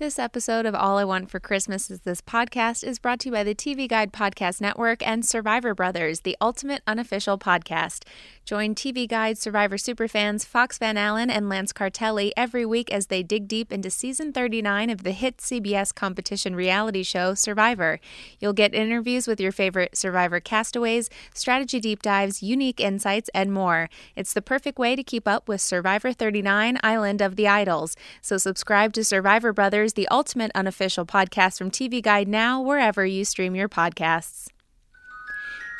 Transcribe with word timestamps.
This 0.00 0.18
episode 0.18 0.64
of 0.64 0.74
All 0.74 0.96
I 0.96 1.04
Want 1.04 1.30
for 1.30 1.38
Christmas 1.38 1.90
is 1.90 2.00
This 2.00 2.22
podcast 2.22 2.82
is 2.82 2.98
brought 2.98 3.20
to 3.20 3.28
you 3.28 3.32
by 3.34 3.44
the 3.44 3.54
TV 3.54 3.86
Guide 3.86 4.14
Podcast 4.14 4.58
Network 4.58 5.06
and 5.06 5.26
Survivor 5.26 5.74
Brothers, 5.74 6.20
the 6.20 6.38
ultimate 6.40 6.80
unofficial 6.86 7.36
podcast. 7.36 8.04
Join 8.50 8.74
TV 8.74 9.06
Guide 9.06 9.38
Survivor 9.38 9.76
superfans 9.76 10.44
Fox 10.44 10.76
Van 10.76 10.96
Allen 10.96 11.30
and 11.30 11.48
Lance 11.48 11.72
Cartelli 11.72 12.32
every 12.36 12.66
week 12.66 12.92
as 12.92 13.06
they 13.06 13.22
dig 13.22 13.46
deep 13.46 13.72
into 13.72 13.90
season 13.90 14.32
39 14.32 14.90
of 14.90 15.04
the 15.04 15.12
hit 15.12 15.36
CBS 15.36 15.94
competition 15.94 16.56
reality 16.56 17.04
show 17.04 17.34
Survivor. 17.34 18.00
You'll 18.40 18.52
get 18.52 18.74
interviews 18.74 19.28
with 19.28 19.40
your 19.40 19.52
favorite 19.52 19.96
Survivor 19.96 20.40
castaways, 20.40 21.08
strategy 21.32 21.78
deep 21.78 22.02
dives, 22.02 22.42
unique 22.42 22.80
insights, 22.80 23.30
and 23.32 23.52
more. 23.52 23.88
It's 24.16 24.34
the 24.34 24.42
perfect 24.42 24.80
way 24.80 24.96
to 24.96 25.04
keep 25.04 25.28
up 25.28 25.46
with 25.46 25.60
Survivor 25.60 26.12
39 26.12 26.80
Island 26.82 27.22
of 27.22 27.36
the 27.36 27.46
Idols. 27.46 27.94
So 28.20 28.36
subscribe 28.36 28.92
to 28.94 29.04
Survivor 29.04 29.52
Brothers, 29.52 29.92
the 29.92 30.08
ultimate 30.08 30.50
unofficial 30.56 31.06
podcast 31.06 31.56
from 31.56 31.70
TV 31.70 32.02
Guide 32.02 32.26
now, 32.26 32.60
wherever 32.60 33.06
you 33.06 33.24
stream 33.24 33.54
your 33.54 33.68
podcasts. 33.68 34.48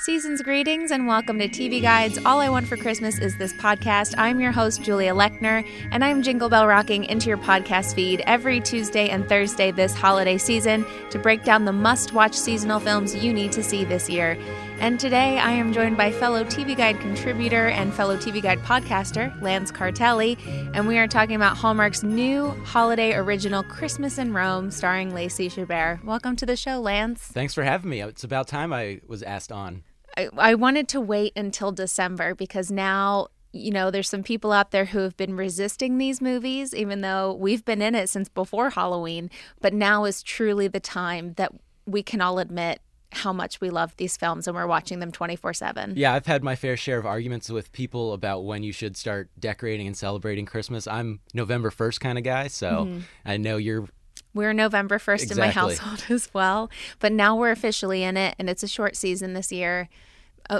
Season's 0.00 0.40
greetings 0.40 0.92
and 0.92 1.06
welcome 1.06 1.38
to 1.38 1.46
TV 1.46 1.82
Guides. 1.82 2.18
All 2.24 2.40
I 2.40 2.48
Want 2.48 2.66
for 2.66 2.78
Christmas 2.78 3.18
is 3.18 3.36
this 3.36 3.52
podcast. 3.52 4.14
I'm 4.16 4.40
your 4.40 4.50
host, 4.50 4.80
Julia 4.80 5.12
Lechner, 5.12 5.62
and 5.90 6.02
I'm 6.02 6.22
jingle 6.22 6.48
bell 6.48 6.66
rocking 6.66 7.04
into 7.04 7.28
your 7.28 7.36
podcast 7.36 7.94
feed 7.94 8.22
every 8.26 8.60
Tuesday 8.60 9.10
and 9.10 9.28
Thursday 9.28 9.70
this 9.72 9.94
holiday 9.94 10.38
season 10.38 10.86
to 11.10 11.18
break 11.18 11.44
down 11.44 11.66
the 11.66 11.74
must 11.74 12.14
watch 12.14 12.32
seasonal 12.32 12.80
films 12.80 13.14
you 13.14 13.30
need 13.34 13.52
to 13.52 13.62
see 13.62 13.84
this 13.84 14.08
year. 14.08 14.38
And 14.78 14.98
today 14.98 15.38
I 15.38 15.50
am 15.50 15.74
joined 15.74 15.98
by 15.98 16.12
fellow 16.12 16.44
TV 16.44 16.74
Guide 16.74 16.98
contributor 17.00 17.68
and 17.68 17.92
fellow 17.92 18.16
TV 18.16 18.40
Guide 18.40 18.60
podcaster, 18.60 19.38
Lance 19.42 19.70
Cartelli, 19.70 20.38
and 20.74 20.88
we 20.88 20.96
are 20.96 21.08
talking 21.08 21.36
about 21.36 21.58
Hallmark's 21.58 22.02
new 22.02 22.48
holiday 22.64 23.12
original, 23.12 23.62
Christmas 23.64 24.16
in 24.16 24.32
Rome, 24.32 24.70
starring 24.70 25.12
Lacey 25.12 25.50
Chabert. 25.50 26.02
Welcome 26.04 26.36
to 26.36 26.46
the 26.46 26.56
show, 26.56 26.80
Lance. 26.80 27.20
Thanks 27.20 27.52
for 27.52 27.64
having 27.64 27.90
me. 27.90 28.00
It's 28.00 28.24
about 28.24 28.48
time 28.48 28.72
I 28.72 29.02
was 29.06 29.22
asked 29.22 29.52
on. 29.52 29.82
I, 30.20 30.50
I 30.50 30.54
wanted 30.54 30.88
to 30.88 31.00
wait 31.00 31.32
until 31.36 31.72
December 31.72 32.34
because 32.34 32.70
now 32.70 33.28
you 33.52 33.72
know, 33.72 33.90
there's 33.90 34.08
some 34.08 34.22
people 34.22 34.52
out 34.52 34.70
there 34.70 34.84
who 34.84 35.00
have 35.00 35.16
been 35.16 35.34
resisting 35.34 35.98
these 35.98 36.20
movies, 36.20 36.72
even 36.74 37.00
though 37.00 37.34
we've 37.34 37.64
been 37.64 37.82
in 37.82 37.94
it 37.94 38.08
since 38.08 38.28
before 38.28 38.70
Halloween. 38.70 39.28
But 39.60 39.74
now 39.74 40.04
is 40.04 40.22
truly 40.22 40.68
the 40.68 40.80
time 40.80 41.34
that 41.34 41.52
we 41.84 42.02
can 42.02 42.20
all 42.20 42.38
admit 42.38 42.80
how 43.12 43.32
much 43.32 43.60
we 43.60 43.70
love 43.70 43.96
these 43.96 44.16
films 44.16 44.46
and 44.46 44.54
we're 44.54 44.68
watching 44.68 45.00
them 45.00 45.10
24 45.10 45.52
7. 45.52 45.94
Yeah, 45.96 46.14
I've 46.14 46.26
had 46.26 46.44
my 46.44 46.54
fair 46.54 46.76
share 46.76 46.98
of 46.98 47.06
arguments 47.06 47.50
with 47.50 47.72
people 47.72 48.12
about 48.12 48.44
when 48.44 48.62
you 48.62 48.72
should 48.72 48.96
start 48.96 49.30
decorating 49.38 49.88
and 49.88 49.96
celebrating 49.96 50.46
Christmas. 50.46 50.86
I'm 50.86 51.18
November 51.34 51.70
1st 51.70 51.98
kind 51.98 52.18
of 52.18 52.24
guy, 52.24 52.46
so 52.46 52.86
mm-hmm. 52.86 53.00
I 53.24 53.36
know 53.36 53.56
you're 53.56 53.88
we're 54.32 54.52
November 54.52 54.98
1st 54.98 55.22
exactly. 55.22 55.42
in 55.42 55.48
my 55.48 55.52
household 55.52 56.04
as 56.08 56.32
well. 56.32 56.70
But 57.00 57.12
now 57.12 57.34
we're 57.34 57.50
officially 57.50 58.04
in 58.04 58.16
it, 58.16 58.36
and 58.38 58.48
it's 58.48 58.62
a 58.62 58.68
short 58.68 58.94
season 58.94 59.34
this 59.34 59.50
year 59.50 59.88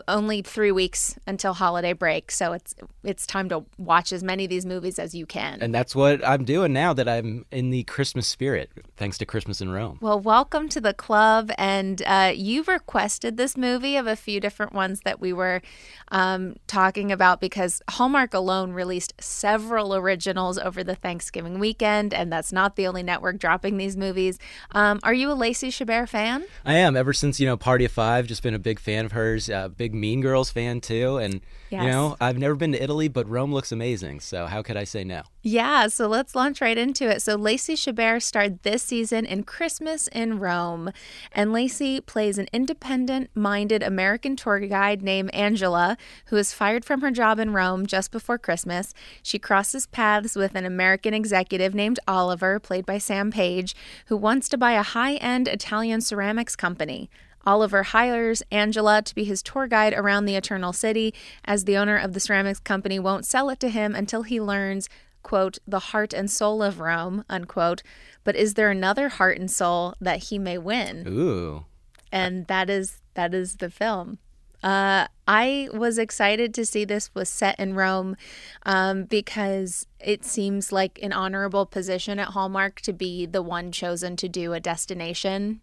only 0.08 0.42
three 0.42 0.72
weeks 0.72 1.18
until 1.26 1.54
holiday 1.54 1.92
break, 1.92 2.30
so 2.30 2.52
it's 2.52 2.74
it's 3.02 3.26
time 3.26 3.48
to 3.48 3.64
watch 3.78 4.12
as 4.12 4.22
many 4.22 4.44
of 4.44 4.50
these 4.50 4.66
movies 4.66 4.98
as 4.98 5.14
you 5.14 5.26
can. 5.26 5.60
And 5.60 5.74
that's 5.74 5.94
what 5.94 6.26
I'm 6.26 6.44
doing 6.44 6.72
now 6.72 6.92
that 6.92 7.08
I'm 7.08 7.46
in 7.50 7.70
the 7.70 7.84
Christmas 7.84 8.26
spirit, 8.26 8.70
thanks 9.00 9.16
to 9.16 9.24
Christmas 9.24 9.62
in 9.62 9.70
Rome. 9.70 9.96
Well, 10.02 10.20
welcome 10.20 10.68
to 10.68 10.80
the 10.80 10.92
club, 10.92 11.50
and 11.56 12.02
uh, 12.06 12.32
you've 12.36 12.68
requested 12.68 13.38
this 13.38 13.56
movie 13.56 13.96
of 13.96 14.06
a 14.06 14.14
few 14.14 14.40
different 14.40 14.74
ones 14.74 15.00
that 15.00 15.18
we 15.18 15.32
were 15.32 15.62
um, 16.08 16.56
talking 16.66 17.10
about 17.10 17.40
because 17.40 17.80
Hallmark 17.88 18.34
alone 18.34 18.72
released 18.72 19.14
several 19.18 19.94
originals 19.94 20.58
over 20.58 20.84
the 20.84 20.94
Thanksgiving 20.94 21.58
weekend, 21.58 22.12
and 22.12 22.30
that's 22.30 22.52
not 22.52 22.76
the 22.76 22.86
only 22.86 23.02
network 23.02 23.38
dropping 23.38 23.78
these 23.78 23.96
movies. 23.96 24.38
Um, 24.72 25.00
are 25.02 25.14
you 25.14 25.32
a 25.32 25.34
Lacey 25.34 25.70
Chabert 25.70 26.10
fan? 26.10 26.44
I 26.66 26.74
am. 26.74 26.94
Ever 26.94 27.14
since 27.14 27.40
you 27.40 27.46
know 27.46 27.56
Party 27.56 27.86
of 27.86 27.92
Five, 27.92 28.26
just 28.26 28.42
been 28.42 28.54
a 28.54 28.58
big 28.58 28.78
fan 28.78 29.06
of 29.06 29.12
hers. 29.12 29.48
Uh, 29.48 29.68
big 29.68 29.94
Mean 29.94 30.20
Girls 30.20 30.50
fan 30.50 30.82
too, 30.82 31.16
and 31.16 31.40
yes. 31.70 31.84
you 31.84 31.88
know 31.88 32.18
I've 32.20 32.36
never 32.36 32.54
been 32.54 32.72
to 32.72 32.82
Italy, 32.82 33.08
but 33.08 33.26
Rome 33.26 33.54
looks 33.54 33.72
amazing. 33.72 34.20
So 34.20 34.44
how 34.44 34.60
could 34.60 34.76
I 34.76 34.84
say 34.84 35.04
no? 35.04 35.22
Yeah, 35.42 35.86
so 35.86 36.06
let's 36.06 36.34
launch 36.34 36.60
right 36.60 36.76
into 36.76 37.08
it. 37.08 37.22
So 37.22 37.34
Lacey 37.34 37.74
Chabert 37.74 38.22
starred 38.22 38.62
this 38.62 38.89
season 38.90 39.24
in 39.24 39.44
Christmas 39.44 40.08
in 40.08 40.40
Rome, 40.40 40.90
and 41.30 41.52
Lacey 41.52 42.00
plays 42.00 42.38
an 42.38 42.48
independent-minded 42.52 43.84
American 43.84 44.34
tour 44.34 44.58
guide 44.58 45.00
named 45.00 45.32
Angela 45.32 45.96
who 46.26 46.36
is 46.36 46.52
fired 46.52 46.84
from 46.84 47.00
her 47.00 47.12
job 47.12 47.38
in 47.38 47.52
Rome 47.52 47.86
just 47.86 48.10
before 48.10 48.36
Christmas. 48.36 48.92
She 49.22 49.38
crosses 49.38 49.86
paths 49.86 50.34
with 50.34 50.56
an 50.56 50.64
American 50.64 51.14
executive 51.14 51.72
named 51.72 52.00
Oliver, 52.08 52.58
played 52.58 52.84
by 52.84 52.98
Sam 52.98 53.30
Page, 53.30 53.76
who 54.06 54.16
wants 54.16 54.48
to 54.48 54.58
buy 54.58 54.72
a 54.72 54.82
high-end 54.82 55.46
Italian 55.46 56.00
ceramics 56.00 56.56
company. 56.56 57.08
Oliver 57.46 57.84
hires 57.84 58.42
Angela 58.50 59.02
to 59.02 59.14
be 59.14 59.24
his 59.24 59.42
tour 59.42 59.66
guide 59.66 59.94
around 59.94 60.24
the 60.24 60.34
Eternal 60.34 60.72
City, 60.72 61.14
as 61.44 61.64
the 61.64 61.76
owner 61.76 61.96
of 61.96 62.12
the 62.12 62.20
ceramics 62.20 62.60
company 62.60 62.98
won't 62.98 63.24
sell 63.24 63.48
it 63.50 63.60
to 63.60 63.68
him 63.68 63.94
until 63.94 64.24
he 64.24 64.40
learns, 64.40 64.88
quote, 65.22 65.58
the 65.66 65.78
heart 65.78 66.12
and 66.12 66.30
soul 66.30 66.62
of 66.62 66.80
Rome, 66.80 67.24
unquote. 67.28 67.82
But 68.24 68.36
is 68.36 68.54
there 68.54 68.70
another 68.70 69.08
heart 69.08 69.38
and 69.38 69.50
soul 69.50 69.94
that 70.00 70.24
he 70.24 70.38
may 70.38 70.58
win? 70.58 71.06
Ooh. 71.06 71.64
And 72.12 72.46
that 72.48 72.68
is 72.68 73.02
that 73.14 73.34
is 73.34 73.56
the 73.56 73.70
film. 73.70 74.18
Uh, 74.62 75.06
I 75.26 75.68
was 75.72 75.96
excited 75.96 76.52
to 76.54 76.66
see 76.66 76.84
this 76.84 77.14
was 77.14 77.28
set 77.28 77.58
in 77.58 77.74
Rome 77.74 78.16
um, 78.64 79.04
because 79.04 79.86
it 79.98 80.24
seems 80.24 80.70
like 80.70 80.98
an 81.02 81.12
honorable 81.12 81.64
position 81.64 82.18
at 82.18 82.28
Hallmark 82.28 82.80
to 82.82 82.92
be 82.92 83.24
the 83.24 83.42
one 83.42 83.72
chosen 83.72 84.16
to 84.16 84.28
do 84.28 84.52
a 84.52 84.60
destination 84.60 85.62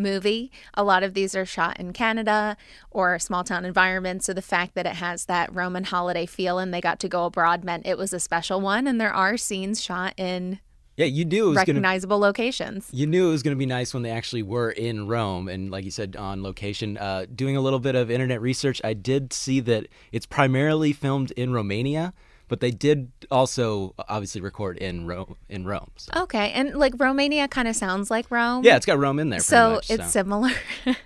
movie. 0.00 0.50
A 0.74 0.82
lot 0.82 1.02
of 1.02 1.14
these 1.14 1.36
are 1.36 1.46
shot 1.46 1.78
in 1.78 1.92
Canada 1.92 2.56
or 2.90 3.18
small 3.18 3.44
town 3.44 3.64
environments. 3.64 4.26
So 4.26 4.32
the 4.32 4.42
fact 4.42 4.74
that 4.74 4.86
it 4.86 4.94
has 4.94 5.26
that 5.26 5.54
Roman 5.54 5.84
holiday 5.84 6.26
feel 6.26 6.58
and 6.58 6.74
they 6.74 6.80
got 6.80 6.98
to 7.00 7.08
go 7.08 7.26
abroad 7.26 7.62
meant 7.62 7.86
it 7.86 7.98
was 7.98 8.12
a 8.12 8.20
special 8.20 8.60
one. 8.60 8.86
And 8.86 9.00
there 9.00 9.14
are 9.14 9.36
scenes 9.36 9.80
shot 9.80 10.14
in 10.16 10.58
yeah, 11.00 11.06
you 11.06 11.24
knew 11.24 11.54
recognizable 11.54 12.18
gonna, 12.18 12.26
locations. 12.26 12.88
You 12.92 13.06
knew 13.06 13.28
it 13.28 13.30
was 13.30 13.42
going 13.42 13.56
to 13.56 13.58
be 13.58 13.64
nice 13.64 13.94
when 13.94 14.02
they 14.02 14.10
actually 14.10 14.42
were 14.42 14.70
in 14.70 15.06
Rome 15.06 15.48
and, 15.48 15.70
like 15.70 15.86
you 15.86 15.90
said, 15.90 16.14
on 16.14 16.42
location. 16.42 16.98
Uh, 16.98 17.24
doing 17.34 17.56
a 17.56 17.60
little 17.62 17.78
bit 17.78 17.94
of 17.94 18.10
internet 18.10 18.42
research, 18.42 18.82
I 18.84 18.92
did 18.92 19.32
see 19.32 19.60
that 19.60 19.86
it's 20.12 20.26
primarily 20.26 20.92
filmed 20.92 21.30
in 21.32 21.54
Romania 21.54 22.12
but 22.50 22.58
they 22.58 22.72
did 22.72 23.12
also 23.30 23.94
obviously 24.08 24.40
record 24.40 24.76
in 24.76 25.06
Rome. 25.06 25.36
In 25.48 25.64
Rome. 25.64 25.92
So. 25.96 26.22
Okay, 26.24 26.50
and 26.50 26.74
like 26.74 26.92
Romania 26.98 27.46
kind 27.46 27.68
of 27.68 27.76
sounds 27.76 28.10
like 28.10 28.28
Rome. 28.28 28.64
Yeah, 28.64 28.76
it's 28.76 28.84
got 28.84 28.98
Rome 28.98 29.20
in 29.20 29.30
there. 29.30 29.38
So 29.38 29.74
much, 29.74 29.88
it's 29.88 30.04
so. 30.06 30.10
similar. 30.10 30.50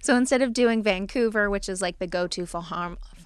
so 0.00 0.16
instead 0.16 0.42
of 0.42 0.52
doing 0.52 0.84
Vancouver, 0.84 1.50
which 1.50 1.68
is 1.68 1.82
like 1.82 1.98
the 1.98 2.06
go-to 2.06 2.46
for 2.46 2.62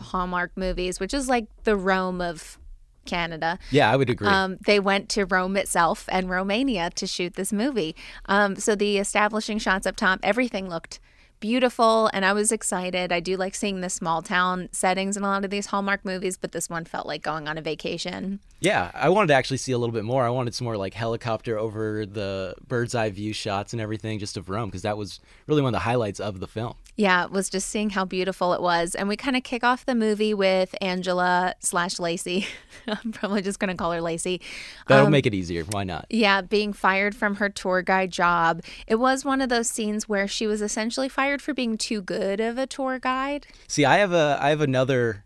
Hallmark 0.01 0.53
movies, 0.57 0.99
which 0.99 1.13
is 1.13 1.29
like 1.29 1.49
the 1.65 1.77
Rome 1.77 2.23
of 2.23 2.59
Canada. 3.05 3.59
Yeah, 3.71 3.93
I 3.93 3.97
would 3.97 4.09
agree. 4.09 4.27
Um, 4.27 4.57
they 4.65 4.81
went 4.81 5.11
to 5.11 5.27
Rome 5.27 5.57
itself 5.59 6.07
and 6.11 6.31
Romania 6.31 6.89
to 6.95 7.07
shoot 7.07 7.35
this 7.35 7.53
movie. 7.53 7.95
Um, 8.25 8.57
so 8.57 8.75
the 8.75 8.97
establishing 8.97 9.59
shots 9.59 9.87
up 9.87 9.97
top, 9.97 10.21
everything 10.23 10.69
looked 10.71 10.99
beautiful 11.41 12.11
and 12.13 12.25
I 12.25 12.33
was 12.33 12.53
excited. 12.53 13.11
I 13.11 13.21
do 13.21 13.37
like 13.37 13.55
seeing 13.55 13.81
the 13.81 13.91
small 13.91 14.23
town 14.23 14.69
settings 14.73 15.17
in 15.17 15.25
a 15.25 15.27
lot 15.27 15.45
of 15.45 15.51
these 15.51 15.67
Hallmark 15.67 16.05
movies, 16.05 16.37
but 16.37 16.53
this 16.53 16.69
one 16.69 16.85
felt 16.85 17.07
like 17.07 17.23
going 17.23 17.49
on 17.49 17.59
a 17.59 17.63
vacation. 17.63 18.41
Yeah, 18.61 18.91
I 18.95 19.09
wanted 19.09 19.29
to 19.29 19.35
actually 19.35 19.57
see 19.57 19.73
a 19.73 19.79
little 19.79 19.95
bit 19.95 20.05
more. 20.05 20.25
I 20.25 20.31
wanted 20.31 20.55
some 20.55 20.67
more 20.67 20.77
like 20.77 20.95
helicopter 20.95 21.59
over 21.59 22.05
the 22.05 22.55
bird's 22.69 22.95
eye 22.95 23.11
view 23.11 23.33
shots 23.33 23.73
and 23.73 23.81
everything 23.81 24.19
just 24.19 24.37
of 24.37 24.51
Rome 24.51 24.69
because 24.69 24.83
that 24.83 24.99
was 24.99 25.19
really 25.47 25.63
one 25.63 25.71
of 25.71 25.81
the 25.81 25.85
highlights 25.85 26.21
of 26.21 26.41
the 26.41 26.47
film. 26.47 26.75
Yeah, 27.01 27.25
was 27.25 27.49
just 27.49 27.71
seeing 27.71 27.89
how 27.89 28.05
beautiful 28.05 28.53
it 28.53 28.61
was. 28.61 28.95
And 28.95 29.09
we 29.09 29.17
kind 29.17 29.35
of 29.35 29.43
kick 29.43 29.65
off 29.65 29.87
the 29.87 29.95
movie 29.95 30.35
with 30.35 30.75
Angela 30.83 31.55
slash 31.59 31.99
Lacey. 31.99 32.47
I'm 32.87 33.13
probably 33.13 33.41
just 33.41 33.59
going 33.59 33.71
to 33.71 33.75
call 33.75 33.93
her 33.93 34.03
Lacey. 34.03 34.43
That'll 34.87 35.07
um, 35.07 35.11
make 35.11 35.25
it 35.25 35.33
easier. 35.33 35.65
Why 35.65 35.83
not? 35.83 36.05
Yeah, 36.11 36.43
being 36.43 36.75
fired 36.75 37.17
from 37.17 37.37
her 37.37 37.49
tour 37.49 37.81
guide 37.81 38.11
job. 38.11 38.61
It 38.87 38.97
was 38.97 39.25
one 39.25 39.41
of 39.41 39.49
those 39.49 39.71
scenes 39.71 40.11
where 40.11 40.29
she 40.29 40.47
was 40.47 40.61
essentially 40.61 41.09
fired 41.09 41.41
for 41.41 41.55
being 41.55 41.79
too 41.79 42.03
good 42.03 42.39
of 42.39 42.59
a 42.59 42.67
tour 42.67 42.99
guide. 42.99 43.47
See, 43.67 43.87
I 43.87 43.97
have 43.97 44.13
a 44.13 44.39
I 44.39 44.51
have 44.51 44.61
another 44.61 45.25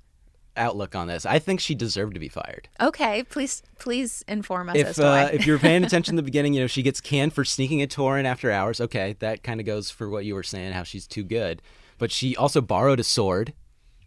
outlook 0.56 0.94
on 0.94 1.08
this. 1.08 1.26
I 1.26 1.38
think 1.38 1.60
she 1.60 1.74
deserved 1.74 2.14
to 2.14 2.20
be 2.20 2.28
fired. 2.28 2.68
Okay, 2.80 3.22
please 3.24 3.62
please 3.78 4.24
inform 4.28 4.68
us 4.70 4.76
as 4.76 4.98
If 4.98 5.04
uh, 5.04 5.30
if 5.32 5.46
you're 5.46 5.58
paying 5.58 5.84
attention 5.84 6.12
in 6.12 6.16
the 6.16 6.22
beginning, 6.30 6.54
you 6.54 6.60
know 6.60 6.66
she 6.66 6.82
gets 6.82 7.00
canned 7.00 7.32
for 7.32 7.44
sneaking 7.44 7.82
a 7.82 7.86
tour 7.86 8.18
in 8.18 8.26
after 8.26 8.50
hours. 8.50 8.80
Okay, 8.80 9.16
that 9.18 9.42
kind 9.42 9.60
of 9.60 9.66
goes 9.66 9.90
for 9.90 10.08
what 10.08 10.24
you 10.24 10.34
were 10.34 10.42
saying, 10.42 10.72
how 10.72 10.82
she's 10.82 11.06
too 11.06 11.24
good. 11.24 11.62
But 11.98 12.10
she 12.10 12.36
also 12.36 12.60
borrowed 12.60 13.00
a 13.00 13.04
sword, 13.04 13.52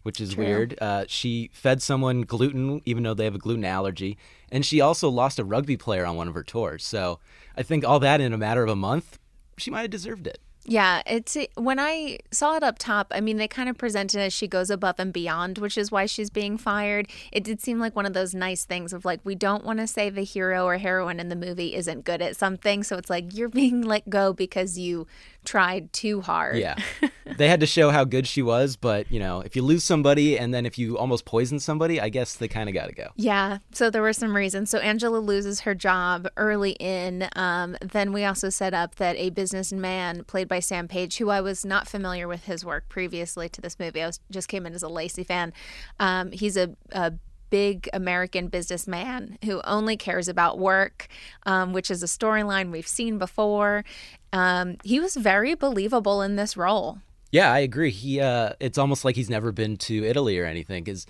which 0.02 0.20
is 0.20 0.36
weird. 0.36 0.78
Uh, 0.80 1.04
she 1.08 1.50
fed 1.52 1.82
someone 1.82 2.22
gluten, 2.22 2.82
even 2.84 3.02
though 3.02 3.14
they 3.14 3.24
have 3.24 3.34
a 3.34 3.38
gluten 3.38 3.64
allergy, 3.64 4.18
and 4.50 4.64
she 4.64 4.80
also 4.80 5.08
lost 5.08 5.38
a 5.38 5.44
rugby 5.44 5.76
player 5.76 6.04
on 6.04 6.16
one 6.16 6.28
of 6.28 6.34
her 6.34 6.42
tours. 6.42 6.84
So 6.84 7.18
I 7.56 7.62
think 7.62 7.84
all 7.84 8.00
that 8.00 8.20
in 8.20 8.32
a 8.32 8.38
matter 8.38 8.62
of 8.62 8.68
a 8.68 8.76
month, 8.76 9.18
she 9.56 9.70
might 9.70 9.82
have 9.82 9.90
deserved 9.90 10.26
it. 10.26 10.40
Yeah, 10.70 11.00
it's 11.06 11.34
eh, 11.34 11.46
when 11.54 11.78
I 11.78 12.18
saw 12.30 12.54
it 12.56 12.62
up 12.62 12.78
top. 12.78 13.06
I 13.10 13.22
mean, 13.22 13.38
they 13.38 13.48
kind 13.48 13.70
of 13.70 13.78
presented 13.78 14.20
as 14.20 14.34
she 14.34 14.46
goes 14.46 14.68
above 14.68 14.96
and 14.98 15.14
beyond, 15.14 15.56
which 15.56 15.78
is 15.78 15.90
why 15.90 16.04
she's 16.04 16.28
being 16.28 16.58
fired. 16.58 17.08
It 17.32 17.42
did 17.42 17.62
seem 17.62 17.78
like 17.80 17.96
one 17.96 18.04
of 18.04 18.12
those 18.12 18.34
nice 18.34 18.66
things 18.66 18.92
of 18.92 19.06
like 19.06 19.20
we 19.24 19.34
don't 19.34 19.64
want 19.64 19.78
to 19.78 19.86
say 19.86 20.10
the 20.10 20.24
hero 20.24 20.66
or 20.66 20.76
heroine 20.76 21.20
in 21.20 21.30
the 21.30 21.36
movie 21.36 21.74
isn't 21.74 22.04
good 22.04 22.20
at 22.20 22.36
something, 22.36 22.82
so 22.82 22.98
it's 22.98 23.08
like 23.08 23.34
you're 23.34 23.48
being 23.48 23.80
let 23.94 24.10
go 24.10 24.34
because 24.34 24.78
you 24.78 25.06
tried 25.44 25.92
too 25.92 26.20
hard. 26.20 26.58
Yeah. 26.58 26.76
they 27.36 27.48
had 27.48 27.60
to 27.60 27.66
show 27.66 27.90
how 27.90 28.04
good 28.04 28.26
she 28.26 28.42
was, 28.42 28.76
but 28.76 29.10
you 29.10 29.20
know, 29.20 29.40
if 29.40 29.56
you 29.56 29.62
lose 29.62 29.84
somebody 29.84 30.38
and 30.38 30.52
then 30.52 30.66
if 30.66 30.78
you 30.78 30.98
almost 30.98 31.24
poison 31.24 31.58
somebody, 31.60 32.00
I 32.00 32.08
guess 32.08 32.36
they 32.36 32.48
kind 32.48 32.68
of 32.68 32.74
got 32.74 32.86
to 32.86 32.94
go. 32.94 33.08
Yeah, 33.16 33.58
so 33.72 33.90
there 33.90 34.02
were 34.02 34.12
some 34.12 34.34
reasons. 34.34 34.70
So 34.70 34.78
Angela 34.78 35.18
loses 35.18 35.60
her 35.60 35.74
job 35.74 36.28
early 36.36 36.72
in. 36.72 37.28
Um, 37.36 37.76
then 37.80 38.12
we 38.12 38.24
also 38.24 38.50
set 38.50 38.74
up 38.74 38.96
that 38.96 39.16
a 39.16 39.30
businessman 39.30 40.24
played 40.24 40.48
by 40.48 40.60
Sam 40.60 40.88
Page, 40.88 41.18
who 41.18 41.30
I 41.30 41.40
was 41.40 41.64
not 41.64 41.88
familiar 41.88 42.28
with 42.28 42.44
his 42.44 42.64
work 42.64 42.88
previously 42.88 43.48
to 43.48 43.60
this 43.60 43.78
movie. 43.78 44.02
I 44.02 44.06
was 44.06 44.20
just 44.30 44.48
came 44.48 44.66
in 44.66 44.74
as 44.74 44.82
a 44.82 44.88
Lacey 44.88 45.24
fan. 45.24 45.52
Um, 45.98 46.32
he's 46.32 46.56
a, 46.56 46.74
a 46.92 47.12
big 47.50 47.88
American 47.92 48.48
businessman 48.48 49.38
who 49.44 49.60
only 49.62 49.96
cares 49.96 50.28
about 50.28 50.58
work, 50.58 51.08
um, 51.46 51.72
which 51.72 51.90
is 51.90 52.02
a 52.02 52.06
storyline 52.06 52.70
we've 52.70 52.88
seen 52.88 53.18
before. 53.18 53.84
Um, 54.32 54.76
he 54.84 55.00
was 55.00 55.16
very 55.16 55.54
believable 55.54 56.22
in 56.22 56.36
this 56.36 56.56
role. 56.56 56.98
Yeah, 57.30 57.52
I 57.52 57.58
agree. 57.60 57.90
He 57.90 58.20
uh 58.20 58.52
it's 58.60 58.78
almost 58.78 59.04
like 59.04 59.16
he's 59.16 59.30
never 59.30 59.52
been 59.52 59.76
to 59.78 60.04
Italy 60.04 60.38
or 60.38 60.46
anything 60.46 60.84
cuz 60.84 61.06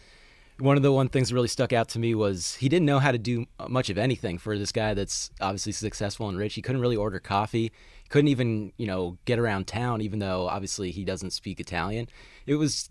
one 0.58 0.76
of 0.76 0.82
the 0.82 0.90
one 0.90 1.08
things 1.08 1.28
that 1.28 1.34
really 1.36 1.48
stuck 1.48 1.72
out 1.72 1.88
to 1.90 2.00
me 2.00 2.14
was 2.14 2.56
he 2.56 2.68
didn't 2.68 2.86
know 2.86 2.98
how 2.98 3.12
to 3.12 3.18
do 3.18 3.46
much 3.68 3.90
of 3.90 3.98
anything 3.98 4.38
for 4.38 4.58
this 4.58 4.72
guy 4.72 4.92
that's 4.92 5.30
obviously 5.40 5.70
successful 5.70 6.28
and 6.28 6.36
rich. 6.36 6.54
He 6.54 6.62
couldn't 6.62 6.80
really 6.80 6.96
order 6.96 7.20
coffee. 7.20 7.70
Couldn't 8.08 8.28
even, 8.28 8.72
you 8.76 8.86
know, 8.86 9.18
get 9.24 9.38
around 9.38 9.68
town 9.68 10.00
even 10.00 10.18
though 10.18 10.48
obviously 10.48 10.90
he 10.90 11.04
doesn't 11.04 11.30
speak 11.30 11.60
Italian. 11.60 12.08
It 12.46 12.56
was 12.56 12.90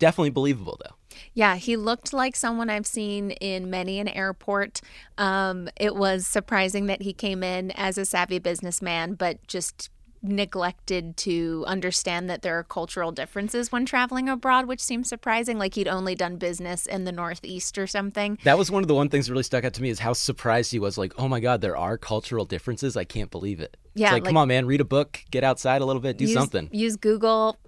definitely 0.00 0.30
believable 0.30 0.76
though. 0.84 0.96
Yeah, 1.34 1.54
he 1.56 1.76
looked 1.76 2.12
like 2.12 2.34
someone 2.34 2.68
I've 2.68 2.86
seen 2.86 3.30
in 3.32 3.70
many 3.70 4.00
an 4.00 4.08
airport. 4.08 4.80
Um, 5.18 5.68
it 5.76 5.94
was 5.94 6.26
surprising 6.26 6.86
that 6.86 7.02
he 7.02 7.12
came 7.12 7.44
in 7.44 7.70
as 7.72 7.96
a 7.98 8.04
savvy 8.04 8.40
businessman, 8.40 9.14
but 9.14 9.46
just 9.46 9.90
neglected 10.22 11.16
to 11.16 11.64
understand 11.66 12.28
that 12.28 12.42
there 12.42 12.58
are 12.58 12.62
cultural 12.64 13.10
differences 13.10 13.72
when 13.72 13.86
traveling 13.86 14.28
abroad, 14.28 14.66
which 14.66 14.80
seems 14.80 15.08
surprising. 15.08 15.58
Like 15.58 15.74
he'd 15.74 15.88
only 15.88 16.14
done 16.14 16.36
business 16.36 16.86
in 16.86 17.04
the 17.04 17.12
Northeast 17.12 17.78
or 17.78 17.86
something. 17.86 18.38
That 18.44 18.58
was 18.58 18.70
one 18.70 18.82
of 18.82 18.88
the 18.88 18.94
one 18.94 19.08
things 19.08 19.26
that 19.26 19.32
really 19.32 19.44
stuck 19.44 19.64
out 19.64 19.72
to 19.74 19.82
me 19.82 19.88
is 19.90 19.98
how 20.00 20.12
surprised 20.12 20.72
he 20.72 20.78
was. 20.78 20.98
Like, 20.98 21.12
oh 21.18 21.28
my 21.28 21.40
God, 21.40 21.60
there 21.60 21.76
are 21.76 21.96
cultural 21.96 22.44
differences. 22.44 22.96
I 22.96 23.04
can't 23.04 23.30
believe 23.30 23.60
it. 23.60 23.76
Yeah, 23.94 24.08
it's 24.08 24.12
like, 24.12 24.22
like- 24.22 24.28
come 24.28 24.36
on, 24.36 24.48
man, 24.48 24.66
read 24.66 24.80
a 24.80 24.84
book, 24.84 25.24
get 25.30 25.42
outside 25.42 25.80
a 25.80 25.86
little 25.86 26.02
bit, 26.02 26.18
do 26.18 26.24
use, 26.24 26.34
something. 26.34 26.68
Use 26.72 26.96
Google. 26.96 27.58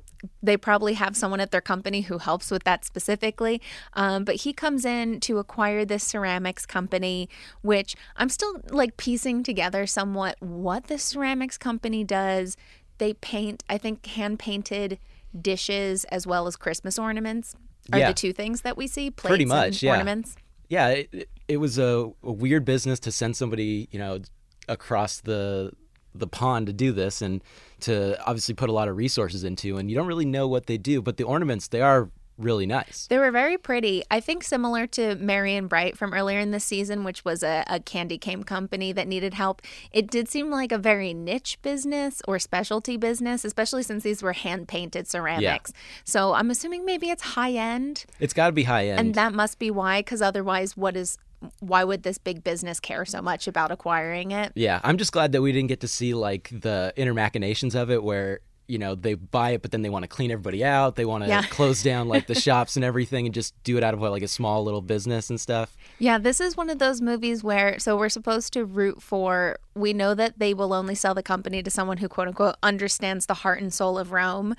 They 0.42 0.56
probably 0.56 0.94
have 0.94 1.16
someone 1.16 1.40
at 1.40 1.50
their 1.50 1.60
company 1.60 2.02
who 2.02 2.18
helps 2.18 2.50
with 2.50 2.64
that 2.64 2.84
specifically. 2.84 3.60
Um, 3.94 4.24
but 4.24 4.36
he 4.36 4.52
comes 4.52 4.84
in 4.84 5.20
to 5.20 5.38
acquire 5.38 5.84
this 5.84 6.04
ceramics 6.04 6.64
company, 6.66 7.28
which 7.62 7.96
I'm 8.16 8.28
still 8.28 8.60
like 8.70 8.96
piecing 8.96 9.42
together 9.42 9.86
somewhat 9.86 10.36
what 10.40 10.84
the 10.86 10.98
ceramics 10.98 11.58
company 11.58 12.04
does. 12.04 12.56
They 12.98 13.14
paint, 13.14 13.64
I 13.68 13.78
think, 13.78 14.06
hand 14.06 14.38
painted 14.38 14.98
dishes 15.40 16.04
as 16.04 16.26
well 16.26 16.46
as 16.46 16.56
Christmas 16.56 16.98
ornaments 16.98 17.54
are 17.92 17.98
Yeah. 17.98 18.08
the 18.08 18.14
two 18.14 18.32
things 18.32 18.60
that 18.60 18.76
we 18.76 18.86
see. 18.86 19.10
Plates 19.10 19.28
Pretty 19.30 19.44
and 19.44 19.48
much, 19.48 19.82
yeah. 19.82 19.92
ornaments. 19.92 20.36
yeah, 20.68 20.88
it, 20.88 21.08
it- 21.12 21.28
it 21.48 21.56
was 21.56 21.76
a, 21.76 22.10
a 22.22 22.32
weird 22.32 22.64
business 22.64 22.98
to 23.00 23.10
send 23.12 23.36
somebody, 23.36 23.88
you 23.90 23.98
know, 23.98 24.20
across 24.68 25.20
the 25.20 25.72
the 26.14 26.26
pond 26.26 26.66
to 26.66 26.72
do 26.72 26.92
this 26.92 27.22
and 27.22 27.42
to 27.80 28.20
obviously 28.26 28.54
put 28.54 28.68
a 28.68 28.72
lot 28.72 28.88
of 28.88 28.96
resources 28.96 29.44
into 29.44 29.76
and 29.78 29.90
you 29.90 29.96
don't 29.96 30.06
really 30.06 30.24
know 30.26 30.46
what 30.48 30.66
they 30.66 30.78
do, 30.78 31.00
but 31.02 31.16
the 31.16 31.24
ornaments 31.24 31.68
they 31.68 31.80
are 31.80 32.10
really 32.38 32.66
nice. 32.66 33.06
They 33.08 33.18
were 33.18 33.30
very 33.30 33.58
pretty. 33.58 34.02
I 34.10 34.18
think 34.18 34.42
similar 34.42 34.86
to 34.88 35.14
Merry 35.16 35.54
and 35.54 35.68
Bright 35.68 35.96
from 35.98 36.14
earlier 36.14 36.38
in 36.40 36.50
the 36.50 36.58
season, 36.60 37.04
which 37.04 37.24
was 37.24 37.42
a, 37.42 37.62
a 37.68 37.78
candy 37.78 38.18
cane 38.18 38.42
company 38.42 38.90
that 38.92 39.06
needed 39.06 39.34
help. 39.34 39.62
It 39.92 40.10
did 40.10 40.28
seem 40.28 40.50
like 40.50 40.72
a 40.72 40.78
very 40.78 41.12
niche 41.12 41.58
business 41.62 42.22
or 42.26 42.38
specialty 42.38 42.96
business, 42.96 43.44
especially 43.44 43.82
since 43.82 44.02
these 44.02 44.22
were 44.22 44.32
hand 44.32 44.66
painted 44.66 45.06
ceramics. 45.06 45.72
Yeah. 45.74 45.80
So 46.04 46.32
I'm 46.32 46.50
assuming 46.50 46.84
maybe 46.86 47.10
it's 47.10 47.22
high 47.22 47.52
end, 47.52 48.06
It's 48.18 48.32
got 48.32 48.46
to 48.46 48.52
be 48.52 48.64
high 48.64 48.88
end. 48.88 48.98
and 48.98 49.14
that 49.14 49.34
must 49.34 49.58
be 49.58 49.70
why. 49.70 50.00
Because 50.00 50.22
otherwise, 50.22 50.76
what 50.76 50.96
is 50.96 51.18
why 51.60 51.84
would 51.84 52.02
this 52.02 52.18
big 52.18 52.44
business 52.44 52.80
care 52.80 53.04
so 53.04 53.20
much 53.22 53.46
about 53.48 53.70
acquiring 53.70 54.30
it? 54.30 54.52
Yeah, 54.54 54.80
I'm 54.84 54.96
just 54.98 55.12
glad 55.12 55.32
that 55.32 55.42
we 55.42 55.52
didn't 55.52 55.68
get 55.68 55.80
to 55.80 55.88
see 55.88 56.14
like 56.14 56.50
the 56.52 56.92
inner 56.96 57.14
machinations 57.14 57.74
of 57.74 57.90
it 57.90 58.02
where 58.02 58.40
you 58.68 58.78
know 58.78 58.94
they 58.94 59.14
buy 59.14 59.50
it 59.50 59.60
but 59.60 59.72
then 59.72 59.82
they 59.82 59.90
want 59.90 60.04
to 60.04 60.08
clean 60.08 60.30
everybody 60.30 60.64
out 60.64 60.94
they 60.94 61.04
want 61.04 61.24
to 61.24 61.28
Yeah. 61.28 61.42
close 61.50 61.82
down 61.82 62.06
like 62.06 62.28
the 62.28 62.34
shops 62.46 62.76
and 62.76 62.84
everything 62.84 63.26
and 63.26 63.34
just 63.34 63.60
do 63.64 63.76
it 63.76 63.82
out 63.82 63.92
of 63.92 64.00
like 64.00 64.22
a 64.22 64.28
small 64.28 64.62
little 64.64 64.80
business 64.80 65.28
and 65.30 65.38
stuff 65.40 65.76
Yeah, 65.98 66.16
this 66.18 66.40
is 66.40 66.56
one 66.56 66.70
of 66.70 66.78
those 66.78 67.00
movies 67.00 67.42
where 67.42 67.80
so 67.80 67.96
we're 67.98 68.08
supposed 68.08 68.52
to 68.52 68.64
root 68.64 69.02
for 69.02 69.58
we 69.74 69.92
know 69.92 70.14
that 70.14 70.38
they 70.38 70.54
will 70.54 70.72
only 70.72 70.94
sell 70.94 71.12
the 71.12 71.24
company 71.24 71.60
to 71.64 71.70
someone 71.72 71.96
who 71.98 72.08
quote 72.08 72.28
unquote 72.28 72.54
understands 72.62 73.26
the 73.26 73.34
heart 73.34 73.60
and 73.60 73.74
soul 73.74 73.98
of 73.98 74.12
Rome, 74.12 74.54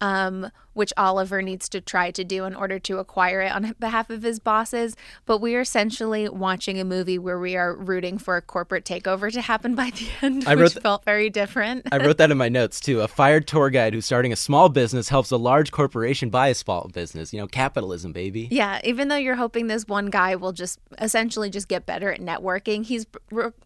um, 0.00 0.50
which 0.78 0.92
Oliver 0.96 1.42
needs 1.42 1.68
to 1.70 1.80
try 1.80 2.10
to 2.12 2.22
do 2.24 2.44
in 2.44 2.54
order 2.54 2.78
to 2.78 2.98
acquire 2.98 3.40
it 3.40 3.52
on 3.52 3.74
behalf 3.80 4.10
of 4.10 4.22
his 4.22 4.38
bosses. 4.38 4.94
But 5.26 5.38
we 5.38 5.56
are 5.56 5.60
essentially 5.60 6.28
watching 6.28 6.78
a 6.78 6.84
movie 6.84 7.18
where 7.18 7.38
we 7.38 7.56
are 7.56 7.74
rooting 7.74 8.16
for 8.16 8.36
a 8.36 8.42
corporate 8.42 8.84
takeover 8.84 9.30
to 9.32 9.40
happen 9.40 9.74
by 9.74 9.90
the 9.98 10.08
end, 10.22 10.44
I 10.46 10.54
which 10.54 10.60
wrote 10.62 10.72
th- 10.72 10.82
felt 10.82 11.04
very 11.04 11.28
different. 11.30 11.86
i 11.92 11.96
wrote 11.98 12.16
that 12.18 12.30
in 12.30 12.38
my 12.38 12.48
notes 12.48 12.78
too 12.80 13.00
a 13.00 13.08
fired 13.08 13.46
tour 13.48 13.70
guide 13.70 13.92
who's 13.92 14.06
starting 14.06 14.32
a 14.32 14.36
small 14.36 14.68
business 14.68 15.08
helps 15.08 15.30
a 15.32 15.36
large 15.36 15.72
corporation 15.72 16.30
buy 16.30 16.48
a 16.48 16.54
small 16.54 16.88
business 16.94 17.32
you 17.32 17.40
know 17.40 17.46
capitalism 17.48 18.12
baby 18.12 18.48
Yeah, 18.50 18.80
even 18.84 19.08
though 19.08 19.16
you're 19.16 19.34
hoping 19.34 19.66
this 19.66 19.84
one 19.88 20.06
guy 20.06 20.36
will 20.36 20.52
just 20.52 20.78
essentially 21.00 21.50
just 21.50 21.66
get 21.66 21.84
better 21.86 22.12
at 22.12 22.20
networking, 22.20 22.84
he's 22.84 23.04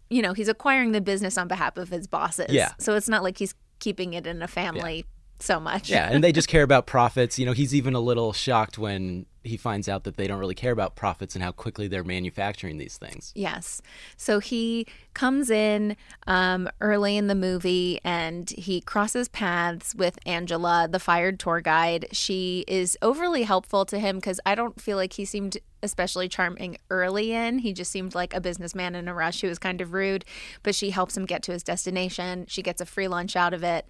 you 0.09 0.23
know, 0.23 0.33
he's 0.33 0.49
acquiring 0.49 0.93
the 0.93 1.01
business 1.01 1.37
on 1.37 1.49
behalf 1.49 1.77
of 1.77 1.89
his 1.91 2.07
bosses. 2.07 2.47
Yeah. 2.51 2.73
So 2.79 2.95
it's 2.95 3.09
not 3.09 3.23
like 3.23 3.39
he's 3.39 3.55
keeping 3.79 4.15
it 4.15 4.27
in 4.27 4.41
a 4.43 4.49
family 4.49 5.05
so 5.43 5.59
much. 5.61 5.91
yeah 5.91 6.09
and 6.11 6.23
they 6.23 6.33
just 6.33 6.49
care 6.49 6.63
about 6.63 6.87
profits 6.87 7.39
you 7.39 7.47
know 7.47 7.53
he's 7.53 7.75
even 7.75 7.95
a 7.95 8.01
little 8.01 8.33
shocked 8.33 8.79
when 8.79 9.27
he 9.45 9.57
finds 9.57 9.89
out 9.89 10.05
that 10.05 10.17
they 10.17 10.29
don't 10.29 10.39
really 10.39 10.55
care 10.55 10.71
about 10.71 10.95
profits 10.95 11.35
and 11.35 11.43
how 11.43 11.51
quickly 11.51 11.89
they're 11.89 12.05
manufacturing 12.05 12.79
these 12.79 12.97
things 12.97 13.33
Yes. 13.35 13.83
So 14.17 14.39
he 14.39 14.87
comes 15.15 15.51
in 15.51 15.97
um, 16.27 16.69
early 16.81 17.17
in 17.17 17.27
the 17.27 17.35
movie 17.35 18.01
and 18.05 18.49
he 18.51 18.81
crosses 18.81 19.29
paths 19.29 19.95
with 19.95 20.19
Angela, 20.27 20.89
the 20.91 20.99
fired 21.01 21.39
tour 21.41 21.61
guide. 21.61 22.07
She 22.13 22.65
is 22.69 22.97
overly 23.03 23.43
helpful 23.43 23.85
to 23.87 23.99
him 23.99 24.17
because 24.17 24.39
I 24.47 24.55
don't 24.55 24.81
feel 24.81 24.97
like 24.97 25.15
he 25.15 25.25
seemed 25.25 25.59
especially 25.83 26.29
charming 26.29 26.77
early 26.91 27.33
in. 27.33 27.59
He 27.59 27.73
just 27.73 27.91
seemed 27.91 28.15
like 28.15 28.33
a 28.33 28.41
businessman 28.41 28.95
in 28.95 29.09
a 29.09 29.15
rush 29.15 29.41
who 29.41 29.49
was 29.49 29.59
kind 29.59 29.81
of 29.81 29.93
rude, 29.93 30.25
but 30.63 30.77
she 30.77 30.91
helps 30.91 31.17
him 31.17 31.27
get 31.27 31.43
to 31.43 31.53
his 31.53 31.65
destination. 31.65 32.47
She 32.49 32.63
gets 32.63 32.81
a 32.81 32.87
free 32.87 33.09
lunch 33.09 33.35
out 33.35 33.53
of 33.53 33.65
it 33.65 33.85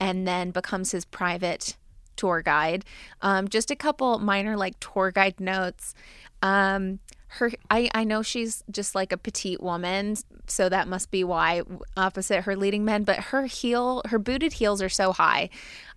and 0.00 0.26
then 0.26 0.50
becomes 0.50 0.92
his 0.92 1.04
private 1.04 1.76
tour 2.16 2.42
guide. 2.42 2.84
Um, 3.22 3.48
just 3.48 3.70
a 3.70 3.76
couple 3.76 4.18
minor 4.18 4.56
like 4.56 4.78
tour 4.80 5.10
guide 5.10 5.40
notes. 5.40 5.94
Um, 6.42 7.00
her, 7.28 7.50
I, 7.70 7.90
I 7.92 8.04
know 8.04 8.22
she's 8.22 8.62
just 8.70 8.94
like 8.94 9.12
a 9.12 9.16
petite 9.16 9.62
woman, 9.62 10.16
so 10.46 10.68
that 10.68 10.88
must 10.88 11.10
be 11.10 11.24
why 11.24 11.62
opposite 11.96 12.42
her 12.42 12.56
leading 12.56 12.84
men. 12.84 13.04
But 13.04 13.16
her 13.16 13.46
heel, 13.46 14.02
her 14.06 14.18
booted 14.18 14.54
heels 14.54 14.80
are 14.80 14.88
so 14.88 15.12
high, 15.12 15.50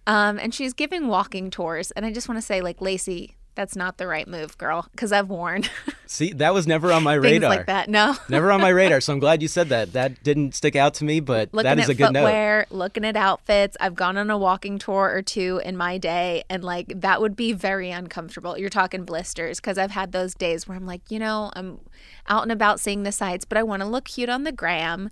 um, 0.08 0.40
and 0.40 0.54
she's 0.54 0.74
giving 0.74 1.08
walking 1.08 1.50
tours. 1.50 1.92
And 1.92 2.06
I 2.06 2.12
just 2.12 2.28
want 2.28 2.40
to 2.40 2.46
say, 2.46 2.62
like 2.62 2.82
Lacey, 2.82 3.36
that's 3.56 3.76
not 3.76 3.98
the 3.98 4.08
right 4.08 4.28
move, 4.28 4.58
girl, 4.58 4.88
because 4.92 5.12
I've 5.12 5.30
worn 5.30 5.64
see 6.06 6.34
that 6.34 6.54
was 6.54 6.66
never 6.68 6.92
on 6.92 7.04
my 7.04 7.16
things 7.16 7.34
radar 7.34 7.50
like 7.50 7.66
that. 7.66 7.90
No, 7.90 8.16
never 8.30 8.52
on 8.52 8.62
my 8.62 8.70
radar 8.70 9.02
so 9.02 9.14
i'm 9.14 9.20
glad 9.20 9.42
you 9.42 9.48
said 9.48 9.70
that 9.70 9.94
that 9.94 10.24
didn't 10.24 10.56
stick 10.56 10.76
out 10.76 10.94
to 10.96 11.04
me 11.04 11.20
but 11.20 11.54
looking 11.54 11.64
that 11.64 11.80
is 11.80 11.90
a 11.90 11.94
good 11.94 12.14
note 12.14 12.30
footwear, 12.30 12.66
looking 12.70 13.06
at 13.06 13.16
outfits. 13.16 13.78
I've 13.80 13.96
gone 13.96 14.18
on 14.18 14.30
a 14.30 14.38
walking 14.38 14.80
tour 14.80 15.12
or 15.14 15.22
two 15.22 15.62
in 15.64 15.78
my 15.78 15.98
day, 15.98 16.44
and 16.50 16.64
like 16.64 17.02
that 17.02 17.22
would 17.22 17.36
be 17.36 17.54
very 17.54 17.92
uncomfortable. 17.92 18.58
You're 18.58 18.70
talking 18.70 19.04
blisters 19.04 19.60
because 19.60 19.78
I've 19.78 19.92
had 19.92 20.12
those 20.12 20.34
days 20.34 20.68
where 20.68 20.78
I'm 20.78 20.86
like, 20.86 21.02
you 21.10 21.20
know, 21.20 21.52
I'm 21.54 21.80
out 22.28 22.44
and 22.44 22.52
about 22.52 22.80
seeing 22.80 23.04
the 23.04 23.12
sights, 23.12 23.46
but 23.46 23.58
I 23.58 23.64
want 23.64 23.82
to 23.82 23.88
look 23.88 24.06
cute 24.06 24.30
on 24.30 24.44
the 24.44 24.52
gram. 24.52 25.10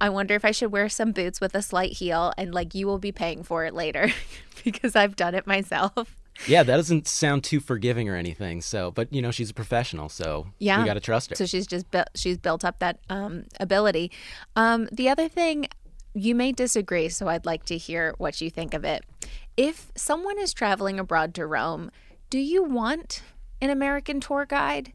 I 0.00 0.10
wonder 0.10 0.34
if 0.34 0.44
I 0.44 0.50
should 0.50 0.72
wear 0.72 0.88
some 0.88 1.12
boots 1.12 1.40
with 1.40 1.54
a 1.54 1.62
slight 1.62 1.92
heel, 1.92 2.32
and 2.36 2.54
like 2.54 2.74
you 2.74 2.86
will 2.86 2.98
be 2.98 3.12
paying 3.12 3.42
for 3.42 3.64
it 3.64 3.74
later 3.74 4.12
because 4.64 4.94
I've 4.94 5.16
done 5.16 5.34
it 5.34 5.46
myself. 5.46 6.14
Yeah, 6.46 6.62
that 6.62 6.76
doesn't 6.76 7.06
sound 7.08 7.44
too 7.44 7.60
forgiving 7.60 8.08
or 8.08 8.16
anything. 8.16 8.60
So, 8.60 8.90
but 8.90 9.12
you 9.12 9.22
know, 9.22 9.30
she's 9.30 9.50
a 9.50 9.54
professional, 9.54 10.08
so 10.08 10.46
Yeah. 10.58 10.80
you 10.80 10.86
got 10.86 10.94
to 10.94 11.00
trust 11.00 11.30
her. 11.30 11.36
So 11.36 11.46
she's 11.46 11.66
just 11.66 11.90
built 11.90 12.08
she's 12.14 12.38
built 12.38 12.64
up 12.64 12.78
that 12.80 12.98
um, 13.08 13.44
ability. 13.58 14.10
Um, 14.54 14.88
the 14.92 15.08
other 15.08 15.28
thing, 15.28 15.66
you 16.14 16.34
may 16.34 16.52
disagree, 16.52 17.08
so 17.08 17.28
I'd 17.28 17.46
like 17.46 17.64
to 17.66 17.76
hear 17.76 18.14
what 18.18 18.40
you 18.40 18.50
think 18.50 18.74
of 18.74 18.84
it. 18.84 19.04
If 19.56 19.90
someone 19.96 20.38
is 20.38 20.52
traveling 20.52 20.98
abroad 20.98 21.34
to 21.34 21.46
Rome, 21.46 21.90
do 22.30 22.38
you 22.38 22.62
want 22.64 23.22
an 23.62 23.70
American 23.70 24.20
tour 24.20 24.44
guide, 24.46 24.92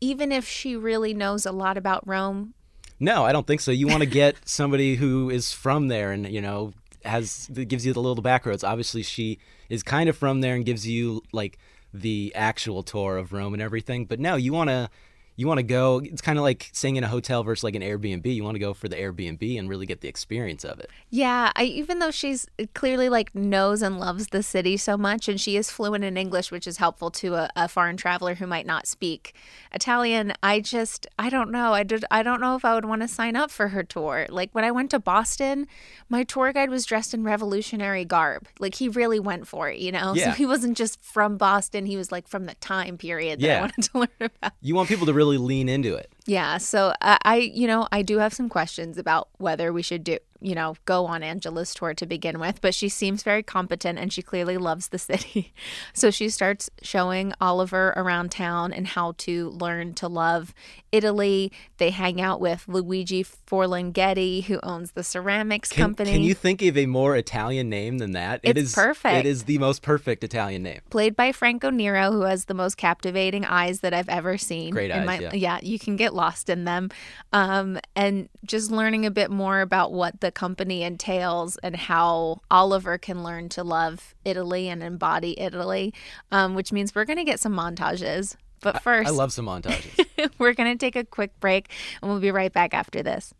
even 0.00 0.32
if 0.32 0.46
she 0.46 0.76
really 0.76 1.14
knows 1.14 1.46
a 1.46 1.52
lot 1.52 1.76
about 1.78 2.06
Rome? 2.06 2.54
No, 3.00 3.24
I 3.24 3.32
don't 3.32 3.46
think 3.46 3.60
so. 3.60 3.70
You 3.72 3.86
want 3.88 4.00
to 4.00 4.08
get 4.08 4.36
somebody 4.44 4.96
who 4.96 5.28
is 5.30 5.52
from 5.52 5.88
there 5.88 6.12
and, 6.12 6.28
you 6.28 6.40
know, 6.40 6.72
has 7.04 7.48
gives 7.48 7.84
you 7.84 7.92
the 7.92 8.00
little 8.00 8.22
backroads. 8.22 8.62
Obviously, 8.66 9.02
she 9.02 9.38
is 9.72 9.82
kind 9.82 10.10
of 10.10 10.14
from 10.14 10.42
there 10.42 10.54
and 10.54 10.66
gives 10.66 10.86
you 10.86 11.22
like 11.32 11.58
the 11.94 12.30
actual 12.34 12.82
tour 12.82 13.16
of 13.16 13.32
Rome 13.32 13.54
and 13.54 13.62
everything. 13.62 14.04
But 14.04 14.20
no, 14.20 14.36
you 14.36 14.52
want 14.52 14.68
to 14.68 14.90
you 15.36 15.46
want 15.46 15.58
to 15.58 15.62
go. 15.62 16.00
It's 16.04 16.20
kind 16.20 16.38
of 16.38 16.42
like 16.42 16.70
staying 16.72 16.96
in 16.96 17.04
a 17.04 17.08
hotel 17.08 17.42
versus 17.42 17.64
like 17.64 17.74
an 17.74 17.82
Airbnb. 17.82 18.26
You 18.34 18.44
want 18.44 18.54
to 18.54 18.58
go 18.60 18.74
for 18.74 18.88
the 18.88 18.96
Airbnb 18.96 19.58
and 19.58 19.68
really 19.68 19.86
get 19.86 20.00
the 20.00 20.08
experience 20.08 20.64
of 20.64 20.78
it. 20.80 20.90
Yeah, 21.10 21.50
I 21.56 21.64
even 21.64 21.98
though 22.00 22.10
she's 22.10 22.46
uh, 22.60 22.66
clearly 22.74 23.08
like 23.08 23.34
knows 23.34 23.82
and 23.82 23.98
loves 23.98 24.28
the 24.28 24.42
city 24.42 24.76
so 24.76 24.96
much, 24.96 25.28
and 25.28 25.40
she 25.40 25.56
is 25.56 25.70
fluent 25.70 26.04
in 26.04 26.16
English, 26.16 26.50
which 26.50 26.66
is 26.66 26.76
helpful 26.76 27.10
to 27.12 27.34
a, 27.34 27.48
a 27.56 27.68
foreign 27.68 27.96
traveler 27.96 28.34
who 28.34 28.46
might 28.46 28.66
not 28.66 28.86
speak 28.86 29.34
Italian. 29.72 30.32
I 30.42 30.60
just 30.60 31.06
I 31.18 31.30
don't 31.30 31.50
know. 31.50 31.72
I 31.72 31.82
did 31.82 32.04
I 32.10 32.22
don't 32.22 32.40
know 32.40 32.56
if 32.56 32.64
I 32.64 32.74
would 32.74 32.84
want 32.84 33.02
to 33.02 33.08
sign 33.08 33.36
up 33.36 33.50
for 33.50 33.68
her 33.68 33.82
tour. 33.82 34.26
Like 34.28 34.50
when 34.52 34.64
I 34.64 34.70
went 34.70 34.90
to 34.90 34.98
Boston, 34.98 35.66
my 36.08 36.24
tour 36.24 36.52
guide 36.52 36.70
was 36.70 36.84
dressed 36.84 37.14
in 37.14 37.24
revolutionary 37.24 38.04
garb. 38.04 38.46
Like 38.58 38.74
he 38.76 38.88
really 38.88 39.20
went 39.20 39.46
for 39.48 39.68
it, 39.70 39.78
you 39.78 39.92
know. 39.92 40.14
Yeah. 40.14 40.26
So 40.26 40.30
he 40.32 40.46
wasn't 40.46 40.76
just 40.76 41.02
from 41.02 41.36
Boston. 41.36 41.86
He 41.86 41.96
was 41.96 42.12
like 42.12 42.28
from 42.28 42.46
the 42.46 42.54
time 42.56 42.98
period 42.98 43.40
that 43.40 43.46
I 43.50 43.54
Yeah. 43.54 43.60
wanted 43.60 43.82
to 43.92 43.98
learn 43.98 44.30
about. 44.42 44.52
You 44.60 44.74
want 44.74 44.88
people 44.88 45.06
to 45.06 45.12
really 45.14 45.31
lean 45.38 45.68
into 45.68 45.94
it. 45.94 46.12
Yeah, 46.26 46.58
so 46.58 46.92
I, 47.00 47.18
I, 47.24 47.36
you 47.36 47.66
know, 47.66 47.88
I 47.90 48.02
do 48.02 48.18
have 48.18 48.32
some 48.32 48.48
questions 48.48 48.98
about 48.98 49.28
whether 49.38 49.72
we 49.72 49.82
should 49.82 50.04
do, 50.04 50.18
you 50.42 50.54
know, 50.54 50.76
go 50.84 51.06
on 51.06 51.22
Angela's 51.22 51.72
tour 51.74 51.94
to 51.94 52.06
begin 52.06 52.38
with, 52.40 52.60
but 52.60 52.74
she 52.74 52.88
seems 52.88 53.22
very 53.22 53.42
competent 53.42 53.98
and 53.98 54.12
she 54.12 54.22
clearly 54.22 54.56
loves 54.58 54.88
the 54.88 54.98
city. 55.10 55.52
So 55.94 56.10
she 56.10 56.28
starts 56.28 56.68
showing 56.82 57.32
Oliver 57.40 57.92
around 57.96 58.30
town 58.32 58.72
and 58.72 58.86
how 58.86 59.12
to 59.18 59.50
learn 59.50 59.94
to 59.94 60.08
love 60.08 60.52
Italy. 60.90 61.52
They 61.78 61.90
hang 61.90 62.20
out 62.20 62.40
with 62.40 62.66
Luigi 62.68 63.24
Forlinghetti, 63.24 64.44
who 64.44 64.58
owns 64.62 64.92
the 64.92 65.04
ceramics 65.04 65.70
Can, 65.70 65.82
company. 65.84 66.10
can 66.12 66.22
you 66.22 66.34
think 66.34 66.60
of 66.62 66.76
a 66.76 66.86
more 66.86 67.16
Italian 67.16 67.68
name 67.68 67.98
than 67.98 68.12
that? 68.12 68.40
it 68.42 68.58
It's 68.58 68.74
perfect. 68.74 69.14
It 69.14 69.26
is 69.26 69.44
the 69.44 69.58
most 69.58 69.82
perfect 69.82 70.24
Italian 70.24 70.62
name. 70.62 70.80
played 70.90 71.14
by 71.14 71.32
Franco 71.32 71.70
Nero, 71.70 72.10
who 72.10 72.22
has 72.22 72.46
the 72.46 72.54
most 72.54 72.76
captivating 72.76 73.44
eyes 73.44 73.80
that 73.80 73.94
I've 73.94 74.08
ever 74.08 74.36
seen. 74.36 74.72
Great 74.72 74.90
eyes, 74.90 75.06
my- 75.06 75.30
yeah. 75.32 75.60
you 75.62 75.78
can 75.78 75.96
get 75.96 76.14
lost 76.14 76.50
in 76.50 76.64
them. 76.64 76.90
Um, 77.32 77.78
and 77.94 78.28
just 78.44 78.70
learning 78.70 79.06
a 79.06 79.10
bit 79.10 79.30
more 79.30 79.60
about 79.60 79.92
what 79.92 80.20
the 80.20 80.31
company 80.32 80.82
entails 80.82 81.56
and 81.58 81.76
how 81.76 82.40
Oliver 82.50 82.98
can 82.98 83.22
learn 83.22 83.48
to 83.50 83.62
love 83.62 84.14
Italy 84.24 84.68
and 84.68 84.82
embody 84.82 85.38
Italy, 85.38 85.94
um, 86.30 86.54
which 86.54 86.72
means 86.72 86.94
we're 86.94 87.04
going 87.04 87.18
to 87.18 87.24
get 87.24 87.40
some 87.40 87.54
montages. 87.54 88.36
But 88.60 88.82
first, 88.82 89.08
I 89.08 89.12
love 89.12 89.32
some 89.32 89.46
montages. 89.46 90.30
we're 90.38 90.54
going 90.54 90.72
to 90.72 90.78
take 90.78 90.96
a 90.96 91.04
quick 91.04 91.38
break 91.40 91.70
and 92.00 92.10
we'll 92.10 92.20
be 92.20 92.30
right 92.30 92.52
back 92.52 92.74
after 92.74 93.02
this. 93.02 93.34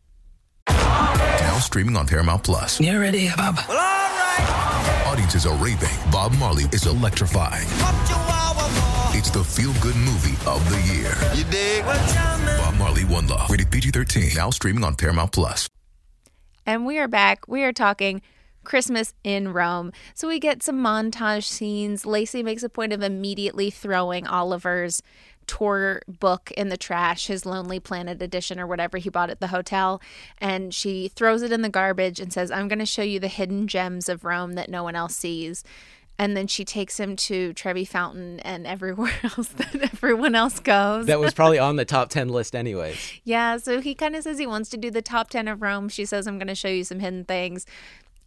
Now 0.68 1.58
streaming 1.60 1.96
on 1.96 2.06
Paramount 2.06 2.44
Plus. 2.44 2.80
You 2.80 3.00
ready, 3.00 3.28
Bob? 3.36 3.58
Audiences 5.06 5.46
are 5.46 5.56
raving. 5.56 5.90
Bob 6.10 6.32
Marley 6.38 6.64
is 6.72 6.86
electrifying. 6.86 7.66
It's 9.14 9.30
the 9.30 9.44
feel 9.44 9.72
good 9.80 9.96
movie 9.96 10.36
of 10.46 10.68
the 10.70 10.80
year. 10.92 11.14
You 11.34 11.44
dig? 11.50 11.84
Bob 11.84 12.74
Marley 12.76 13.04
One 13.04 13.26
Love. 13.26 13.50
Rated 13.50 13.70
PG 13.70 13.90
13. 13.90 14.30
Now 14.34 14.50
streaming 14.50 14.84
on 14.84 14.94
Paramount 14.94 15.32
Plus. 15.32 15.68
And 16.64 16.86
we 16.86 16.98
are 16.98 17.08
back. 17.08 17.48
We 17.48 17.62
are 17.64 17.72
talking 17.72 18.22
Christmas 18.64 19.14
in 19.24 19.52
Rome. 19.52 19.92
So 20.14 20.28
we 20.28 20.38
get 20.38 20.62
some 20.62 20.82
montage 20.82 21.44
scenes. 21.44 22.06
Lacey 22.06 22.42
makes 22.42 22.62
a 22.62 22.68
point 22.68 22.92
of 22.92 23.02
immediately 23.02 23.70
throwing 23.70 24.26
Oliver's 24.26 25.02
tour 25.48 26.00
book 26.06 26.52
in 26.52 26.68
the 26.68 26.76
trash, 26.76 27.26
his 27.26 27.44
Lonely 27.44 27.80
Planet 27.80 28.22
edition 28.22 28.60
or 28.60 28.66
whatever 28.66 28.98
he 28.98 29.08
bought 29.08 29.30
at 29.30 29.40
the 29.40 29.48
hotel. 29.48 30.00
And 30.38 30.72
she 30.72 31.08
throws 31.08 31.42
it 31.42 31.50
in 31.50 31.62
the 31.62 31.68
garbage 31.68 32.20
and 32.20 32.32
says, 32.32 32.52
I'm 32.52 32.68
going 32.68 32.78
to 32.78 32.86
show 32.86 33.02
you 33.02 33.18
the 33.18 33.26
hidden 33.26 33.66
gems 33.66 34.08
of 34.08 34.24
Rome 34.24 34.52
that 34.52 34.70
no 34.70 34.84
one 34.84 34.94
else 34.94 35.16
sees. 35.16 35.64
And 36.22 36.36
then 36.36 36.46
she 36.46 36.64
takes 36.64 37.00
him 37.00 37.16
to 37.16 37.52
Trevi 37.54 37.84
Fountain 37.84 38.38
and 38.40 38.64
everywhere 38.64 39.12
else 39.24 39.48
that 39.48 39.74
everyone 39.74 40.36
else 40.36 40.60
goes. 40.60 41.06
that 41.06 41.18
was 41.18 41.34
probably 41.40 41.58
on 41.58 41.74
the 41.76 41.84
top 41.84 42.10
10 42.10 42.28
list 42.28 42.54
anyways. 42.54 42.96
Yeah, 43.24 43.56
so 43.56 43.80
he 43.80 43.94
kind 43.96 44.14
of 44.14 44.22
says 44.22 44.38
he 44.38 44.46
wants 44.46 44.70
to 44.70 44.76
do 44.76 44.90
the 44.90 45.02
top 45.02 45.30
10 45.30 45.48
of 45.48 45.60
Rome. 45.62 45.88
She 45.88 46.04
says, 46.04 46.28
I'm 46.28 46.38
going 46.38 46.46
to 46.46 46.54
show 46.54 46.68
you 46.68 46.84
some 46.84 47.00
hidden 47.00 47.24
things. 47.24 47.66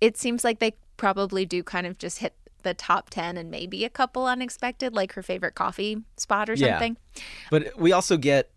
It 0.02 0.18
seems 0.18 0.44
like 0.44 0.60
they 0.60 0.75
probably 0.98 1.46
do 1.46 1.64
kind 1.64 1.88
of 1.88 1.98
just 1.98 2.20
hit 2.20 2.34
the 2.64 2.74
top 2.74 3.10
10 3.12 3.38
and 3.38 3.50
maybe 3.50 3.86
a 3.86 3.90
couple 3.90 4.25
unexpected, 4.25 4.94
like 4.94 5.14
her 5.14 5.24
favorite 5.24 5.56
coffee 5.56 6.04
spot 6.18 6.50
or 6.50 6.56
Yeah. 6.56 6.72
something. 6.74 6.98
But 7.50 7.80
we 7.80 7.94
also 7.94 8.18
get 8.18 8.50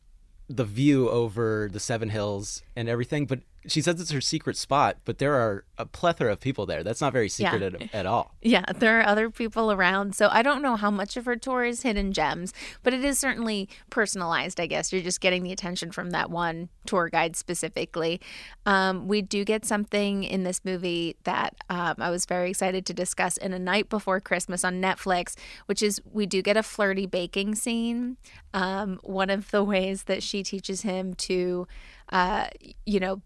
the 0.48 0.64
view 0.64 1.08
over 1.10 1.68
the 1.70 1.78
Seven 1.78 2.08
Hills 2.08 2.62
and 2.74 2.88
everything. 2.88 3.26
But 3.26 3.40
she 3.66 3.80
says 3.82 4.00
it's 4.00 4.10
her 4.12 4.20
secret 4.20 4.56
spot, 4.56 4.98
but 5.04 5.18
there 5.18 5.34
are 5.34 5.64
a 5.76 5.84
plethora 5.84 6.32
of 6.32 6.40
people 6.40 6.64
there. 6.66 6.82
That's 6.82 7.00
not 7.00 7.12
very 7.12 7.28
secret 7.28 7.60
Yeah. 7.60 7.86
at, 7.86 7.94
at 8.00 8.06
all. 8.06 8.34
Yeah, 8.40 8.64
there 8.76 9.00
are 9.00 9.06
other 9.06 9.30
people 9.30 9.70
around. 9.72 10.14
So 10.14 10.28
I 10.30 10.42
don't 10.42 10.62
know 10.62 10.76
how 10.76 10.90
much 10.90 11.16
of 11.16 11.24
her 11.26 11.36
tour 11.36 11.64
is 11.64 11.82
hidden 11.82 12.12
gems, 12.12 12.52
but 12.82 12.94
it 12.94 13.04
is 13.04 13.18
certainly 13.18 13.68
personalized, 13.90 14.60
I 14.60 14.66
guess. 14.66 14.92
You're 14.92 15.02
just 15.02 15.20
getting 15.20 15.42
the 15.42 15.52
attention 15.52 15.90
from 15.92 16.10
that 16.10 16.30
one 16.30 16.68
tour 16.86 17.08
guide 17.08 17.36
specifically. 17.36 18.20
Um, 18.66 19.06
we 19.08 19.22
do 19.22 19.44
get 19.44 19.64
something 19.64 20.24
in 20.24 20.44
this 20.44 20.64
movie 20.64 21.16
that 21.24 21.54
um, 21.68 21.96
I 21.98 22.10
was 22.10 22.24
very 22.26 22.50
excited 22.50 22.86
to 22.86 22.94
discuss 22.94 23.36
in 23.36 23.52
A 23.52 23.58
Knight 23.58 23.88
Before 23.88 24.20
Christmas 24.20 24.64
on 24.64 24.80
Netflix, 24.80 25.34
which 25.66 25.82
is 25.82 26.00
we 26.10 26.26
do 26.26 26.42
get 26.42 26.56
a 26.56 26.62
flirty 26.62 27.06
baking 27.06 27.54
scene. 27.54 28.16
Um, 28.54 28.98
one 29.02 29.30
of 29.30 29.50
the 29.50 29.62
ways 29.62 30.04
that 30.04 30.22
she 30.22 30.42
teaches 30.42 30.82
him 30.82 31.14
to, 31.14 31.66
uh, 32.10 32.46
you 32.86 32.98
know, 33.00 33.20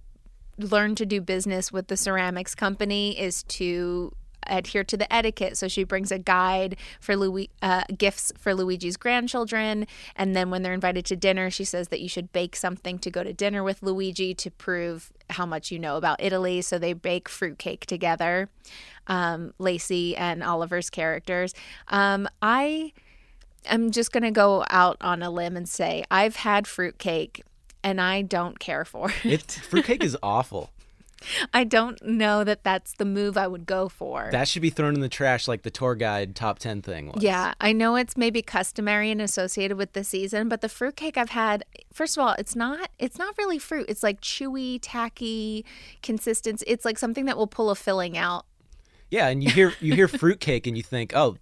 learn 0.70 0.94
to 0.96 1.06
do 1.06 1.20
business 1.20 1.72
with 1.72 1.88
the 1.88 1.96
ceramics 1.96 2.54
company 2.54 3.18
is 3.18 3.42
to 3.44 4.14
adhere 4.46 4.84
to 4.84 4.96
the 4.96 5.12
etiquette. 5.12 5.56
So 5.56 5.68
she 5.68 5.84
brings 5.84 6.10
a 6.10 6.18
guide 6.18 6.76
for 7.00 7.16
Louis, 7.16 7.50
uh, 7.60 7.84
gifts 7.96 8.32
for 8.38 8.54
Luigi's 8.54 8.96
grandchildren, 8.96 9.86
and 10.16 10.34
then 10.34 10.50
when 10.50 10.62
they're 10.62 10.72
invited 10.72 11.04
to 11.06 11.16
dinner, 11.16 11.50
she 11.50 11.64
says 11.64 11.88
that 11.88 12.00
you 12.00 12.08
should 12.08 12.32
bake 12.32 12.56
something 12.56 12.98
to 13.00 13.10
go 13.10 13.22
to 13.22 13.32
dinner 13.32 13.62
with 13.62 13.82
Luigi 13.82 14.34
to 14.34 14.50
prove 14.50 15.12
how 15.30 15.46
much 15.46 15.70
you 15.70 15.78
know 15.78 15.96
about 15.96 16.22
Italy. 16.22 16.60
So 16.62 16.78
they 16.78 16.92
bake 16.92 17.28
fruitcake 17.28 17.86
together, 17.86 18.48
um, 19.06 19.54
Lacey 19.58 20.16
and 20.16 20.42
Oliver's 20.42 20.90
characters. 20.90 21.54
Um, 21.88 22.28
I 22.40 22.92
am 23.66 23.90
just 23.90 24.12
gonna 24.12 24.32
go 24.32 24.64
out 24.70 24.96
on 25.00 25.22
a 25.22 25.30
limb 25.30 25.56
and 25.56 25.68
say 25.68 26.04
I've 26.10 26.36
had 26.36 26.66
fruitcake. 26.66 27.42
And 27.84 28.00
I 28.00 28.22
don't 28.22 28.58
care 28.58 28.84
for 28.84 29.10
it. 29.10 29.24
It 29.24 29.50
fruitcake 29.68 30.04
is 30.04 30.16
awful. 30.22 30.70
I 31.54 31.62
don't 31.62 32.02
know 32.04 32.42
that 32.42 32.64
that's 32.64 32.94
the 32.94 33.04
move 33.04 33.36
I 33.36 33.46
would 33.46 33.64
go 33.64 33.88
for. 33.88 34.28
That 34.32 34.48
should 34.48 34.62
be 34.62 34.70
thrown 34.70 34.94
in 34.94 35.00
the 35.00 35.08
trash 35.08 35.46
like 35.46 35.62
the 35.62 35.70
tour 35.70 35.94
guide 35.94 36.34
top 36.34 36.58
10 36.58 36.82
thing 36.82 37.12
was. 37.12 37.22
yeah, 37.22 37.54
I 37.60 37.72
know 37.72 37.94
it's 37.94 38.16
maybe 38.16 38.42
customary 38.42 39.08
and 39.10 39.22
associated 39.22 39.76
with 39.76 39.92
the 39.92 40.02
season, 40.02 40.48
but 40.48 40.62
the 40.62 40.68
fruitcake 40.68 41.16
I've 41.16 41.30
had, 41.30 41.64
first 41.92 42.16
of 42.16 42.24
all, 42.24 42.34
it's 42.38 42.56
not 42.56 42.90
it's 42.98 43.18
not 43.18 43.36
really 43.38 43.58
fruit. 43.60 43.86
It's 43.88 44.02
like 44.02 44.20
chewy, 44.20 44.80
tacky 44.82 45.64
consistency. 46.02 46.64
It's 46.66 46.84
like 46.84 46.98
something 46.98 47.26
that 47.26 47.36
will 47.36 47.46
pull 47.46 47.70
a 47.70 47.76
filling 47.76 48.18
out. 48.18 48.46
Yeah, 49.10 49.28
and 49.28 49.44
you 49.44 49.50
hear 49.50 49.74
you 49.80 49.94
hear 49.94 50.08
fruitcake 50.08 50.66
and 50.66 50.76
you 50.76 50.82
think, 50.82 51.12
"Oh, 51.14 51.36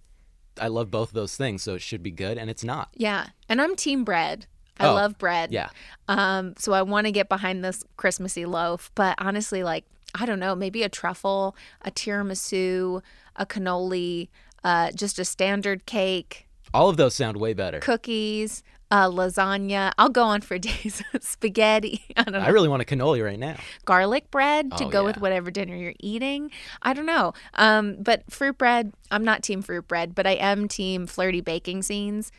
I 0.59 0.67
love 0.67 0.91
both 0.91 1.09
of 1.09 1.15
those 1.15 1.35
things, 1.35 1.63
so 1.63 1.73
it 1.73 1.81
should 1.81 2.03
be 2.03 2.11
good," 2.11 2.37
and 2.37 2.49
it's 2.51 2.63
not. 2.63 2.89
Yeah. 2.95 3.27
And 3.49 3.59
I'm 3.61 3.75
team 3.75 4.03
bread. 4.03 4.45
I 4.79 4.87
Oh, 4.87 4.93
love 4.95 5.17
bread. 5.17 5.51
Yeah. 5.51 5.69
Um, 6.07 6.53
so 6.57 6.73
I 6.73 6.81
want 6.81 7.05
to 7.05 7.11
get 7.11 7.29
behind 7.29 7.63
this 7.63 7.83
Christmassy 7.97 8.45
loaf, 8.45 8.91
but 8.95 9.15
honestly, 9.19 9.63
like 9.63 9.85
I 10.15 10.25
don't 10.25 10.39
know, 10.39 10.55
maybe 10.55 10.83
a 10.83 10.89
truffle, 10.89 11.55
a 11.83 11.91
tiramisu, 11.91 13.01
a 13.35 13.45
cannoli, 13.45 14.29
uh, 14.63 14.91
just 14.91 15.19
a 15.19 15.25
standard 15.25 15.85
cake. 15.85 16.47
All 16.73 16.89
of 16.89 16.97
those 16.97 17.15
sound 17.15 17.37
way 17.37 17.53
better. 17.53 17.79
cookies, 17.79 18.63
uh, 18.91 19.07
lasagna. 19.09 19.91
I'll 19.97 20.09
go 20.09 20.23
on 20.23 20.41
for 20.41 20.57
days. 20.69 21.01
Spaghetti. 21.21 22.01
I 22.17 22.23
don't 22.23 22.33
know. 22.33 22.39
I 22.39 22.49
really 22.49 22.67
want 22.69 22.81
a 22.81 22.85
cannoli 22.85 23.23
right 23.23 23.39
now. 23.39 23.57
Garlic 23.85 24.29
bread 24.31 24.71
to 24.77 24.85
Oh, 24.85 24.89
go 24.89 25.03
with 25.05 25.17
whatever 25.17 25.51
dinner 25.51 25.75
you're 25.75 25.93
eating. 25.99 26.51
I 26.81 26.93
don't 26.93 27.05
know. 27.05 27.33
Um, 27.55 27.97
but 28.01 28.29
fruit 28.31 28.57
bread. 28.57 28.93
I'm 29.11 29.23
not 29.23 29.43
team 29.43 29.61
fruit 29.61 29.87
bread, 29.87 30.13
but 30.15 30.25
I 30.27 30.31
am 30.33 30.67
team 30.67 31.07
flirty 31.07 31.41
baking 31.41 31.83
scenes. 31.83 32.31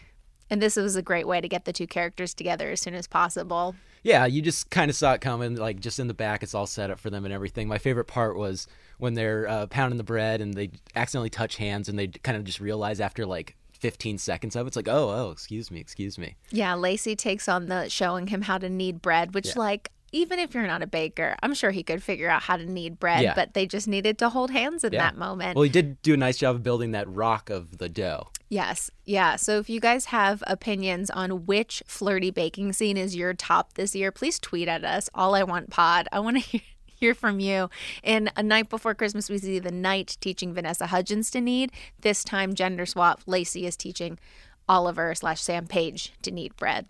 And 0.52 0.60
this 0.60 0.76
was 0.76 0.96
a 0.96 1.02
great 1.02 1.26
way 1.26 1.40
to 1.40 1.48
get 1.48 1.64
the 1.64 1.72
two 1.72 1.86
characters 1.86 2.34
together 2.34 2.70
as 2.70 2.82
soon 2.82 2.92
as 2.92 3.06
possible. 3.06 3.74
Yeah, 4.02 4.26
you 4.26 4.42
just 4.42 4.68
kind 4.68 4.90
of 4.90 4.94
saw 4.96 5.14
it 5.14 5.22
coming, 5.22 5.56
like 5.56 5.80
just 5.80 5.98
in 5.98 6.08
the 6.08 6.14
back, 6.14 6.42
it's 6.42 6.52
all 6.54 6.66
set 6.66 6.90
up 6.90 7.00
for 7.00 7.08
them 7.08 7.24
and 7.24 7.32
everything. 7.32 7.68
My 7.68 7.78
favorite 7.78 8.04
part 8.04 8.36
was 8.36 8.66
when 8.98 9.14
they're 9.14 9.48
uh, 9.48 9.66
pounding 9.68 9.96
the 9.96 10.04
bread 10.04 10.42
and 10.42 10.52
they 10.52 10.70
accidentally 10.94 11.30
touch 11.30 11.56
hands 11.56 11.88
and 11.88 11.98
they 11.98 12.08
kind 12.08 12.36
of 12.36 12.44
just 12.44 12.60
realize 12.60 13.00
after 13.00 13.24
like 13.24 13.56
15 13.72 14.18
seconds 14.18 14.54
of 14.54 14.66
it, 14.66 14.68
it's 14.68 14.76
like, 14.76 14.88
oh, 14.88 15.08
oh, 15.08 15.30
excuse 15.30 15.70
me, 15.70 15.80
excuse 15.80 16.18
me. 16.18 16.36
Yeah, 16.50 16.74
Lacey 16.74 17.16
takes 17.16 17.48
on 17.48 17.68
the 17.68 17.88
showing 17.88 18.26
him 18.26 18.42
how 18.42 18.58
to 18.58 18.68
knead 18.68 19.00
bread, 19.00 19.32
which, 19.32 19.46
Yeah. 19.46 19.52
like, 19.56 19.90
even 20.12 20.38
if 20.38 20.54
you're 20.54 20.66
not 20.66 20.82
a 20.82 20.86
baker, 20.86 21.34
I'm 21.42 21.54
sure 21.54 21.70
he 21.70 21.82
could 21.82 22.02
figure 22.02 22.28
out 22.28 22.42
how 22.42 22.56
to 22.56 22.64
knead 22.66 23.00
bread, 23.00 23.22
Yeah. 23.22 23.34
but 23.34 23.54
they 23.54 23.66
just 23.66 23.88
needed 23.88 24.18
to 24.18 24.28
hold 24.28 24.50
hands 24.50 24.84
in 24.84 24.92
Yeah. 24.92 25.00
that 25.00 25.16
moment. 25.16 25.56
Well, 25.56 25.62
he 25.64 25.70
did 25.70 26.00
do 26.02 26.14
a 26.14 26.16
nice 26.16 26.36
job 26.38 26.56
of 26.56 26.62
building 26.62 26.92
that 26.92 27.08
rock 27.08 27.50
of 27.50 27.78
the 27.78 27.88
dough. 27.88 28.28
Yes. 28.48 28.90
Yeah. 29.06 29.36
So 29.36 29.58
if 29.58 29.70
you 29.70 29.80
guys 29.80 30.06
have 30.06 30.44
opinions 30.46 31.08
on 31.10 31.46
which 31.46 31.82
flirty 31.86 32.30
baking 32.30 32.74
scene 32.74 32.96
is 32.98 33.16
your 33.16 33.32
top 33.32 33.74
this 33.74 33.94
year, 33.94 34.12
please 34.12 34.38
tweet 34.38 34.68
at 34.68 34.84
us. 34.84 35.08
All 35.14 35.34
I 35.34 35.42
want 35.42 35.70
pod. 35.70 36.06
I 36.12 36.20
want 36.20 36.36
to 36.36 36.42
hear. 36.50 36.60
Hear 36.86 37.14
from 37.16 37.40
you. 37.40 37.68
In 38.04 38.30
A 38.36 38.44
Knight 38.44 38.68
Before 38.68 38.94
Christmas, 38.94 39.28
we 39.28 39.36
see 39.38 39.58
the 39.58 39.72
knight 39.72 40.16
teaching 40.20 40.54
Vanessa 40.54 40.86
Hudgens 40.86 41.32
to 41.32 41.40
knead. 41.40 41.72
This 42.00 42.22
time, 42.22 42.54
gender 42.54 42.86
swap. 42.86 43.22
Lacey 43.26 43.66
is 43.66 43.76
teaching 43.76 44.20
Oliver 44.72 45.14
slash 45.14 45.40
Sam 45.42 45.66
Page 45.66 46.12
to 46.22 46.30
knead 46.30 46.56
bread. 46.56 46.86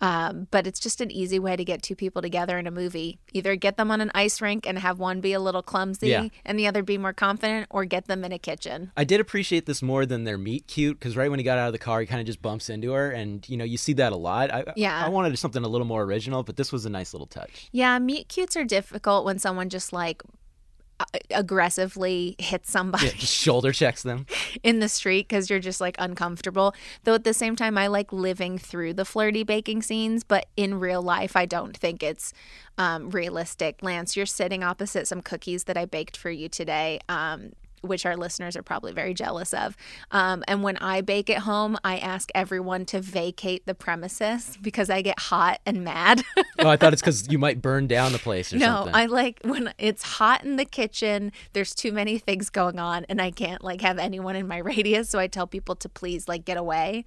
Um, 0.00 0.46
but 0.50 0.66
it's 0.66 0.78
just 0.78 1.00
an 1.00 1.10
easy 1.10 1.38
way 1.38 1.56
to 1.56 1.64
get 1.64 1.82
two 1.82 1.96
people 1.96 2.20
together 2.20 2.58
in 2.58 2.66
a 2.66 2.70
movie. 2.70 3.18
Either 3.32 3.56
get 3.56 3.78
them 3.78 3.90
on 3.90 4.00
an 4.02 4.10
ice 4.14 4.42
rink 4.42 4.66
and 4.66 4.78
have 4.78 4.98
one 4.98 5.20
be 5.22 5.32
a 5.32 5.40
little 5.40 5.62
clumsy 5.62 6.08
Yeah. 6.08 6.28
and 6.44 6.58
the 6.58 6.66
other 6.66 6.82
be 6.82 6.98
more 6.98 7.14
confident, 7.14 7.66
or 7.70 7.84
get 7.86 8.06
them 8.06 8.22
in 8.22 8.30
a 8.30 8.38
kitchen. 8.38 8.92
I 8.96 9.04
did 9.04 9.20
appreciate 9.20 9.64
this 9.66 9.80
more 9.82 10.04
than 10.06 10.24
their 10.24 10.36
meet 10.38 10.66
cute 10.66 10.98
because 11.00 11.16
right 11.16 11.30
when 11.30 11.38
he 11.40 11.44
got 11.44 11.56
out 11.58 11.66
of 11.68 11.72
the 11.72 11.78
car, 11.78 12.00
he 12.00 12.06
kind 12.06 12.20
of 12.20 12.26
just 12.26 12.42
bumps 12.42 12.68
into 12.68 12.92
her, 12.92 13.10
and 13.10 13.48
you 13.48 13.56
know 13.56 13.64
you 13.64 13.78
see 13.78 13.94
that 13.94 14.12
a 14.12 14.16
lot. 14.16 14.52
I, 14.52 14.64
Yeah. 14.76 15.02
I 15.04 15.08
wanted 15.08 15.36
something 15.38 15.64
a 15.64 15.68
little 15.68 15.86
more 15.86 16.02
original, 16.02 16.42
but 16.42 16.56
this 16.56 16.70
was 16.70 16.84
a 16.84 16.90
nice 16.90 17.12
little 17.14 17.26
touch. 17.26 17.68
Yeah, 17.72 17.98
meet 17.98 18.28
cutes 18.28 18.54
are 18.56 18.64
difficult 18.64 19.24
when 19.24 19.38
someone 19.38 19.68
just 19.70 19.92
like 19.94 20.22
aggressively 21.30 22.36
hit 22.38 22.66
somebody 22.66 23.10
Just 23.10 23.34
shoulder 23.34 23.72
checks 23.72 24.02
them. 24.02 24.26
in 24.62 24.80
the 24.80 24.88
street 24.88 25.28
because 25.28 25.50
you're 25.50 25.58
just 25.58 25.80
like 25.80 25.96
uncomfortable. 25.98 26.74
Though 27.04 27.14
at 27.14 27.24
the 27.24 27.34
same 27.34 27.56
time, 27.56 27.76
I 27.76 27.86
like 27.86 28.12
living 28.12 28.58
through 28.58 28.94
the 28.94 29.04
flirty 29.04 29.42
baking 29.42 29.82
scenes, 29.82 30.24
but 30.24 30.46
in 30.56 30.80
real 30.80 31.02
life, 31.02 31.36
I 31.36 31.46
don't 31.46 31.76
think 31.76 32.02
it's 32.02 32.32
um, 32.78 33.10
realistic. 33.10 33.82
Lance, 33.82 34.16
you're 34.16 34.26
sitting 34.26 34.62
opposite 34.62 35.06
some 35.06 35.20
cookies 35.22 35.64
that 35.64 35.76
I 35.76 35.84
baked 35.84 36.16
for 36.16 36.30
you 36.30 36.48
today. 36.48 37.00
Um, 37.08 37.52
which 37.88 38.06
our 38.06 38.16
listeners 38.16 38.56
are 38.56 38.62
probably 38.62 38.92
very 38.92 39.14
jealous 39.14 39.54
of. 39.54 39.76
Um, 40.10 40.44
and 40.48 40.62
when 40.62 40.76
I 40.78 41.00
bake 41.00 41.30
at 41.30 41.38
home, 41.38 41.76
I 41.84 41.98
ask 41.98 42.30
everyone 42.34 42.84
to 42.86 43.00
vacate 43.00 43.66
the 43.66 43.74
premises 43.74 44.58
because 44.60 44.90
I 44.90 45.02
get 45.02 45.18
hot 45.18 45.60
and 45.64 45.84
mad. 45.84 46.22
oh, 46.58 46.68
I 46.68 46.76
thought 46.76 46.92
it's 46.92 47.02
because 47.06 47.28
you 47.30 47.38
might 47.38 47.62
burn 47.62 47.86
down 47.86 48.12
the 48.12 48.18
place 48.18 48.52
or 48.52 48.58
No, 48.58 48.66
something. 48.66 48.94
I 48.94 49.06
like 49.06 49.40
when 49.42 49.72
it's 49.78 50.02
hot 50.02 50.44
in 50.44 50.56
the 50.56 50.64
kitchen, 50.64 51.32
there's 51.52 51.74
too 51.74 51.92
many 51.92 52.18
things 52.18 52.50
going 52.50 52.78
on 52.78 53.04
and 53.08 53.20
I 53.20 53.30
can't 53.30 53.62
like 53.62 53.80
have 53.80 53.98
anyone 53.98 54.36
in 54.36 54.46
my 54.46 54.58
radius, 54.72 55.08
so 55.08 55.18
I 55.18 55.26
tell 55.26 55.46
people 55.46 55.76
to 55.76 55.88
please 55.88 56.28
like 56.28 56.44
get 56.44 56.56
away. 56.56 57.04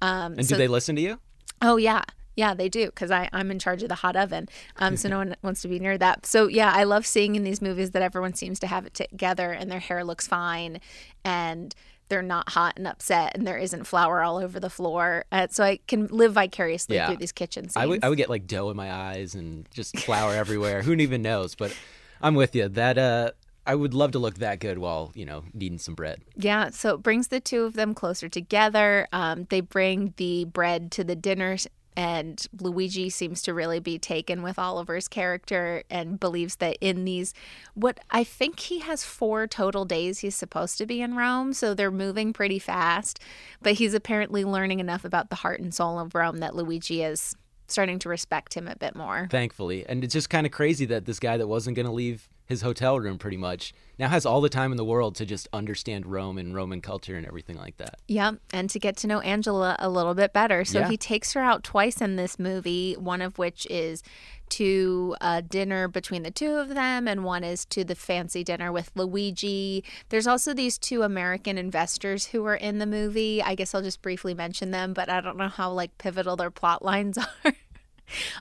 Um 0.00 0.34
and 0.34 0.46
so, 0.46 0.54
do 0.54 0.58
they 0.58 0.68
listen 0.68 0.96
to 0.96 1.02
you? 1.02 1.18
Oh 1.60 1.76
yeah. 1.76 2.02
Yeah, 2.36 2.54
they 2.54 2.68
do 2.68 2.86
because 2.86 3.10
I'm 3.10 3.50
in 3.50 3.58
charge 3.58 3.82
of 3.82 3.88
the 3.88 3.96
hot 3.96 4.16
oven. 4.16 4.48
Um, 4.76 4.96
so 4.96 5.08
no 5.10 5.18
one 5.18 5.36
wants 5.42 5.62
to 5.62 5.68
be 5.68 5.78
near 5.78 5.98
that. 5.98 6.26
So 6.26 6.46
yeah, 6.46 6.72
I 6.74 6.84
love 6.84 7.06
seeing 7.06 7.34
in 7.36 7.44
these 7.44 7.60
movies 7.60 7.90
that 7.90 8.02
everyone 8.02 8.34
seems 8.34 8.58
to 8.60 8.66
have 8.66 8.86
it 8.86 8.94
together 8.94 9.50
and 9.52 9.70
their 9.70 9.80
hair 9.80 10.04
looks 10.04 10.26
fine 10.26 10.80
and 11.24 11.74
they're 12.08 12.22
not 12.22 12.50
hot 12.50 12.74
and 12.76 12.86
upset 12.86 13.32
and 13.34 13.46
there 13.46 13.56
isn't 13.56 13.84
flour 13.84 14.22
all 14.22 14.36
over 14.38 14.60
the 14.60 14.68
floor. 14.68 15.24
Uh, 15.32 15.46
so 15.50 15.64
I 15.64 15.78
can 15.86 16.06
live 16.08 16.34
vicariously 16.34 16.96
Yeah. 16.96 17.06
through 17.06 17.16
these 17.16 17.32
kitchen 17.32 17.64
scenes. 17.64 17.76
I 17.76 17.86
would 17.86 18.04
I 18.04 18.08
would 18.08 18.18
get 18.18 18.28
like 18.28 18.46
dough 18.46 18.70
in 18.70 18.76
my 18.76 18.92
eyes 18.92 19.34
and 19.34 19.66
just 19.72 19.98
flour 20.00 20.34
everywhere. 20.34 20.82
Who 20.82 20.92
even 20.94 21.22
knows? 21.22 21.54
But 21.54 21.74
I'm 22.20 22.34
with 22.34 22.54
you. 22.54 22.68
That 22.68 22.98
uh, 22.98 23.30
I 23.66 23.74
would 23.74 23.94
love 23.94 24.12
to 24.12 24.18
look 24.18 24.34
that 24.38 24.58
good 24.60 24.78
while 24.78 25.12
you 25.14 25.24
know 25.24 25.44
kneading 25.54 25.78
some 25.78 25.94
bread. 25.94 26.20
Yeah, 26.36 26.70
so 26.70 26.94
it 26.94 27.02
brings 27.02 27.28
the 27.28 27.40
two 27.40 27.62
of 27.64 27.74
them 27.74 27.94
closer 27.94 28.28
together. 28.28 29.06
Um, 29.12 29.46
they 29.48 29.60
bring 29.60 30.12
the 30.18 30.44
bread 30.44 30.90
to 30.92 31.04
the 31.04 31.16
dinners, 31.16 31.66
and 31.96 32.44
Luigi 32.60 33.10
seems 33.10 33.42
to 33.42 33.54
really 33.54 33.80
be 33.80 33.98
taken 33.98 34.42
with 34.42 34.58
Oliver's 34.58 35.08
character 35.08 35.82
and 35.90 36.18
believes 36.18 36.56
that 36.56 36.76
in 36.80 37.04
these, 37.04 37.34
what 37.74 38.00
I 38.10 38.24
think 38.24 38.60
he 38.60 38.80
has 38.80 39.04
four 39.04 39.46
total 39.46 39.84
days 39.84 40.20
he's 40.20 40.34
supposed 40.34 40.78
to 40.78 40.86
be 40.86 41.02
in 41.02 41.16
Rome, 41.16 41.52
so 41.52 41.74
they're 41.74 41.90
moving 41.90 42.32
pretty 42.32 42.58
fast. 42.58 43.20
But 43.60 43.74
he's 43.74 43.94
apparently 43.94 44.44
learning 44.44 44.80
enough 44.80 45.04
about 45.04 45.30
the 45.30 45.36
heart 45.36 45.60
and 45.60 45.74
soul 45.74 45.98
of 45.98 46.14
Rome 46.14 46.38
that 46.38 46.56
Luigi 46.56 47.02
is 47.02 47.36
starting 47.68 47.98
to 48.00 48.08
respect 48.08 48.54
him 48.54 48.68
a 48.68 48.76
bit 48.76 48.94
more. 48.94 49.28
Thankfully, 49.30 49.86
and 49.86 50.04
it's 50.04 50.12
just 50.12 50.30
kind 50.30 50.46
of 50.46 50.52
crazy 50.52 50.84
that 50.86 51.06
this 51.06 51.18
guy 51.18 51.36
that 51.36 51.46
wasn't 51.46 51.76
going 51.76 51.86
to 51.86 51.92
leave 51.92 52.28
his 52.52 52.62
hotel 52.62 53.00
room 53.00 53.18
pretty 53.18 53.36
much 53.36 53.72
now 53.98 54.08
has 54.08 54.24
all 54.26 54.40
the 54.40 54.48
time 54.48 54.70
in 54.72 54.76
the 54.76 54.84
world 54.84 55.14
to 55.16 55.26
just 55.26 55.48
understand 55.52 56.06
Rome 56.06 56.38
and 56.38 56.54
Roman 56.54 56.80
culture 56.80 57.16
and 57.16 57.26
everything 57.26 57.56
like 57.56 57.76
that. 57.78 57.98
Yep, 58.08 58.36
and 58.52 58.68
to 58.70 58.78
get 58.78 58.96
to 58.98 59.06
know 59.06 59.20
Angela 59.20 59.76
a 59.78 59.88
little 59.88 60.14
bit 60.14 60.32
better. 60.32 60.64
So 60.64 60.80
Yeah. 60.80 60.88
he 60.88 60.96
takes 60.96 61.32
her 61.32 61.40
out 61.40 61.64
twice 61.64 62.00
in 62.00 62.16
this 62.16 62.38
movie, 62.38 62.94
one 62.94 63.20
of 63.22 63.38
which 63.38 63.66
is 63.70 64.02
to 64.50 65.16
a 65.20 65.40
dinner 65.40 65.88
between 65.88 66.22
the 66.24 66.30
two 66.30 66.56
of 66.56 66.68
them, 66.70 67.08
and 67.08 67.24
one 67.24 67.42
is 67.42 67.64
to 67.66 67.84
the 67.84 67.94
fancy 67.94 68.44
dinner 68.44 68.70
with 68.70 68.90
Luigi. 68.94 69.82
There's 70.10 70.26
also 70.26 70.52
these 70.52 70.76
two 70.78 71.02
American 71.02 71.56
investors 71.56 72.26
who 72.26 72.44
are 72.44 72.54
in 72.56 72.78
the 72.78 72.86
movie. 72.86 73.42
I 73.42 73.54
guess 73.54 73.74
I'll 73.74 73.80
just 73.82 74.02
briefly 74.02 74.34
mention 74.34 74.70
them, 74.70 74.92
but 74.92 75.08
I 75.08 75.20
don't 75.22 75.38
know 75.38 75.48
how 75.48 75.72
like 75.72 75.96
pivotal 75.96 76.36
their 76.36 76.50
plot 76.50 76.84
lines 76.84 77.16
are. 77.44 77.54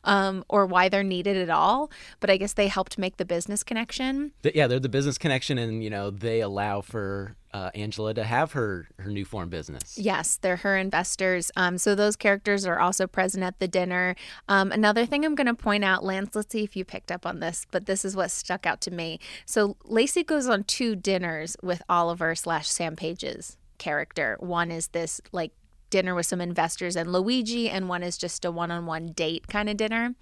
Um, 0.04 0.44
or 0.50 0.66
why 0.66 0.90
they're 0.90 1.04
needed 1.04 1.38
at 1.38 1.50
all, 1.50 1.92
but 2.20 2.30
I 2.30 2.38
guess 2.38 2.54
they 2.54 2.68
helped 2.68 2.98
make 2.98 3.18
the 3.18 3.26
business 3.26 3.64
connection. 3.64 4.32
Yeah, 4.44 4.68
they're 4.68 4.80
the 4.80 4.90
business 4.90 5.18
connection, 5.18 5.58
and 5.58 5.84
you 5.84 5.90
know 5.90 6.10
they 6.10 6.42
allow 6.42 6.82
for 6.82 7.36
uh, 7.54 7.70
Angela 7.76 8.14
to 8.14 8.24
have 8.24 8.54
her 8.54 8.88
her 8.98 9.10
new 9.10 9.26
form 9.26 9.50
business. 9.50 9.98
Yes, 9.98 10.38
they're 10.38 10.58
her 10.58 10.78
investors. 10.78 11.52
Um, 11.56 11.78
so 11.78 11.96
those 11.96 12.16
characters 12.16 12.66
are 12.66 12.80
also 12.80 13.08
present 13.08 13.44
at 13.44 13.60
the 13.60 13.68
dinner. 13.68 14.16
Um, 14.48 14.72
another 14.72 15.06
thing 15.06 15.26
I'm 15.26 15.36
going 15.36 15.48
to 15.48 15.54
point 15.54 15.84
out, 15.84 16.04
Lance, 16.04 16.36
let's 16.36 16.52
see 16.52 16.64
if 16.64 16.76
you 16.76 16.86
picked 16.86 17.12
up 17.12 17.26
on 17.26 17.40
this, 17.40 17.66
but 17.72 17.86
this 17.86 18.06
is 18.06 18.16
what 18.16 18.32
stuck 18.32 18.66
out 18.66 18.82
to 18.82 18.92
me. 18.92 19.20
So 19.46 19.78
Lacey 19.84 20.24
goes 20.24 20.48
on 20.48 20.64
two 20.64 20.96
dinners 20.96 21.58
with 21.62 21.82
Oliver 21.90 22.36
slash 22.36 22.70
Sam 22.70 22.96
Page's 22.96 23.58
character. 23.78 24.38
One 24.40 24.72
is 24.72 24.90
this 24.90 25.20
like 25.32 25.52
dinner 25.92 26.16
with 26.16 26.26
some 26.26 26.42
investors 26.42 26.96
and 26.96 27.12
Luigi, 27.12 27.70
and 27.70 27.88
one 27.88 28.02
is 28.02 28.18
just 28.18 28.44
a 28.44 28.52
one 28.52 28.72
on 28.72 28.88
one 28.88 29.08
date 29.08 29.48
kind 29.48 29.70
of 29.70 29.78
dinner. 29.78 30.16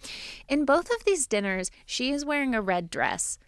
In 0.49 0.65
both 0.65 0.89
of 0.91 1.05
these 1.05 1.25
dinners, 1.25 1.71
she 1.85 2.11
is 2.11 2.25
wearing 2.25 2.53
a 2.53 2.61
red 2.61 2.89
dress. 2.89 3.39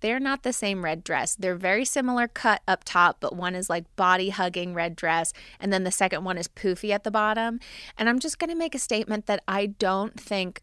They're 0.00 0.20
not 0.20 0.42
the 0.42 0.52
same 0.52 0.84
red 0.84 1.02
dress. 1.02 1.34
They're 1.34 1.56
very 1.56 1.84
similar 1.84 2.28
cut 2.28 2.62
up 2.68 2.84
top, 2.84 3.16
but 3.20 3.34
one 3.34 3.54
is 3.54 3.70
like 3.70 3.84
body 3.96 4.28
hugging 4.28 4.74
red 4.74 4.94
dress, 4.94 5.32
and 5.58 5.72
then 5.72 5.84
the 5.84 5.90
second 5.90 6.24
one 6.24 6.38
is 6.38 6.48
poofy 6.48 6.90
at 6.90 7.04
the 7.04 7.10
bottom. 7.10 7.58
And 7.96 8.08
I'm 8.08 8.18
just 8.18 8.38
going 8.38 8.50
to 8.50 8.56
make 8.56 8.74
a 8.74 8.78
statement 8.78 9.26
that 9.26 9.42
I 9.48 9.66
don't 9.66 10.20
think 10.20 10.62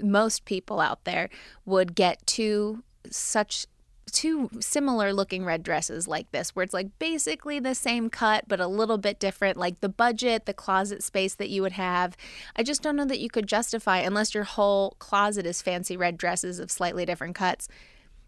most 0.00 0.44
people 0.44 0.80
out 0.80 1.04
there 1.04 1.28
would 1.66 1.94
get 1.94 2.26
two 2.26 2.84
such 3.10 3.66
two 4.10 4.50
similar 4.60 5.12
looking 5.12 5.44
red 5.44 5.62
dresses 5.62 6.08
like 6.08 6.30
this 6.32 6.54
where 6.54 6.62
it's 6.62 6.74
like 6.74 6.98
basically 6.98 7.58
the 7.58 7.74
same 7.74 8.10
cut 8.10 8.44
but 8.48 8.60
a 8.60 8.66
little 8.66 8.98
bit 8.98 9.18
different 9.18 9.56
like 9.56 9.80
the 9.80 9.88
budget 9.88 10.46
the 10.46 10.54
closet 10.54 11.02
space 11.02 11.34
that 11.34 11.50
you 11.50 11.62
would 11.62 11.72
have 11.72 12.16
i 12.56 12.62
just 12.62 12.82
don't 12.82 12.96
know 12.96 13.04
that 13.04 13.20
you 13.20 13.28
could 13.28 13.46
justify 13.46 13.98
unless 13.98 14.34
your 14.34 14.44
whole 14.44 14.96
closet 14.98 15.46
is 15.46 15.62
fancy 15.62 15.96
red 15.96 16.16
dresses 16.16 16.58
of 16.58 16.70
slightly 16.70 17.04
different 17.04 17.34
cuts 17.34 17.68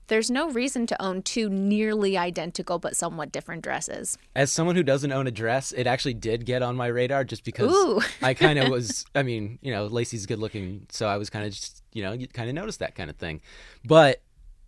there's 0.08 0.30
no 0.30 0.50
reason 0.50 0.86
to 0.86 1.02
own 1.02 1.22
two 1.22 1.48
nearly 1.48 2.18
identical 2.18 2.78
but 2.78 2.96
somewhat 2.96 3.32
different 3.32 3.62
dresses 3.62 4.18
As 4.34 4.52
someone 4.52 4.76
who 4.76 4.82
doesn't 4.82 5.12
own 5.12 5.26
a 5.26 5.30
dress, 5.30 5.72
it 5.72 5.86
actually 5.86 6.14
did 6.14 6.44
get 6.44 6.62
on 6.62 6.76
my 6.76 6.86
radar 6.86 7.24
just 7.24 7.44
because 7.44 8.04
I 8.20 8.34
kind 8.34 8.58
of 8.58 8.68
was. 8.70 9.04
I 9.14 9.22
mean, 9.22 9.58
you 9.62 9.72
know, 9.72 9.86
Lacey's 9.86 10.26
good 10.26 10.38
looking, 10.38 10.86
so 10.90 11.06
I 11.06 11.16
was 11.16 11.30
kind 11.30 11.46
of 11.46 11.52
just, 11.52 11.82
you 11.92 12.02
know, 12.02 12.12
you 12.12 12.26
kind 12.28 12.48
of 12.48 12.54
noticed 12.54 12.80
that 12.80 12.94
kind 12.94 13.08
of 13.10 13.16
thing. 13.16 13.40
But 13.84 14.20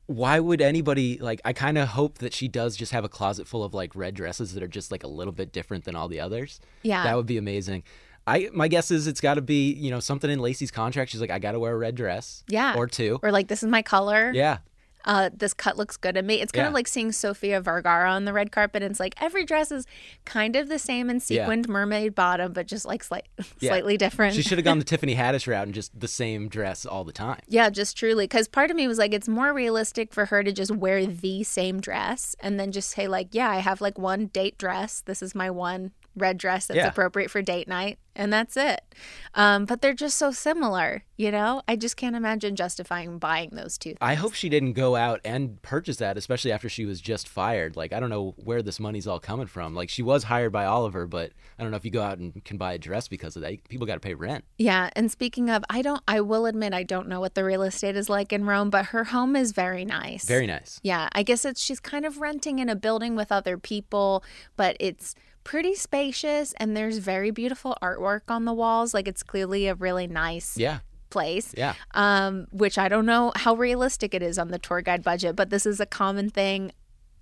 why 0.07 0.39
would 0.41 0.61
anybody 0.61 1.19
like? 1.19 1.41
I 1.45 1.53
kind 1.53 1.79
of 1.79 1.89
hope 1.89 2.19
that 2.19 2.33
she 2.35 2.49
does 2.49 2.77
just 2.77 2.93
have 2.93 3.05
a 3.05 3.09
closet 3.09 3.47
full 3.47 3.65
of 3.65 3.73
like 3.75 3.95
red 3.95 4.15
dresses 4.15 4.55
that 4.55 4.63
are 4.63 4.69
just 4.69 4.93
like 4.93 5.03
a 5.03 5.09
little 5.09 5.33
bit 5.33 5.53
different 5.53 5.85
than 5.85 5.97
all 5.97 6.09
the 6.09 6.21
others. 6.21 6.61
Yeah. 6.83 7.05
that 7.05 7.17
would 7.17 7.27
be 7.27 7.39
amazing. 7.39 7.83
I 8.27 8.49
my 8.53 8.69
guess 8.69 8.91
is 8.91 9.07
it's 9.07 9.21
got 9.21 9.35
to 9.35 9.43
be 9.43 9.73
you 9.73 9.91
know 9.91 10.01
something 10.01 10.31
in 10.31 10.39
Lacey's 10.41 10.71
contract. 10.71 11.11
She's 11.11 11.21
like, 11.21 11.31
I 11.31 11.39
got 11.39 11.53
to 11.53 11.59
wear 11.59 11.73
a 11.73 11.77
red 11.77 11.95
dress. 11.95 12.45
yeah 12.49 12.75
or 12.77 12.87
two. 12.87 13.19
or 13.23 13.31
like 13.33 13.49
this 13.49 13.63
is 13.63 13.69
my 13.69 13.83
color 13.83 14.31
yeah, 14.35 14.59
uh, 15.05 15.31
this 15.37 15.53
cut 15.55 15.77
looks 15.77 15.97
good 15.97 16.17
on 16.17 16.27
me. 16.27 16.41
It's 16.41 16.51
kind 16.53 16.65
Yeah. 16.65 16.69
of 16.69 16.75
like 16.75 16.89
seeing 16.89 17.13
Sofia 17.13 17.61
Vergara 17.61 18.11
on 18.11 18.25
the 18.25 18.33
red 18.33 18.51
carpet. 18.53 18.83
And 18.83 18.91
it's 18.91 19.01
like 19.01 19.15
every 19.21 19.45
dress 19.45 19.71
is 19.71 19.87
kind 20.25 20.57
of 20.57 20.69
the 20.69 20.79
same 20.79 21.11
in 21.11 21.17
Yeah. 21.17 21.21
sequined 21.45 21.69
mermaid 21.69 22.15
bottom, 22.15 22.53
but 22.53 22.67
just 22.67 22.87
like 22.87 23.05
slight, 23.05 23.27
Yeah. 23.61 23.71
slightly 23.71 23.97
different. 23.97 24.35
she 24.35 24.43
should 24.43 24.59
have 24.59 24.65
gone 24.65 24.79
the 24.79 24.85
Tiffany 24.95 25.15
Haddish 25.15 25.47
route 25.47 25.65
and 25.67 25.75
just 25.75 25.99
the 25.99 26.09
same 26.09 26.49
dress 26.49 26.87
all 26.87 27.05
the 27.05 27.13
time. 27.13 27.41
yeah, 27.49 27.69
just 27.71 27.97
truly. 27.97 28.25
Because 28.25 28.49
part 28.49 28.71
of 28.71 28.77
me 28.77 28.89
was 28.89 28.99
like, 28.99 29.13
it's 29.13 29.29
more 29.29 29.53
realistic 29.53 30.13
for 30.15 30.27
her 30.27 30.43
to 30.43 30.53
just 30.53 30.71
wear 30.71 31.05
the 31.07 31.43
same 31.45 31.81
dress 31.81 32.35
and 32.41 32.59
then 32.59 32.73
just 32.73 32.91
say, 32.91 33.07
like, 33.07 33.29
yeah, 33.33 33.51
I 33.51 33.57
have 33.59 33.81
like 33.81 33.99
one 33.99 34.27
date 34.27 34.57
dress. 34.59 35.01
This 35.01 35.23
is 35.23 35.35
my 35.35 35.51
one 35.51 35.93
red 36.17 36.39
dress 36.39 36.67
that's 36.67 36.77
Yeah. 36.79 36.89
appropriate 36.89 37.31
for 37.31 37.43
date 37.43 37.67
night, 37.69 37.99
and 38.15 38.33
that's 38.33 38.57
it. 38.57 38.81
Um, 39.35 39.65
but 39.65 39.83
they're 39.83 39.95
just 39.95 40.17
so 40.17 40.31
similar, 40.31 41.05
you 41.17 41.33
know? 41.33 41.63
I 41.67 41.75
just 41.75 41.97
can't 41.97 42.15
imagine 42.15 42.55
justifying 42.55 43.19
buying 43.19 43.51
those 43.53 43.77
two. 43.77 43.95
I 44.01 44.15
hope 44.15 44.35
she 44.35 44.49
didn't 44.49 44.75
go 44.75 44.95
out 44.95 45.21
and 45.25 45.61
purchase 45.63 45.97
that, 45.97 46.17
especially 46.17 46.53
after 46.53 46.69
she 46.69 46.85
was 46.85 47.01
just 47.01 47.29
fired. 47.29 47.77
Like, 47.77 47.93
I 47.93 47.99
don't 47.99 48.11
know 48.11 48.35
where 48.37 48.63
this 48.63 48.79
money's 48.79 49.07
all 49.09 49.19
coming 49.19 49.47
from. 49.49 49.75
Like, 49.75 49.89
she 49.89 50.03
was 50.03 50.25
hired 50.25 50.53
by 50.53 50.65
Oliver, 50.65 51.07
but 51.07 51.33
I 51.59 51.63
don't 51.63 51.73
know 51.73 51.77
if 51.77 51.85
you 51.85 51.91
go 51.91 52.03
out 52.03 52.19
and 52.19 52.45
can 52.45 52.57
buy 52.57 52.75
a 52.75 52.79
dress 52.79 53.09
because 53.09 53.35
of 53.35 53.43
that. 53.43 53.69
People 53.69 53.87
got 53.87 53.95
to 53.95 54.01
pay 54.01 54.15
rent. 54.15 54.45
Yeah, 54.59 54.91
and 54.95 55.11
speaking 55.11 55.51
of, 55.51 55.65
I 55.69 55.83
don't 55.83 56.03
I 56.07 56.21
will 56.21 56.47
admit 56.47 56.73
I 56.73 56.85
don't 56.85 57.09
know 57.09 57.19
what 57.21 57.35
the 57.35 57.43
real 57.45 57.63
estate 57.63 57.97
is 57.97 58.09
like 58.09 58.33
in 58.33 58.45
Rome, 58.45 58.71
but 58.71 58.87
her 58.87 59.05
home 59.05 59.35
is 59.35 59.51
very 59.53 59.85
nice. 59.85 60.25
Very 60.27 60.47
nice. 60.47 60.79
Yeah, 60.85 61.09
I 61.13 61.25
guess 61.25 61.45
it's 61.45 61.61
she's 61.61 61.81
kind 61.81 62.05
of 62.05 62.19
renting 62.21 62.61
in 62.61 62.69
a 62.69 62.77
building 62.77 63.17
with 63.17 63.33
other 63.33 63.59
people, 63.59 64.23
but 64.57 64.77
it's 64.79 65.15
pretty 65.45 65.75
spacious 65.75 66.53
and 66.59 66.77
there's 66.77 66.99
very 66.99 67.31
beautiful 67.31 67.77
artwork 67.83 68.23
on 68.29 68.45
the 68.45 68.53
walls. 68.53 68.95
Like 68.95 69.07
it's 69.07 69.23
clearly 69.23 69.67
a 69.69 69.75
really 69.75 70.07
nice 70.07 70.57
Yeah. 70.57 70.79
place. 71.11 71.55
Yeah. 71.57 71.75
Um, 71.93 72.47
which 72.51 72.79
I 72.79 72.89
don't 72.89 73.07
know 73.07 73.33
how 73.37 73.55
realistic 73.55 74.15
it 74.15 74.23
is 74.23 74.39
on 74.39 74.49
the 74.49 74.59
tour 74.59 74.81
guide 74.83 75.03
budget, 75.05 75.37
but 75.37 75.51
this 75.51 75.67
is 75.67 75.79
a 75.81 75.87
common 75.87 76.31
thing 76.31 76.73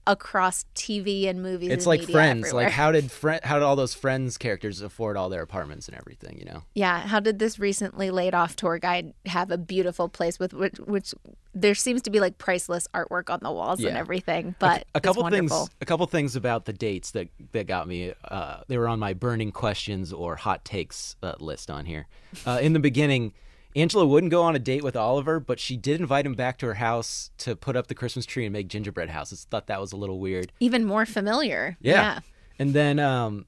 across 0.06 0.64
TV 0.74 1.28
and 1.28 1.42
movies. 1.42 1.70
It's 1.70 1.84
and 1.84 2.00
like 2.00 2.08
Friends. 2.08 2.46
everywhere. 2.46 2.64
Like, 2.64 2.72
how 2.72 2.92
did 2.92 3.10
Fri 3.10 3.38
how 3.42 3.54
did 3.54 3.62
all 3.62 3.76
those 3.76 3.94
Friends 3.94 4.38
characters 4.38 4.80
afford 4.80 5.16
all 5.16 5.28
their 5.28 5.42
apartments 5.42 5.88
and 5.88 5.96
everything? 5.96 6.38
You 6.38 6.44
know. 6.46 6.62
Yeah, 6.74 7.00
how 7.00 7.20
did 7.20 7.38
this 7.38 7.58
recently 7.58 8.10
laid 8.10 8.34
off 8.34 8.56
tour 8.56 8.78
guide 8.78 9.14
have 9.26 9.50
a 9.50 9.58
beautiful 9.58 10.08
place 10.08 10.38
with 10.38 10.52
which, 10.52 10.78
which 10.78 11.14
there 11.54 11.74
seems 11.74 12.02
to 12.02 12.10
be 12.10 12.20
like 12.20 12.38
priceless 12.38 12.88
artwork 12.94 13.30
on 13.30 13.40
the 13.42 13.52
walls 13.52 13.82
and 13.84 13.96
everything, 13.96 14.54
but 14.58 14.84
a 14.94 15.00
couple 15.00 15.26
it's 15.26 15.36
things 15.36 15.70
a 15.80 15.86
couple 15.86 16.06
things 16.06 16.34
about 16.36 16.64
the 16.64 16.72
dates 16.72 17.12
that 17.12 17.28
that 17.52 17.66
got 17.66 17.86
me 17.86 18.12
uh, 18.24 18.62
they 18.68 18.78
were 18.78 18.88
on 18.88 18.98
my 18.98 19.12
burning 19.12 19.52
questions 19.52 20.12
or 20.12 20.36
hot 20.36 20.64
takes 20.64 21.16
uh, 21.22 21.34
list 21.38 21.70
on 21.70 21.84
here 21.84 22.06
uh, 22.46 22.58
in 22.62 22.72
the 22.72 22.80
beginning 22.80 23.32
angela 23.74 24.06
wouldn't 24.06 24.30
go 24.30 24.42
on 24.42 24.54
a 24.54 24.58
date 24.58 24.82
with 24.82 24.96
oliver 24.96 25.40
but 25.40 25.58
she 25.58 25.76
did 25.76 26.00
invite 26.00 26.26
him 26.26 26.35
back 26.35 26.58
to 26.58 26.66
her 26.66 26.74
house 26.74 27.30
to 27.38 27.54
put 27.56 27.76
up 27.76 27.87
the 27.87 27.94
christmas 27.94 28.26
tree 28.26 28.44
and 28.44 28.52
make 28.52 28.68
gingerbread 28.68 29.11
houses. 29.11 29.46
Thought 29.50 29.66
that 29.66 29.80
was 29.80 29.92
a 29.92 29.96
little 29.96 30.18
weird. 30.18 30.52
Even 30.61 30.85
more 30.85 31.06
familiar. 31.06 31.76
yeah, 31.80 32.20
and 32.58 32.72
then 32.74 32.98
um, 32.98 33.46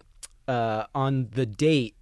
uh, 0.48 0.84
on 0.94 1.28
the 1.32 1.46
date 1.46 1.94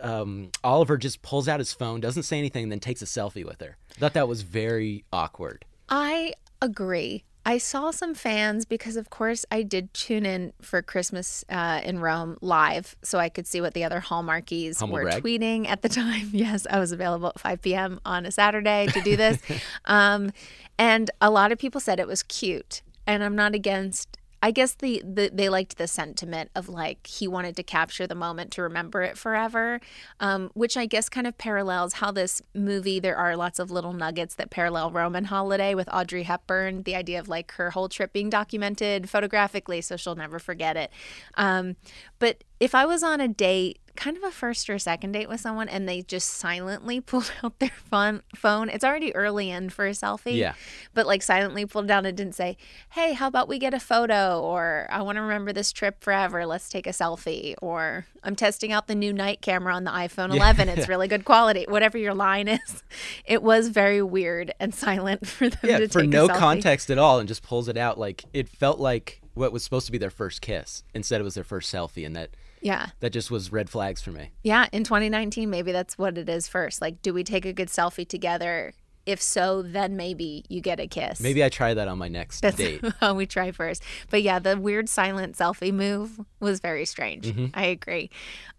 um, 0.00 0.50
oliver 0.62 0.96
just 0.96 1.22
pulls 1.22 1.48
out 1.48 1.58
his 1.58 1.72
phone 1.72 2.00
doesn't 2.00 2.22
say 2.22 2.38
anything 2.38 2.64
and 2.64 2.72
then 2.72 2.80
takes 2.80 3.02
a 3.02 3.04
selfie 3.04 3.44
with 3.44 3.60
her. 3.60 3.76
Thought 3.90 4.14
that 4.14 4.28
was 4.28 4.42
very 4.42 5.04
awkward. 5.12 5.64
I 5.88 6.34
agree. 6.62 7.24
I 7.48 7.56
saw 7.56 7.92
some 7.92 8.12
fans 8.12 8.66
because, 8.66 8.96
of 8.96 9.08
course, 9.08 9.46
I 9.50 9.62
did 9.62 9.94
tune 9.94 10.26
in 10.26 10.52
for 10.60 10.82
Christmas 10.82 11.46
uh, 11.48 11.80
in 11.82 11.98
Rome 11.98 12.36
live 12.42 12.94
so 13.02 13.18
I 13.18 13.30
could 13.30 13.46
see 13.46 13.62
what 13.62 13.72
the 13.72 13.84
other 13.84 14.02
Hallmarkies 14.02 14.80
Humble 14.80 14.96
were 14.96 15.02
brag. 15.04 15.22
tweeting 15.22 15.66
at 15.66 15.80
the 15.80 15.88
time. 15.88 16.28
Yes, 16.34 16.66
I 16.68 16.78
was 16.78 16.92
available 16.92 17.28
at 17.28 17.40
5 17.40 17.62
p.m. 17.62 18.00
on 18.04 18.26
a 18.26 18.30
Saturday 18.30 18.88
to 18.88 19.00
do 19.00 19.16
this. 19.16 19.40
um, 19.86 20.30
and 20.78 21.10
a 21.22 21.30
lot 21.30 21.50
of 21.50 21.58
people 21.58 21.80
said 21.80 21.98
it 21.98 22.06
was 22.06 22.22
cute. 22.22 22.82
And 23.06 23.24
I'm 23.24 23.34
not 23.34 23.54
against. 23.54 24.17
I 24.42 24.50
guess 24.50 24.74
the, 24.74 25.02
the 25.04 25.30
they 25.32 25.48
liked 25.48 25.78
the 25.78 25.88
sentiment 25.88 26.50
of 26.54 26.68
like 26.68 27.06
he 27.06 27.26
wanted 27.26 27.56
to 27.56 27.62
capture 27.62 28.06
the 28.06 28.14
moment 28.14 28.52
to 28.52 28.62
remember 28.62 29.02
it 29.02 29.18
forever, 29.18 29.80
um, 30.20 30.50
which 30.54 30.76
I 30.76 30.86
guess 30.86 31.08
kind 31.08 31.26
of 31.26 31.36
parallels 31.38 31.94
how 31.94 32.12
this 32.12 32.40
movie. 32.54 33.00
There 33.00 33.16
are 33.16 33.36
lots 33.36 33.58
of 33.58 33.70
little 33.70 33.92
nuggets 33.92 34.34
that 34.36 34.50
parallel 34.50 34.92
Roman 34.92 35.24
Holiday 35.24 35.74
with 35.74 35.88
Audrey 35.92 36.22
Hepburn. 36.22 36.84
The 36.84 36.94
idea 36.94 37.18
of 37.18 37.28
like 37.28 37.52
her 37.52 37.70
whole 37.70 37.88
trip 37.88 38.12
being 38.12 38.30
documented 38.30 39.10
photographically, 39.10 39.80
so 39.80 39.96
she'll 39.96 40.14
never 40.14 40.38
forget 40.38 40.76
it. 40.76 40.92
Um, 41.34 41.76
but 42.18 42.44
if 42.60 42.74
I 42.74 42.86
was 42.86 43.02
on 43.02 43.20
a 43.20 43.28
date, 43.28 43.78
kind 43.98 44.16
of 44.16 44.22
a 44.22 44.30
first 44.30 44.70
or 44.70 44.78
second 44.78 45.10
date 45.10 45.28
with 45.28 45.40
someone, 45.40 45.68
and 45.68 45.88
they 45.88 46.02
just 46.02 46.30
silently 46.30 47.00
pulled 47.10 47.32
out 47.42 47.58
their 47.58 47.68
fun 47.90 48.22
phone, 48.34 48.68
it's 48.68 48.84
already 48.84 49.12
early 49.16 49.50
in 49.50 49.68
for 49.70 49.86
a 49.86 49.90
selfie 49.90 50.36
Yeah. 50.36 50.54
but 50.94 51.04
like 51.04 51.20
silently 51.22 51.66
pulled 51.66 51.88
down 51.88 52.06
and 52.06 52.16
didn't 52.16 52.36
say, 52.36 52.56
"Hey, 52.90 53.12
how 53.14 53.26
about 53.26 53.48
we 53.48 53.58
get 53.58 53.74
a 53.74 53.80
photo?" 53.80 54.40
or 54.40 54.86
"I 54.90 55.02
want 55.02 55.16
to 55.16 55.22
remember 55.22 55.52
this 55.52 55.72
trip 55.72 56.02
forever. 56.02 56.46
Let's 56.46 56.68
take 56.68 56.86
a 56.86 56.90
selfie." 56.90 57.54
or 57.60 58.06
"I'm 58.22 58.36
testing 58.36 58.70
out 58.72 58.86
the 58.86 58.94
new 58.94 59.12
night 59.12 59.40
camera 59.40 59.74
on 59.74 59.82
the 59.82 59.90
iPhone 59.90 60.32
11. 60.32 60.68
It's 60.68 60.88
really 60.92 61.08
good 61.08 61.24
quality." 61.24 61.64
Whatever 61.68 61.98
your 61.98 62.14
line 62.14 62.46
is, 62.46 62.84
it 63.24 63.42
was 63.42 63.68
very 63.68 64.00
weird 64.00 64.54
and 64.60 64.72
silent 64.74 65.26
for 65.26 65.48
them 65.48 65.58
yeah, 65.64 65.78
to 65.80 65.88
for 65.88 66.02
take 66.02 66.10
no 66.10 66.26
a 66.26 66.28
selfie. 66.28 66.30
For 66.30 66.32
no 66.34 66.38
context 66.38 66.90
at 66.90 66.98
all, 66.98 67.18
and 67.18 67.26
just 67.26 67.42
pulls 67.42 67.68
it 67.68 67.76
out. 67.76 67.98
Like 67.98 68.24
it 68.32 68.48
felt 68.48 68.78
like 68.78 69.20
what 69.38 69.52
was 69.52 69.62
supposed 69.64 69.86
to 69.86 69.92
be 69.92 69.98
their 69.98 70.10
first 70.10 70.40
kiss. 70.42 70.82
Instead, 70.94 71.20
it 71.20 71.24
was 71.24 71.34
their 71.34 71.44
first 71.44 71.72
selfie, 71.72 72.04
and 72.04 72.14
that 72.16 72.30
Yeah, 72.60 72.88
that 73.00 73.10
just 73.10 73.30
was 73.30 73.50
red 73.52 73.70
flags 73.70 74.02
for 74.02 74.10
me. 74.10 74.30
yeah. 74.42 74.66
In 74.72 74.84
2019, 74.84 75.48
maybe 75.48 75.72
that's 75.72 75.96
what 75.96 76.18
it 76.18 76.28
is 76.28 76.48
first. 76.48 76.80
Like, 76.82 77.00
do 77.02 77.14
we 77.14 77.24
take 77.24 77.46
a 77.46 77.52
good 77.52 77.68
selfie 77.68 78.06
together? 78.08 78.72
If 79.06 79.22
so, 79.22 79.62
then 79.62 79.96
maybe 79.96 80.44
you 80.50 80.60
get 80.60 80.78
a 80.80 80.86
kiss. 80.86 81.18
Maybe 81.20 81.42
I 81.42 81.48
try 81.48 81.72
that 81.72 81.88
on 81.88 81.96
my 81.96 82.08
next 82.08 82.40
That's 82.42 82.56
date. 82.58 82.84
how 83.00 83.14
we 83.14 83.24
try 83.24 83.52
first. 83.52 83.82
But 84.10 84.22
yeah, 84.22 84.38
the 84.38 84.58
weird 84.58 84.86
silent 84.90 85.34
selfie 85.34 85.72
move 85.72 86.20
was 86.40 86.60
very 86.60 86.84
strange. 86.84 87.26
Mm-hmm. 87.28 87.46
I 87.54 87.64
agree. 87.66 88.10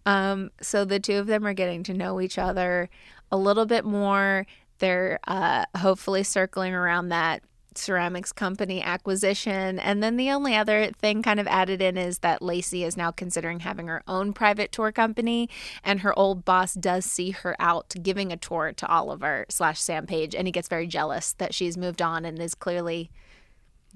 Um, 0.07 0.49
so 0.59 0.85
the 0.85 0.99
two 0.99 1.17
of 1.17 1.27
them 1.27 1.45
are 1.45 1.53
getting 1.53 1.83
to 1.83 1.93
know 1.93 2.19
each 2.19 2.39
other 2.39 2.89
a 3.31 3.37
little 3.37 3.67
bit 3.67 3.85
more. 3.85 4.47
They're 4.79 5.19
uh, 5.27 5.65
hopefully 5.77 6.23
circling 6.23 6.73
around 6.73 7.09
that 7.09 7.43
ceramics 7.79 8.31
company 8.31 8.81
acquisition. 8.81 9.79
And 9.79 10.03
then 10.03 10.17
the 10.17 10.29
only 10.31 10.55
other 10.55 10.91
thing 11.01 11.23
kind 11.23 11.39
of 11.39 11.47
added 11.47 11.81
in 11.81 11.97
is 11.97 12.19
that 12.19 12.41
Lacey 12.41 12.83
is 12.83 12.95
now 12.97 13.11
considering 13.11 13.61
having 13.61 13.87
her 13.87 14.03
own 14.07 14.33
private 14.33 14.71
tour 14.71 14.91
company, 14.91 15.49
and 15.83 16.01
her 16.01 16.17
old 16.17 16.45
boss 16.45 16.73
does 16.73 17.05
see 17.05 17.31
her 17.31 17.55
out 17.59 17.95
giving 18.01 18.31
a 18.31 18.37
tour 18.37 18.73
to 18.73 18.87
Oliver 18.87 19.45
slash 19.49 19.79
Sam 19.81 20.05
Page, 20.05 20.35
and 20.35 20.47
he 20.47 20.51
gets 20.51 20.67
very 20.67 20.87
jealous 20.87 21.33
that 21.33 21.53
she's 21.53 21.77
moved 21.77 22.01
on 22.01 22.25
and 22.25 22.39
is 22.39 22.53
clearly 22.55 23.09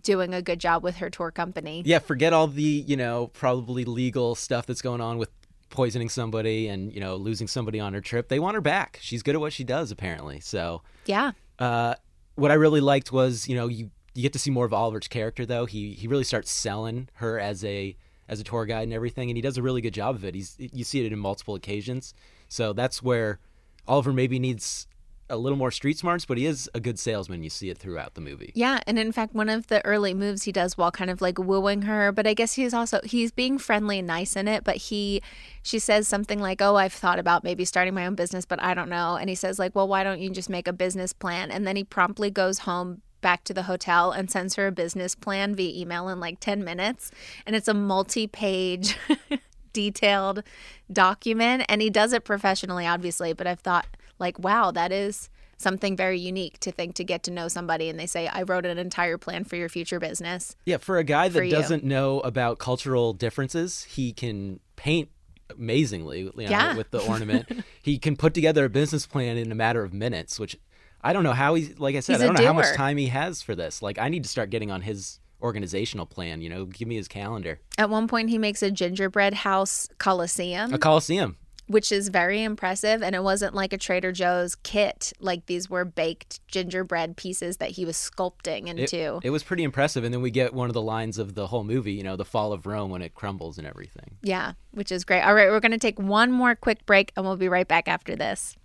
doing 0.01 0.33
a 0.33 0.41
good 0.41 0.59
job 0.59 0.83
with 0.83 0.97
her 0.97 1.09
tour 1.09 1.31
company. 1.31 1.81
Yeah, 1.85 1.99
forget 1.99 2.33
all 2.33 2.47
the 2.47 2.61
you 2.63 2.97
know 2.97 3.27
probably 3.27 3.85
legal 3.85 4.35
stuff 4.35 4.65
that's 4.65 4.81
going 4.81 5.01
on 5.01 5.17
with 5.17 5.29
poisoning 5.69 6.09
somebody 6.09 6.67
and 6.67 6.93
you 6.93 6.99
know 6.99 7.15
losing 7.15 7.47
somebody 7.47 7.79
on 7.79 7.93
her 7.93 8.01
trip. 8.01 8.27
They 8.29 8.39
want 8.39 8.55
her 8.55 8.61
back. 8.61 8.99
She's 9.01 9.23
good 9.23 9.35
at 9.35 9.41
what 9.41 9.53
she 9.53 9.63
does 9.63 9.91
apparently. 9.91 10.39
So 10.39 10.81
Yeah. 11.05 11.31
uh, 11.59 11.95
what 12.35 12.51
I 12.51 12.55
really 12.55 12.81
liked 12.81 13.11
was 13.11 13.47
you 13.47 13.55
know 13.55 13.67
you 13.67 13.91
you 14.13 14.21
get 14.21 14.33
to 14.33 14.39
see 14.39 14.51
more 14.51 14.65
of 14.65 14.73
Oliver's 14.73 15.07
character 15.07 15.45
though. 15.45 15.65
He 15.65 15.93
he 15.93 16.07
really 16.07 16.23
starts 16.23 16.51
selling 16.51 17.09
her 17.15 17.39
as 17.39 17.63
a 17.63 17.95
as 18.27 18.39
a 18.39 18.43
tour 18.43 18.65
guide 18.65 18.83
and 18.83 18.93
everything, 18.93 19.29
and 19.29 19.37
he 19.37 19.41
does 19.41 19.57
a 19.57 19.61
really 19.61 19.81
good 19.81 19.93
job 19.93 20.15
of 20.15 20.25
it. 20.25 20.35
He's 20.35 20.55
you 20.57 20.83
see 20.83 21.05
it 21.05 21.11
in 21.11 21.19
multiple 21.19 21.55
occasions. 21.55 22.13
So 22.47 22.73
that's 22.73 23.01
where 23.01 23.39
Oliver 23.87 24.13
maybe 24.13 24.39
needs 24.39 24.87
a 25.29 25.37
little 25.37 25.57
more 25.57 25.71
street 25.71 25.97
smarts, 25.97 26.25
but 26.25 26.37
he 26.37 26.45
is 26.45 26.69
a 26.73 26.79
good 26.79 26.99
salesman. 26.99 27.43
You 27.43 27.49
see 27.49 27.69
it 27.69 27.77
throughout 27.77 28.13
the 28.13 28.21
movie. 28.21 28.51
Yeah, 28.55 28.79
and 28.85 28.99
in 28.99 29.11
fact, 29.11 29.33
one 29.33 29.49
of 29.49 29.67
the 29.67 29.83
early 29.85 30.13
moves 30.13 30.43
he 30.43 30.51
does 30.51 30.77
while 30.77 30.91
kind 30.91 31.09
of 31.09 31.21
like 31.21 31.39
wooing 31.39 31.83
her, 31.83 32.11
but 32.11 32.27
I 32.27 32.33
guess 32.33 32.53
he's 32.53 32.73
also 32.73 32.99
he's 33.03 33.31
being 33.31 33.57
friendly 33.57 33.99
and 33.99 34.07
nice 34.07 34.35
in 34.35 34.47
it. 34.47 34.63
But 34.63 34.77
he, 34.77 35.21
she 35.61 35.79
says 35.79 36.07
something 36.07 36.39
like, 36.39 36.61
"Oh, 36.61 36.75
I've 36.75 36.93
thought 36.93 37.19
about 37.19 37.43
maybe 37.43 37.65
starting 37.65 37.93
my 37.93 38.05
own 38.05 38.15
business, 38.15 38.45
but 38.45 38.61
I 38.61 38.73
don't 38.73 38.89
know." 38.89 39.15
And 39.15 39.29
he 39.29 39.35
says 39.35 39.59
like, 39.59 39.75
"Well, 39.75 39.87
why 39.87 40.03
don't 40.03 40.19
you 40.19 40.29
just 40.29 40.49
make 40.49 40.67
a 40.67 40.73
business 40.73 41.13
plan?" 41.13 41.51
And 41.51 41.65
then 41.65 41.75
he 41.75 41.83
promptly 41.83 42.29
goes 42.29 42.59
home 42.59 43.01
back 43.21 43.43
to 43.45 43.53
the 43.53 43.63
hotel 43.63 44.11
and 44.11 44.29
sends 44.29 44.55
her 44.55 44.67
a 44.67 44.71
business 44.71 45.15
plan 45.15 45.55
via 45.55 45.81
email 45.81 46.09
in 46.09 46.19
like 46.19 46.39
ten 46.39 46.63
minutes, 46.63 47.11
and 47.45 47.55
it's 47.55 47.67
a 47.67 47.73
multi-page. 47.73 48.97
detailed 49.73 50.43
document 50.91 51.65
and 51.67 51.81
he 51.81 51.89
does 51.89 52.13
it 52.13 52.23
professionally 52.23 52.85
obviously 52.85 53.33
but 53.33 53.47
i've 53.47 53.59
thought 53.59 53.87
like 54.23 54.39
wow 54.39 54.71
that 54.71 54.91
is 54.91 55.29
something 55.57 55.95
very 55.95 56.19
unique 56.19 56.59
to 56.59 56.71
think 56.71 56.95
to 56.95 57.03
get 57.03 57.21
to 57.23 57.31
know 57.31 57.47
somebody 57.47 57.87
and 57.89 57.97
they 57.99 58.05
say 58.07 58.27
i 58.27 58.41
wrote 58.41 58.65
an 58.65 58.77
entire 58.77 59.17
plan 59.17 59.43
for 59.43 59.55
your 59.55 59.69
future 59.69 59.99
business 59.99 60.55
Yeah, 60.65 60.77
for 60.77 60.97
a 60.97 61.03
guy 61.03 61.29
that 61.29 61.49
doesn't 61.49 61.83
know 61.83 62.19
about 62.21 62.57
cultural 62.57 63.13
differences, 63.13 63.83
he 63.83 64.11
can 64.13 64.59
paint 64.75 65.09
amazingly 65.57 66.19
you 66.21 66.31
know, 66.35 66.43
Yeah. 66.49 66.75
with 66.75 66.91
the 66.91 66.99
ornament. 67.05 67.45
he 67.81 67.97
can 67.97 68.15
put 68.15 68.33
together 68.33 68.65
a 68.65 68.69
business 68.69 69.05
plan 69.05 69.37
in 69.37 69.51
a 69.51 69.55
matter 69.55 69.83
of 69.83 69.93
minutes, 69.93 70.39
which 70.39 70.57
I 71.01 71.13
don't 71.13 71.23
know 71.23 71.33
how 71.33 71.53
he's 71.55 71.77
like 71.79 71.95
I 71.95 71.99
said, 71.99 72.21
I 72.21 72.25
don't 72.25 72.35
know 72.35 72.45
how 72.45 72.53
much 72.53 72.73
time 72.75 72.97
he 72.97 73.07
has 73.07 73.41
for 73.41 73.55
this. 73.55 73.81
Like 73.81 73.97
I 73.99 74.09
need 74.09 74.23
to 74.23 74.29
start 74.29 74.49
getting 74.49 74.71
on 74.71 74.81
his 74.81 75.19
organizational 75.41 76.05
plan, 76.05 76.41
you 76.41 76.49
know, 76.49 76.65
give 76.65 76.87
me 76.87 76.95
his 76.95 77.07
calendar. 77.07 77.59
at 77.77 77.89
one 77.89 78.07
point 78.07 78.29
he 78.29 78.37
makes 78.37 78.63
a 78.63 78.71
gingerbread 78.71 79.33
house 79.33 79.89
coliseum 79.97 80.73
A 80.73 80.77
coliseum. 80.77 81.37
Which 81.67 81.91
is 81.91 82.09
very 82.09 82.43
impressive 82.43 83.01
and 83.01 83.15
it 83.15 83.23
wasn't 83.23 83.53
like 83.55 83.71
a 83.73 83.77
trader 83.77 84.11
joe's 84.11 84.55
kit 84.55 85.13
like 85.19 85.45
these 85.45 85.69
were 85.69 85.85
baked 85.85 86.45
gingerbread 86.47 87.15
pieces 87.17 87.57
that 87.57 87.71
he 87.71 87.85
was 87.85 87.95
sculpting 87.95 88.67
It, 88.67 88.79
into 88.79 89.19
it 89.23 89.29
was 89.29 89.43
pretty 89.43 89.63
impressive 89.63 90.03
and 90.03 90.13
then 90.13 90.21
we 90.21 90.31
get 90.31 90.53
one 90.53 90.69
of 90.69 90.73
the 90.73 90.81
lines 90.81 91.17
of 91.17 91.35
the 91.35 91.47
whole 91.47 91.63
movie, 91.63 91.93
you 91.93 92.03
know, 92.03 92.15
the 92.15 92.25
fall 92.25 92.51
of 92.53 92.65
Rome 92.65 92.89
when 92.91 93.01
it 93.01 93.13
crumbles 93.15 93.57
and 93.57 93.65
everything. 93.67 94.17
yeah 94.21 94.53
which 94.71 94.91
is 94.91 95.03
great 95.03 95.21
all 95.21 95.33
right 95.33 95.49
we're 95.49 95.59
going 95.59 95.71
to 95.71 95.77
take 95.77 95.99
one 95.99 96.31
more 96.31 96.55
quick 96.55 96.85
break 96.85 97.11
and 97.15 97.25
we'll 97.25 97.37
be 97.37 97.49
right 97.49 97.67
back 97.67 97.87
after 97.87 98.15
this 98.15 98.55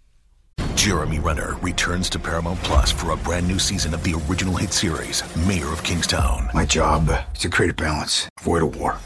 Jeremy 0.74 1.18
Renner 1.18 1.56
returns 1.56 2.08
to 2.10 2.18
Paramount 2.20 2.60
Plus 2.62 2.92
for 2.92 3.10
a 3.10 3.16
brand 3.16 3.48
new 3.48 3.58
season 3.58 3.92
of 3.94 4.02
the 4.04 4.14
original 4.28 4.54
hit 4.56 4.72
series, 4.72 5.22
Mayor 5.46 5.72
of 5.72 5.82
Kingstown. 5.82 6.48
My 6.54 6.64
job 6.64 7.10
is 7.34 7.40
to 7.40 7.48
create 7.50 7.72
a 7.72 7.74
balance, 7.74 8.28
avoid 8.40 8.62
a 8.62 8.66
war. 8.66 8.98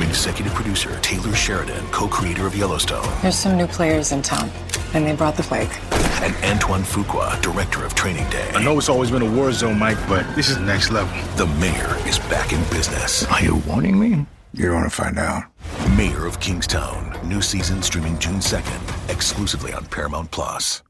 From 0.00 0.08
Executive 0.08 0.54
producer 0.54 0.98
Taylor 1.02 1.34
Sheridan, 1.34 1.86
co 1.88 2.08
creator 2.08 2.46
of 2.46 2.56
Yellowstone. 2.56 3.06
There's 3.20 3.36
some 3.36 3.58
new 3.58 3.66
players 3.66 4.12
in 4.12 4.22
town, 4.22 4.50
and 4.94 5.06
they 5.06 5.14
brought 5.14 5.36
the 5.36 5.42
plague. 5.42 5.68
And 6.22 6.34
Antoine 6.42 6.84
Fuqua, 6.84 7.38
director 7.42 7.84
of 7.84 7.94
Training 7.94 8.26
Day. 8.30 8.50
I 8.54 8.64
know 8.64 8.78
it's 8.78 8.88
always 8.88 9.10
been 9.10 9.20
a 9.20 9.30
war 9.30 9.52
zone, 9.52 9.78
Mike, 9.78 9.98
but 10.08 10.24
this 10.34 10.48
is 10.48 10.56
next 10.56 10.90
level. 10.90 11.14
The 11.36 11.44
mayor 11.58 11.94
is 12.08 12.18
back 12.30 12.54
in 12.54 12.62
business. 12.70 13.26
Are 13.26 13.42
you 13.42 13.56
warning 13.66 14.00
me? 14.00 14.24
You're 14.54 14.72
gonna 14.72 14.88
find 14.88 15.18
out. 15.18 15.42
Mayor 15.98 16.24
of 16.24 16.40
Kingstown. 16.40 17.14
New 17.22 17.42
season 17.42 17.82
streaming 17.82 18.18
June 18.18 18.40
2nd, 18.40 19.10
exclusively 19.10 19.74
on 19.74 19.84
Paramount 19.84 20.30
Plus. 20.30 20.82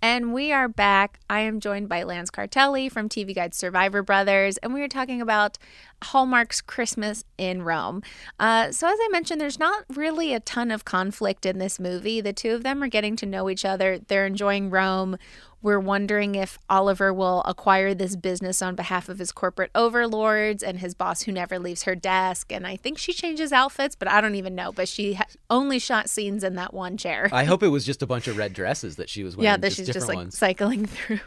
And 0.00 0.32
we 0.32 0.52
are 0.52 0.68
back. 0.68 1.18
I 1.28 1.40
am 1.40 1.58
joined 1.58 1.88
by 1.88 2.04
Lance 2.04 2.30
Cartelli 2.30 2.90
from 2.90 3.08
TV 3.08 3.34
Guide 3.34 3.52
Survivor 3.52 4.00
Brothers, 4.00 4.56
and 4.58 4.72
we 4.72 4.80
are 4.82 4.88
talking 4.88 5.20
about 5.20 5.58
Hallmark's 6.02 6.60
Christmas 6.60 7.24
in 7.36 7.62
Rome. 7.62 8.02
Uh, 8.38 8.70
so, 8.72 8.86
as 8.86 8.98
I 9.00 9.08
mentioned, 9.10 9.40
there's 9.40 9.58
not 9.58 9.84
really 9.88 10.32
a 10.32 10.40
ton 10.40 10.70
of 10.70 10.84
conflict 10.84 11.44
in 11.44 11.58
this 11.58 11.78
movie. 11.78 12.20
The 12.20 12.32
two 12.32 12.52
of 12.54 12.62
them 12.62 12.82
are 12.82 12.88
getting 12.88 13.16
to 13.16 13.26
know 13.26 13.50
each 13.50 13.64
other, 13.64 13.98
they're 13.98 14.26
enjoying 14.26 14.70
Rome. 14.70 15.16
We're 15.60 15.80
wondering 15.80 16.36
if 16.36 16.56
Oliver 16.70 17.12
will 17.12 17.42
acquire 17.42 17.92
this 17.92 18.14
business 18.14 18.62
on 18.62 18.76
behalf 18.76 19.08
of 19.08 19.18
his 19.18 19.32
corporate 19.32 19.72
overlords 19.74 20.62
and 20.62 20.78
his 20.78 20.94
boss 20.94 21.22
who 21.22 21.32
never 21.32 21.58
leaves 21.58 21.82
her 21.82 21.96
desk. 21.96 22.52
And 22.52 22.64
I 22.66 22.76
think 22.76 22.96
she 22.96 23.12
changes 23.12 23.52
outfits, 23.52 23.96
but 23.96 24.06
I 24.08 24.20
don't 24.20 24.36
even 24.36 24.54
know. 24.54 24.70
But 24.70 24.88
she 24.88 25.14
ha- 25.14 25.26
only 25.50 25.78
shot 25.80 26.08
scenes 26.08 26.44
in 26.44 26.54
that 26.54 26.72
one 26.72 26.96
chair. 26.96 27.28
I 27.32 27.42
hope 27.44 27.64
it 27.64 27.68
was 27.68 27.84
just 27.84 28.02
a 28.02 28.06
bunch 28.06 28.28
of 28.28 28.36
red 28.36 28.52
dresses 28.52 28.96
that 28.96 29.08
she 29.08 29.24
was 29.24 29.36
wearing. 29.36 29.46
yeah, 29.46 29.56
that 29.56 29.72
she's 29.72 29.88
just 29.88 30.06
like 30.06 30.16
ones. 30.16 30.38
cycling 30.38 30.86
through. 30.86 31.20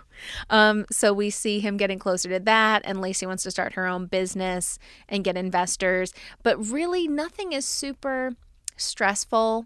Um, 0.49 0.85
so 0.91 1.11
we 1.11 1.29
see 1.29 1.59
him 1.59 1.75
getting 1.75 1.99
closer 1.99 2.29
to 2.29 2.39
that, 2.39 2.83
and 2.85 3.01
Lacey 3.01 3.25
wants 3.25 3.43
to 3.43 3.51
start 3.51 3.73
her 3.73 3.85
own 3.85 4.05
business 4.05 4.79
and 5.09 5.23
get 5.23 5.35
investors. 5.35 6.13
But 6.41 6.57
really, 6.65 7.07
nothing 7.07 7.51
is 7.51 7.65
super 7.65 8.33
stressful 8.77 9.65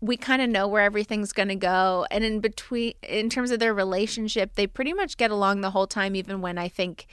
we 0.00 0.16
kind 0.16 0.40
of 0.40 0.48
know 0.48 0.66
where 0.66 0.82
everything's 0.82 1.32
going 1.32 1.48
to 1.48 1.54
go 1.56 2.06
and 2.10 2.24
in 2.24 2.40
between 2.40 2.94
in 3.02 3.28
terms 3.28 3.50
of 3.50 3.58
their 3.60 3.74
relationship 3.74 4.54
they 4.54 4.66
pretty 4.66 4.92
much 4.92 5.16
get 5.16 5.30
along 5.30 5.60
the 5.60 5.70
whole 5.70 5.86
time 5.86 6.16
even 6.16 6.40
when 6.40 6.56
i 6.58 6.68
think 6.68 7.06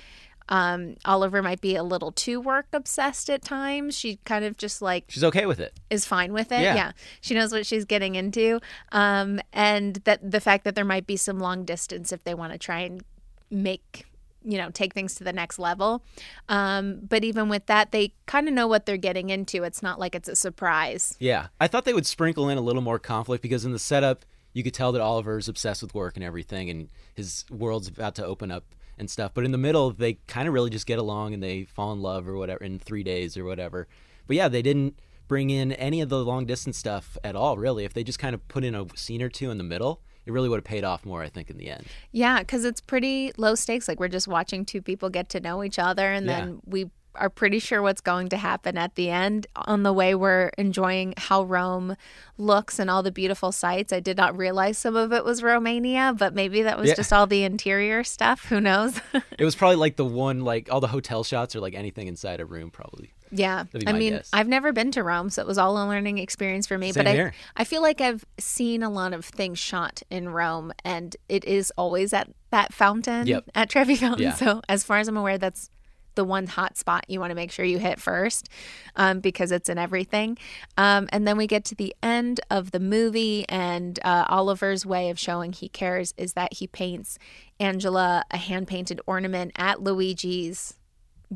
um, 0.49 0.95
oliver 1.03 1.41
might 1.41 1.59
be 1.59 1.75
a 1.75 1.83
little 1.83 2.13
too 2.13 2.39
work 2.39 2.67
obsessed 2.71 3.29
at 3.29 3.41
times 3.41 3.97
she 3.97 4.17
kind 4.23 4.45
of 4.45 4.55
just 4.55 4.81
like 4.81 5.03
She's 5.09 5.23
okay 5.25 5.45
with 5.45 5.59
it. 5.59 5.77
is 5.89 6.05
fine 6.05 6.31
with 6.31 6.51
it 6.53 6.61
Yeah. 6.61 6.75
yeah, 6.75 6.91
she 7.19 7.33
knows 7.33 7.51
what 7.51 7.65
she's 7.65 7.83
getting 7.83 8.15
into 8.15 8.61
um, 8.93 9.41
and 9.51 9.95
that 10.05 10.31
the 10.31 10.39
fact 10.39 10.63
that 10.63 10.73
there 10.75 10.85
might 10.85 11.05
be 11.05 11.17
some 11.17 11.39
long 11.39 11.65
distance 11.65 12.13
if 12.13 12.23
they 12.23 12.33
want 12.33 12.53
to 12.53 12.57
try 12.57 12.79
and 12.79 13.03
make 13.51 14.05
you 14.47 14.57
know 14.57 14.69
take 14.71 14.93
things 14.93 15.13
to 15.15 15.23
the 15.23 15.33
next 15.33 15.59
level 15.59 16.03
um, 16.49 16.99
but 17.07 17.23
even 17.23 17.49
with 17.49 17.65
that 17.65 17.91
they 17.91 18.13
kind 18.25 18.47
of 18.47 18.53
know 18.53 18.67
what 18.67 18.85
they're 18.85 18.97
getting 18.97 19.29
into 19.29 19.63
it's 19.63 19.83
not 19.83 19.99
like 19.99 20.15
it's 20.15 20.29
a 20.29 20.35
surprise 20.35 21.17
Yeah, 21.19 21.47
I 21.59 21.67
thought 21.67 21.85
they 21.85 21.93
would 21.93 22.05
sprinkle 22.05 22.49
in 22.49 22.57
a 22.57 22.61
little 22.61 22.81
more 22.81 22.99
conflict 22.99 23.41
because 23.41 23.65
in 23.65 23.71
the 23.71 23.79
setup 23.79 24.25
you 24.53 24.63
could 24.63 24.73
tell 24.73 24.91
that 24.91 25.01
Oliver's 25.01 25.47
obsessed 25.47 25.83
with 25.83 25.93
work 25.93 26.15
and 26.15 26.23
everything, 26.23 26.69
and 26.69 26.89
his 27.13 27.45
world's 27.51 27.87
about 27.87 28.15
to 28.15 28.25
open 28.25 28.49
up 28.49 28.63
and 28.97 29.09
stuff. 29.09 29.31
But 29.33 29.45
in 29.45 29.51
the 29.51 29.57
middle, 29.57 29.91
they 29.91 30.13
kind 30.25 30.47
of 30.47 30.53
really 30.53 30.71
just 30.71 30.87
get 30.87 30.97
along 30.97 31.35
and 31.35 31.43
they 31.43 31.65
fall 31.65 31.93
in 31.93 32.01
love 32.01 32.27
or 32.27 32.35
whatever 32.35 32.63
in 32.63 32.79
three 32.79 33.03
days 33.03 33.37
or 33.37 33.45
whatever. 33.45 33.87
But 34.25 34.35
yeah, 34.35 34.47
they 34.47 34.63
didn't 34.63 34.99
bring 35.27 35.51
in 35.51 35.73
any 35.73 36.01
of 36.01 36.09
the 36.09 36.23
long 36.23 36.45
distance 36.45 36.77
stuff 36.77 37.17
at 37.23 37.35
all. 37.35 37.57
Really, 37.57 37.85
if 37.85 37.93
they 37.93 38.03
just 38.03 38.17
kind 38.17 38.33
of 38.33 38.47
put 38.47 38.63
in 38.63 38.73
a 38.73 38.87
scene 38.95 39.21
or 39.21 39.29
two 39.29 39.51
in 39.51 39.59
the 39.59 39.63
middle, 39.63 40.01
it 40.27 40.31
really 40.31 40.49
would 40.49 40.57
have 40.57 40.63
paid 40.65 40.83
off 40.83 41.05
more. 41.05 41.23
I 41.23 41.29
think 41.29 41.49
in 41.49 41.57
the 41.57 41.69
end. 41.69 41.85
Yeah, 42.11 42.39
because 42.39 42.65
it's 42.65 42.81
pretty 42.81 43.31
low 43.37 43.55
stakes. 43.55 43.87
Like 43.87 43.99
we're 43.99 44.07
just 44.07 44.27
watching 44.27 44.65
two 44.65 44.81
people 44.81 45.09
get 45.09 45.29
to 45.29 45.39
know 45.39 45.63
each 45.63 45.79
other, 45.79 46.11
and 46.11 46.25
Yeah. 46.25 46.39
then 46.39 46.61
we 46.65 46.89
are 47.15 47.29
pretty 47.31 47.57
sure 47.57 47.81
what's 47.81 47.99
going 48.01 48.29
to 48.29 48.37
happen 48.37 48.77
at 48.77 48.93
the 48.93 49.09
end. 49.09 49.47
On 49.55 49.81
the 49.81 49.91
way, 49.91 50.13
we're 50.13 50.51
enjoying 50.55 51.15
how 51.17 51.41
Rome 51.43 51.95
looks 52.37 52.77
and 52.77 52.91
all 52.91 53.01
the 53.01 53.11
beautiful 53.11 53.51
sights. 53.51 53.91
I 53.91 53.99
did 53.99 54.17
not 54.17 54.37
realize 54.37 54.77
some 54.77 54.95
of 54.95 55.11
it 55.11 55.25
was 55.25 55.41
Romania, 55.41 56.13
but 56.15 56.35
maybe 56.35 56.61
that 56.61 56.77
was 56.77 56.89
Yeah. 56.89 56.93
just 56.95 57.11
all 57.11 57.25
the 57.25 57.41
interior 57.43 58.03
stuff. 58.03 58.45
Who 58.49 58.61
knows? 58.61 59.01
It 59.39 59.45
was 59.45 59.55
probably 59.55 59.77
like 59.77 59.95
the 59.95 60.05
one 60.05 60.41
like 60.41 60.71
all 60.71 60.79
the 60.79 60.87
hotel 60.89 61.23
shots 61.23 61.55
or 61.55 61.59
like 61.59 61.73
anything 61.73 62.07
inside 62.07 62.39
a 62.39 62.45
room 62.45 62.69
probably. 62.69 63.13
Yeah. 63.31 63.65
I 63.85 63.93
mean, 63.93 64.13
guess. 64.13 64.29
I've 64.33 64.47
never 64.47 64.71
been 64.71 64.91
to 64.91 65.03
Rome, 65.03 65.29
so 65.29 65.41
it 65.41 65.47
was 65.47 65.57
all 65.57 65.77
a 65.77 65.85
learning 65.87 66.17
experience 66.17 66.67
for 66.67 66.77
me. 66.77 66.91
Same 66.91 67.03
but 67.03 67.09
I. 67.09 67.31
I 67.55 67.63
feel 67.63 67.81
like 67.81 68.01
I've 68.01 68.25
seen 68.39 68.83
a 68.83 68.89
lot 68.89 69.13
of 69.13 69.25
things 69.25 69.59
shot 69.59 70.01
in 70.09 70.29
Rome, 70.29 70.71
and 70.83 71.15
it 71.29 71.43
is 71.45 71.71
always 71.77 72.13
at 72.13 72.29
that 72.51 72.73
fountain 72.73 73.27
Yep. 73.27 73.45
at 73.55 73.69
Trevi 73.69 73.95
Fountain. 73.95 74.23
Yeah. 74.23 74.33
So, 74.37 74.61
as 74.69 74.83
far 74.83 74.97
as 74.99 75.07
I'm 75.07 75.17
aware, 75.17 75.37
that's 75.37 75.69
the 76.15 76.23
one 76.23 76.47
hot 76.47 76.77
spot 76.77 77.05
you 77.07 77.19
want 77.19 77.29
to 77.29 77.35
make 77.35 77.51
sure 77.51 77.63
you 77.63 77.77
hit 77.77 77.99
first 78.01 78.49
um, 78.95 79.19
because 79.19 79.51
it's 79.51 79.69
in 79.69 79.77
everything. 79.77 80.35
Um, 80.75 81.07
and 81.11 81.27
then 81.27 81.37
we 81.37 81.45
get 81.45 81.63
to 81.65 81.75
the 81.75 81.95
end 82.01 82.39
of 82.49 82.71
the 82.71 82.79
movie, 82.79 83.45
and 83.49 83.99
uh, 84.03 84.25
Oliver's 84.27 84.83
way 84.85 85.09
of 85.11 85.19
showing 85.19 85.53
he 85.53 85.69
cares 85.69 86.13
is 86.17 86.33
that 86.33 86.55
he 86.55 86.65
paints 86.67 87.19
Angela 87.59 88.23
a 88.31 88.37
hand 88.37 88.67
painted 88.67 88.99
ornament 89.05 89.51
at 89.57 89.81
Luigi's 89.83 90.76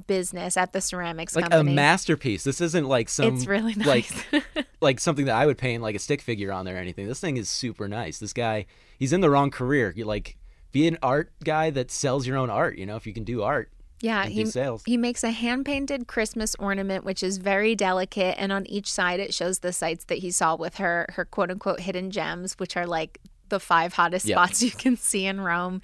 business 0.07 0.55
at 0.57 0.73
the 0.73 0.81
ceramics 0.81 1.35
Like 1.35 1.49
company. 1.49 1.71
a 1.71 1.75
masterpiece. 1.75 2.43
This 2.43 2.61
isn't 2.61 2.85
like 2.85 3.09
some 3.09 3.35
It's 3.35 3.45
really 3.45 3.75
nice. 3.75 4.11
like 4.81 4.99
something 4.99 5.25
that 5.25 5.35
I 5.35 5.45
would 5.45 5.57
paint 5.57 5.83
like 5.83 5.95
a 5.95 5.99
stick 5.99 6.21
figure 6.21 6.51
on 6.51 6.65
there 6.65 6.75
or 6.75 6.79
anything. 6.79 7.07
This 7.07 7.19
thing 7.19 7.37
is 7.37 7.49
super 7.49 7.87
nice. 7.87 8.19
This 8.19 8.33
guy, 8.33 8.65
he's 8.97 9.13
in 9.13 9.21
the 9.21 9.29
wrong 9.29 9.51
career. 9.51 9.93
You 9.95 10.05
like 10.05 10.37
be 10.71 10.87
an 10.87 10.97
art 11.03 11.31
guy 11.43 11.69
that 11.71 11.91
sells 11.91 12.25
your 12.25 12.37
own 12.37 12.49
art. 12.49 12.77
You 12.77 12.85
know, 12.85 12.95
if 12.95 13.05
you 13.05 13.13
can 13.13 13.25
do 13.25 13.43
art, 13.43 13.69
Yeah, 13.99 14.25
he, 14.27 14.45
do 14.45 14.49
sales. 14.49 14.83
he 14.85 14.95
makes 14.95 15.23
a 15.23 15.31
hand 15.31 15.65
painted 15.65 16.07
Christmas 16.07 16.55
ornament, 16.57 17.03
which 17.03 17.21
is 17.21 17.37
very 17.37 17.75
delicate. 17.75 18.35
And 18.39 18.53
on 18.53 18.65
each 18.67 18.89
side, 18.91 19.19
it 19.19 19.33
shows 19.33 19.59
the 19.59 19.73
sites 19.73 20.05
that 20.05 20.19
he 20.19 20.31
saw 20.31 20.55
with 20.55 20.75
her, 20.77 21.07
her 21.15 21.25
quote 21.25 21.51
unquote 21.51 21.81
hidden 21.81 22.09
gems, 22.11 22.53
which 22.57 22.77
are 22.77 22.87
like 22.87 23.19
the 23.49 23.59
five 23.59 23.91
hottest 23.93 24.25
Yep. 24.25 24.35
spots 24.37 24.63
you 24.67 24.71
can 24.71 24.95
see 24.95 25.25
in 25.25 25.41
Rome. 25.41 25.81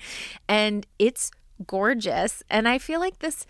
And 0.48 0.88
it's 0.98 1.32
gorgeous. 1.66 2.44
And 2.50 2.68
I 2.68 2.78
feel 2.78 3.00
like 3.00 3.20
this 3.20 3.46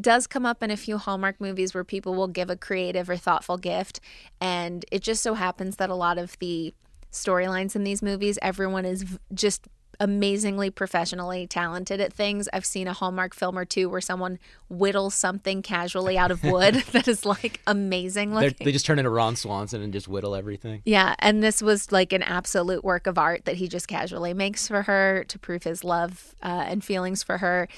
does 0.00 0.26
come 0.26 0.44
up 0.44 0.62
in 0.62 0.70
a 0.70 0.76
few 0.76 0.98
Hallmark 0.98 1.40
movies 1.40 1.74
where 1.74 1.84
people 1.84 2.14
will 2.14 2.28
give 2.28 2.50
a 2.50 2.56
creative 2.56 3.08
or 3.08 3.16
thoughtful 3.16 3.56
gift. 3.56 4.00
And 4.40 4.84
it 4.90 5.02
just 5.02 5.22
so 5.22 5.34
happens 5.34 5.76
that 5.76 5.90
a 5.90 5.94
lot 5.94 6.18
of 6.18 6.38
the 6.38 6.74
storylines 7.12 7.74
in 7.74 7.84
these 7.84 8.02
movies, 8.02 8.38
everyone 8.42 8.84
is 8.84 9.18
just 9.32 9.66
amazingly 10.00 10.70
professionally 10.70 11.46
talented 11.46 12.00
at 12.00 12.12
things. 12.12 12.48
I've 12.52 12.64
seen 12.64 12.86
a 12.86 12.92
Hallmark 12.92 13.34
film 13.34 13.58
or 13.58 13.64
two 13.64 13.88
where 13.88 14.00
someone 14.00 14.38
whittles 14.68 15.14
something 15.14 15.62
casually 15.62 16.18
out 16.18 16.30
of 16.30 16.42
wood 16.44 16.74
that 16.92 17.08
is 17.08 17.24
like 17.24 17.60
amazing 17.66 18.34
They're, 18.34 18.50
they 18.50 18.72
just 18.72 18.86
turn 18.86 18.98
into 18.98 19.10
Ron 19.10 19.36
Swanson 19.36 19.82
and 19.82 19.92
just 19.92 20.08
whittle 20.08 20.34
everything. 20.34 20.82
Yeah, 20.84 21.14
and 21.18 21.42
this 21.42 21.62
was 21.62 21.92
like 21.92 22.12
an 22.12 22.22
absolute 22.22 22.84
work 22.84 23.06
of 23.06 23.18
art 23.18 23.44
that 23.44 23.56
he 23.56 23.68
just 23.68 23.88
casually 23.88 24.34
makes 24.34 24.68
for 24.68 24.82
her 24.82 25.24
to 25.28 25.38
prove 25.38 25.62
his 25.62 25.84
love 25.84 26.34
uh, 26.42 26.64
and 26.66 26.84
feelings 26.84 27.22
for 27.22 27.38
her. 27.38 27.68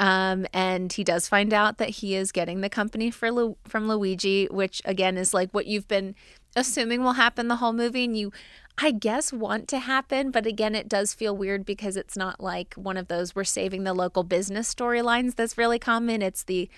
Um, 0.00 0.46
and 0.52 0.92
he 0.92 1.02
does 1.02 1.28
find 1.28 1.52
out 1.52 1.78
that 1.78 1.88
he 1.88 2.14
is 2.14 2.30
getting 2.30 2.60
the 2.60 2.70
company 2.70 3.10
for 3.10 3.32
Lu- 3.32 3.56
from 3.66 3.88
Luigi, 3.88 4.46
which 4.46 4.80
again 4.84 5.16
is 5.16 5.34
like 5.34 5.50
what 5.50 5.66
you've 5.66 5.88
been 5.88 6.14
assuming 6.54 7.02
will 7.02 7.14
happen 7.14 7.48
the 7.48 7.56
whole 7.56 7.72
movie, 7.72 8.04
and 8.04 8.16
you, 8.16 8.32
I 8.80 8.92
guess, 8.92 9.32
want 9.32 9.66
to 9.68 9.80
happen. 9.80 10.30
But 10.30 10.46
again, 10.46 10.74
it 10.74 10.88
does 10.88 11.12
feel 11.12 11.36
weird 11.36 11.66
because 11.66 11.96
it's 11.96 12.16
not 12.16 12.40
like 12.40 12.74
one 12.74 12.96
of 12.96 13.08
those 13.08 13.34
we're 13.34 13.44
saving 13.44 13.84
the 13.84 13.92
local 13.92 14.22
business 14.22 14.72
storylines 14.72 15.34
that's 15.34 15.58
really 15.58 15.78
common. 15.80 16.22
It's 16.22 16.44
the 16.44 16.70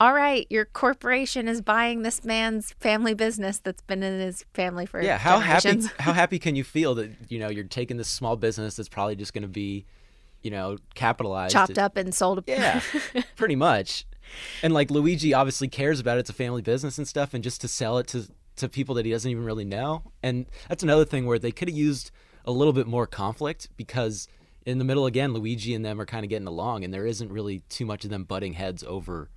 all 0.00 0.12
right, 0.12 0.46
your 0.50 0.64
corporation 0.64 1.46
is 1.46 1.62
buying 1.62 2.02
this 2.02 2.24
man's 2.24 2.72
family 2.80 3.14
business 3.14 3.58
that's 3.58 3.82
been 3.82 4.02
in 4.02 4.20
his 4.20 4.44
family 4.52 4.86
for 4.86 5.00
Yeah, 5.00 5.18
how 5.18 5.38
happy 5.38 5.82
how 6.00 6.12
happy 6.14 6.38
can 6.38 6.56
you 6.56 6.64
feel 6.64 6.94
that 6.96 7.10
you 7.28 7.38
know 7.38 7.48
you're 7.48 7.64
taking 7.64 7.96
this 7.96 8.08
small 8.08 8.36
business 8.36 8.76
that's 8.76 8.88
probably 8.88 9.14
just 9.14 9.32
going 9.32 9.42
to 9.42 9.48
be, 9.48 9.84
you 10.42 10.50
know, 10.50 10.78
capitalized, 10.94 11.52
chopped 11.52 11.78
up 11.78 11.96
and 11.96 12.14
sold. 12.14 12.42
Yeah, 12.46 12.80
pretty 13.36 13.56
much. 13.56 14.06
And 14.62 14.74
like 14.74 14.90
Luigi 14.90 15.32
obviously 15.32 15.68
cares 15.68 16.00
about 16.00 16.16
it. 16.16 16.20
It's 16.20 16.30
a 16.30 16.34
family 16.34 16.62
business 16.62 16.98
and 16.98 17.06
stuff, 17.06 17.32
and 17.32 17.44
just 17.44 17.60
to 17.60 17.68
sell 17.68 17.98
it 17.98 18.08
to 18.08 18.26
to 18.56 18.68
people 18.68 18.94
that 18.96 19.04
he 19.04 19.10
doesn't 19.12 19.30
even 19.30 19.44
really 19.44 19.64
know. 19.64 20.02
And 20.22 20.46
that's 20.68 20.82
another 20.82 21.04
thing 21.04 21.26
where 21.26 21.38
they 21.38 21.52
could 21.52 21.68
have 21.68 21.76
used 21.76 22.10
a 22.44 22.52
little 22.52 22.72
bit 22.72 22.86
more 22.86 23.06
conflict 23.06 23.68
because 23.76 24.28
in 24.66 24.78
the 24.78 24.84
middle 24.84 25.06
again, 25.06 25.32
Luigi 25.32 25.74
and 25.74 25.84
them 25.84 26.00
are 26.00 26.06
kind 26.06 26.24
of 26.24 26.30
getting 26.30 26.46
along, 26.48 26.84
and 26.84 26.92
there 26.94 27.06
isn't 27.06 27.30
really 27.30 27.60
too 27.68 27.84
much 27.84 28.04
of 28.04 28.10
them 28.10 28.24
butting 28.24 28.54
heads 28.54 28.82
over 28.84 29.28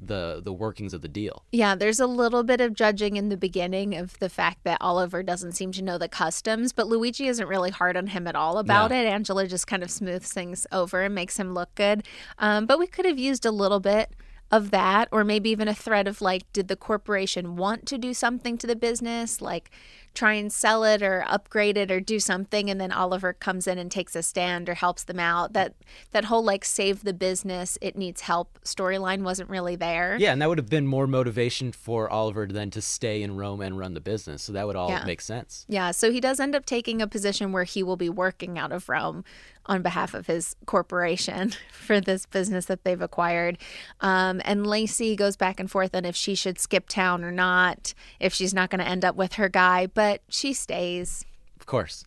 the 0.00 0.40
the 0.44 0.52
workings 0.52 0.94
of 0.94 1.00
the 1.02 1.08
deal. 1.08 1.44
Yeah, 1.50 1.74
there's 1.74 1.98
a 1.98 2.06
little 2.06 2.44
bit 2.44 2.60
of 2.60 2.74
judging 2.74 3.16
in 3.16 3.30
the 3.30 3.36
beginning 3.36 3.96
of 3.96 4.16
the 4.20 4.28
fact 4.28 4.62
that 4.62 4.78
Oliver 4.80 5.24
doesn't 5.24 5.52
seem 5.52 5.72
to 5.72 5.82
know 5.82 5.98
the 5.98 6.08
customs, 6.08 6.72
but 6.72 6.86
Luigi 6.86 7.26
isn't 7.26 7.48
really 7.48 7.70
hard 7.72 7.96
on 7.96 8.06
him 8.06 8.28
at 8.28 8.36
all 8.36 8.58
about 8.58 8.92
No. 8.92 8.96
it. 8.96 9.06
Angela 9.06 9.48
just 9.48 9.66
kind 9.66 9.82
of 9.82 9.90
smooths 9.90 10.32
things 10.32 10.68
over 10.70 11.02
and 11.02 11.16
makes 11.16 11.36
him 11.36 11.52
look 11.52 11.74
good. 11.74 12.06
Um, 12.38 12.64
but 12.66 12.78
we 12.78 12.86
could 12.86 13.06
have 13.06 13.18
used 13.18 13.44
a 13.44 13.50
little 13.50 13.80
bit 13.80 14.12
of 14.50 14.70
that, 14.70 15.08
or 15.12 15.24
maybe 15.24 15.50
even 15.50 15.68
a 15.68 15.74
thread 15.74 16.08
of 16.08 16.20
like, 16.20 16.50
did 16.52 16.68
the 16.68 16.76
corporation 16.76 17.56
want 17.56 17.86
to 17.86 17.98
do 17.98 18.14
something 18.14 18.56
to 18.58 18.66
the 18.66 18.76
business? 18.76 19.40
Like, 19.40 19.70
try 20.18 20.32
and 20.32 20.52
sell 20.52 20.82
it 20.82 21.00
or 21.02 21.24
upgrade 21.28 21.76
it 21.76 21.90
or 21.92 22.00
do 22.00 22.18
something 22.18 22.68
and 22.68 22.80
then 22.80 22.90
Oliver 22.90 23.32
comes 23.32 23.68
in 23.68 23.78
and 23.78 23.88
takes 23.90 24.16
a 24.16 24.22
stand 24.22 24.68
or 24.68 24.74
helps 24.74 25.04
them 25.04 25.20
out. 25.20 25.52
That 25.52 25.74
that 26.10 26.24
whole 26.24 26.42
like 26.42 26.64
save 26.64 27.04
the 27.04 27.12
business, 27.12 27.78
it 27.80 27.96
needs 27.96 28.22
help 28.22 28.58
storyline 28.64 29.22
wasn't 29.22 29.48
really 29.48 29.76
there. 29.76 30.16
Yeah, 30.18 30.32
and 30.32 30.42
that 30.42 30.48
would 30.48 30.58
have 30.58 30.68
been 30.68 30.86
more 30.88 31.06
motivation 31.06 31.70
for 31.70 32.10
Oliver 32.10 32.46
than 32.46 32.70
to 32.72 32.82
stay 32.82 33.22
in 33.22 33.36
Rome 33.36 33.60
and 33.60 33.78
run 33.78 33.94
the 33.94 34.00
business. 34.00 34.42
So 34.42 34.52
that 34.54 34.66
would 34.66 34.76
all 34.76 34.90
Yeah. 34.90 35.04
make 35.04 35.20
sense. 35.20 35.64
Yeah, 35.68 35.92
so 35.92 36.10
he 36.10 36.20
does 36.20 36.40
end 36.40 36.56
up 36.56 36.66
taking 36.66 37.00
a 37.00 37.06
position 37.06 37.52
where 37.52 37.64
he 37.64 37.82
will 37.84 37.96
be 37.96 38.08
working 38.10 38.58
out 38.58 38.72
of 38.72 38.88
Rome 38.88 39.22
on 39.66 39.82
behalf 39.82 40.14
of 40.14 40.26
his 40.26 40.56
corporation 40.64 41.52
for 41.70 42.00
this 42.00 42.24
business 42.24 42.64
that 42.66 42.84
they've 42.84 43.02
acquired. 43.02 43.58
Um, 44.00 44.40
and 44.46 44.66
Lacey 44.66 45.14
goes 45.14 45.36
back 45.36 45.60
and 45.60 45.70
forth 45.70 45.94
on 45.94 46.06
if 46.06 46.16
she 46.16 46.34
should 46.34 46.58
skip 46.58 46.88
town 46.88 47.22
or 47.22 47.30
not, 47.30 47.92
if 48.18 48.32
she's 48.32 48.54
not 48.54 48.70
going 48.70 48.78
to 48.84 48.88
end 48.88 49.04
up 49.04 49.14
with 49.14 49.34
her 49.34 49.50
guy, 49.50 49.86
but 49.86 50.07
she 50.28 50.52
stays. 50.52 51.24
Of 51.60 51.66
course. 51.66 52.04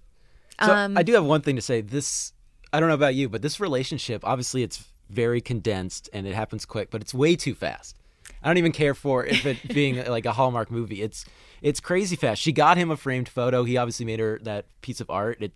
So 0.63 0.73
Um, 0.73 0.97
I 0.97 1.03
do 1.03 1.13
have 1.13 1.25
one 1.25 1.41
thing 1.41 1.55
to 1.55 1.61
say. 1.61 1.81
This 1.81 2.33
I 2.73 2.79
don't 2.79 2.87
know 2.89 2.95
about 2.95 3.15
you, 3.15 3.27
but 3.27 3.41
this 3.41 3.59
relationship, 3.59 4.23
obviously 4.25 4.63
it's 4.63 4.85
very 5.09 5.41
condensed 5.41 6.09
and 6.13 6.25
it 6.25 6.33
happens 6.33 6.65
quick, 6.65 6.89
but 6.89 7.01
it's 7.01 7.13
way 7.13 7.35
too 7.35 7.53
fast. 7.53 7.97
I 8.41 8.47
don't 8.47 8.57
even 8.57 8.71
care 8.71 8.93
for 8.93 9.25
if 9.25 9.45
it 9.45 9.57
being 9.73 10.03
like 10.05 10.25
a 10.25 10.31
Hallmark 10.33 10.71
movie. 10.71 11.01
It's 11.01 11.25
it's 11.61 11.79
crazy 11.79 12.15
fast. 12.15 12.41
She 12.41 12.51
got 12.51 12.77
him 12.77 12.89
a 12.89 12.97
framed 12.97 13.29
photo. 13.29 13.63
He 13.63 13.77
obviously 13.77 14.05
made 14.05 14.19
her 14.19 14.39
that 14.43 14.65
piece 14.81 14.99
of 15.01 15.09
art. 15.09 15.41
It 15.41 15.51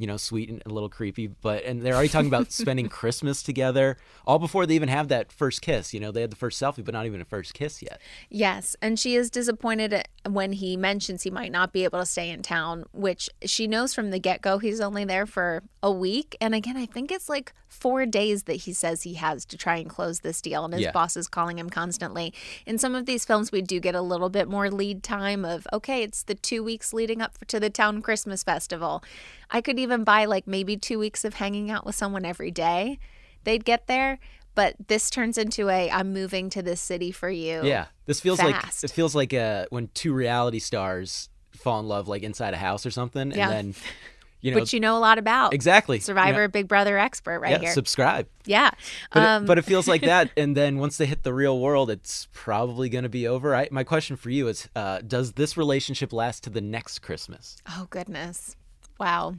you 0.00 0.06
know, 0.06 0.16
sweet 0.16 0.48
and 0.48 0.62
a 0.64 0.70
little 0.70 0.88
creepy, 0.88 1.26
but 1.26 1.62
and 1.64 1.82
they're 1.82 1.92
already 1.92 2.08
talking 2.08 2.26
about 2.26 2.50
spending 2.52 2.88
Christmas 2.88 3.42
together 3.42 3.98
all 4.26 4.38
before 4.38 4.64
they 4.64 4.74
even 4.74 4.88
have 4.88 5.08
that 5.08 5.30
first 5.30 5.60
kiss. 5.60 5.92
You 5.92 6.00
know, 6.00 6.10
they 6.10 6.22
had 6.22 6.30
the 6.32 6.36
first 6.36 6.60
selfie, 6.60 6.82
but 6.82 6.94
not 6.94 7.04
even 7.04 7.20
a 7.20 7.24
first 7.26 7.52
kiss 7.52 7.82
yet. 7.82 8.00
Yes, 8.30 8.74
and 8.80 8.98
she 8.98 9.14
is 9.14 9.28
disappointed 9.30 10.02
when 10.26 10.52
he 10.52 10.74
mentions 10.74 11.22
he 11.24 11.30
might 11.30 11.52
not 11.52 11.74
be 11.74 11.84
able 11.84 11.98
to 11.98 12.06
stay 12.06 12.30
in 12.30 12.40
town, 12.40 12.86
which 12.92 13.28
she 13.44 13.66
knows 13.66 13.92
from 13.92 14.10
the 14.10 14.18
get 14.18 14.40
go 14.40 14.56
he's 14.58 14.80
only 14.80 15.04
there 15.04 15.26
for 15.26 15.62
a 15.82 15.92
week. 15.92 16.34
And 16.40 16.54
again, 16.54 16.78
I 16.78 16.86
think 16.86 17.12
it's 17.12 17.28
like 17.28 17.52
four 17.68 18.06
days 18.06 18.44
that 18.44 18.54
he 18.54 18.72
says 18.72 19.02
he 19.02 19.14
has 19.14 19.44
to 19.44 19.56
try 19.58 19.76
and 19.76 19.88
close 19.90 20.20
this 20.20 20.40
deal, 20.40 20.64
and 20.64 20.72
his 20.72 20.84
Yeah. 20.84 20.92
boss 20.92 21.14
is 21.14 21.28
calling 21.28 21.58
him 21.58 21.68
constantly. 21.68 22.32
In 22.64 22.78
some 22.78 22.94
of 22.94 23.04
these 23.04 23.26
films, 23.26 23.52
we 23.52 23.60
do 23.60 23.80
get 23.80 23.94
a 23.94 24.00
little 24.00 24.30
bit 24.30 24.48
more 24.48 24.70
lead 24.70 25.02
time 25.02 25.44
of, 25.44 25.66
okay, 25.74 26.02
it's 26.02 26.22
the 26.22 26.34
two 26.34 26.64
weeks 26.64 26.94
leading 26.94 27.20
up 27.20 27.36
to 27.48 27.60
the 27.60 27.68
town 27.70 28.00
Christmas 28.00 28.42
festival. 28.42 29.04
I 29.52 29.60
could 29.60 29.80
even 29.80 29.89
buy 29.98 30.24
like 30.24 30.46
maybe 30.46 30.76
two 30.76 30.98
weeks 30.98 31.24
of 31.24 31.34
hanging 31.34 31.70
out 31.70 31.84
with 31.84 31.94
someone 31.94 32.24
every 32.24 32.50
day. 32.50 32.98
They'd 33.44 33.64
get 33.64 33.86
there. 33.86 34.18
But 34.54 34.74
this 34.88 35.10
turns 35.10 35.38
into 35.38 35.68
a 35.68 35.90
I'm 35.90 36.12
moving 36.12 36.50
to 36.50 36.62
this 36.62 36.80
city 36.80 37.12
for 37.12 37.30
you. 37.30 37.62
Yeah, 37.64 37.86
this 38.06 38.20
feels 38.20 38.40
fast. 38.40 38.82
like 38.82 38.90
it 38.90 38.90
feels 38.92 39.14
like 39.14 39.32
uh, 39.32 39.66
when 39.70 39.88
two 39.94 40.12
reality 40.12 40.58
stars 40.58 41.28
fall 41.52 41.78
in 41.80 41.86
love, 41.86 42.08
like 42.08 42.22
inside 42.22 42.52
a 42.52 42.56
house 42.58 42.84
or 42.84 42.90
something, 42.90 43.30
Yeah. 43.30 43.48
and 43.50 43.74
then 43.74 43.82
you 44.40 44.50
know 44.50 44.56
which 44.56 44.72
you 44.72 44.80
know 44.80 44.96
a 44.96 44.98
lot 44.98 45.18
about. 45.18 45.54
exactly 45.54 46.00
Survivor, 46.00 46.40
You 46.42 46.48
know, 46.48 46.50
Big 46.50 46.66
Brother 46.68 46.98
expert 46.98 47.38
right 47.40 47.52
yeah, 47.52 47.58
here. 47.60 47.72
subscribe. 47.72 48.26
yeah. 48.44 48.70
But, 49.14 49.22
um, 49.22 49.44
it, 49.44 49.46
but 49.46 49.58
it 49.58 49.62
feels 49.64 49.86
like 49.86 50.00
that, 50.02 50.30
and 50.36 50.56
then 50.56 50.78
once 50.78 50.96
they 50.96 51.06
hit 51.06 51.22
the 51.22 51.32
real 51.32 51.58
world, 51.60 51.88
it's 51.88 52.26
probably 52.32 52.88
going 52.88 53.04
to 53.04 53.08
be 53.08 53.28
over. 53.28 53.54
I, 53.54 53.68
my 53.70 53.84
question 53.84 54.16
for 54.16 54.30
you 54.30 54.48
is: 54.48 54.68
uh, 54.74 55.00
Does 55.06 55.34
this 55.34 55.56
relationship 55.56 56.12
last 56.12 56.42
to 56.44 56.50
the 56.50 56.60
next 56.60 56.98
Christmas? 57.02 57.56
oh 57.68 57.86
goodness. 57.88 58.56
Wow. 59.00 59.34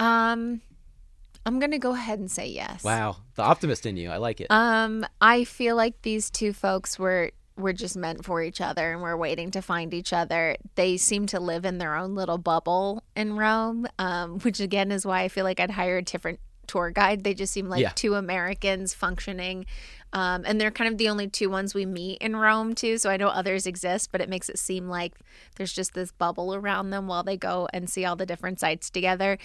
Um 0.00 0.60
I'm 1.44 1.58
going 1.58 1.72
to 1.72 1.78
go 1.78 1.92
ahead 1.92 2.20
and 2.20 2.30
say 2.30 2.46
yes. 2.46 2.84
Wow, 2.84 3.16
the 3.34 3.42
optimist 3.42 3.84
in 3.84 3.96
you, 3.96 4.10
I 4.10 4.16
like 4.16 4.40
it. 4.40 4.46
Um 4.50 5.04
I 5.20 5.44
feel 5.44 5.76
like 5.76 6.00
these 6.02 6.30
two 6.30 6.52
folks 6.52 6.98
were 6.98 7.30
were 7.56 7.72
just 7.74 7.96
meant 7.96 8.24
for 8.24 8.42
each 8.42 8.60
other 8.62 8.92
and 8.92 9.02
we're 9.02 9.16
waiting 9.16 9.50
to 9.50 9.60
find 9.60 9.92
each 9.92 10.12
other. 10.12 10.56
They 10.74 10.96
seem 10.96 11.26
to 11.26 11.38
live 11.38 11.64
in 11.66 11.76
their 11.78 11.94
own 11.94 12.14
little 12.14 12.38
bubble 12.38 13.04
in 13.14 13.36
Rome, 13.36 13.86
um, 13.98 14.40
which 14.40 14.58
again 14.58 14.90
is 14.90 15.04
why 15.04 15.22
I 15.22 15.28
feel 15.28 15.44
like 15.44 15.60
I'd 15.60 15.70
hire 15.70 15.98
a 15.98 16.02
different 16.02 16.40
tour 16.66 16.90
guide. 16.90 17.24
They 17.24 17.34
just 17.34 17.52
seem 17.52 17.68
like 17.68 17.82
Yeah. 17.82 17.90
two 17.94 18.14
Americans 18.14 18.94
functioning. 18.94 19.66
Um, 20.12 20.42
and 20.44 20.60
they're 20.60 20.70
kind 20.70 20.90
of 20.90 20.98
the 20.98 21.08
only 21.08 21.28
two 21.28 21.48
ones 21.48 21.74
we 21.74 21.86
meet 21.86 22.18
in 22.18 22.36
Rome, 22.36 22.74
too. 22.74 22.98
So 22.98 23.10
I 23.10 23.16
know 23.16 23.28
others 23.28 23.66
exist, 23.66 24.12
but 24.12 24.20
it 24.20 24.28
makes 24.28 24.48
it 24.48 24.58
seem 24.58 24.88
like 24.88 25.14
there's 25.56 25.72
just 25.72 25.94
this 25.94 26.12
bubble 26.12 26.54
around 26.54 26.90
them 26.90 27.06
while 27.06 27.22
they 27.22 27.36
go 27.36 27.68
and 27.72 27.88
see 27.88 28.04
all 28.04 28.16
the 28.16 28.26
different 28.26 28.60
sites 28.60 28.90
together. 28.90 29.38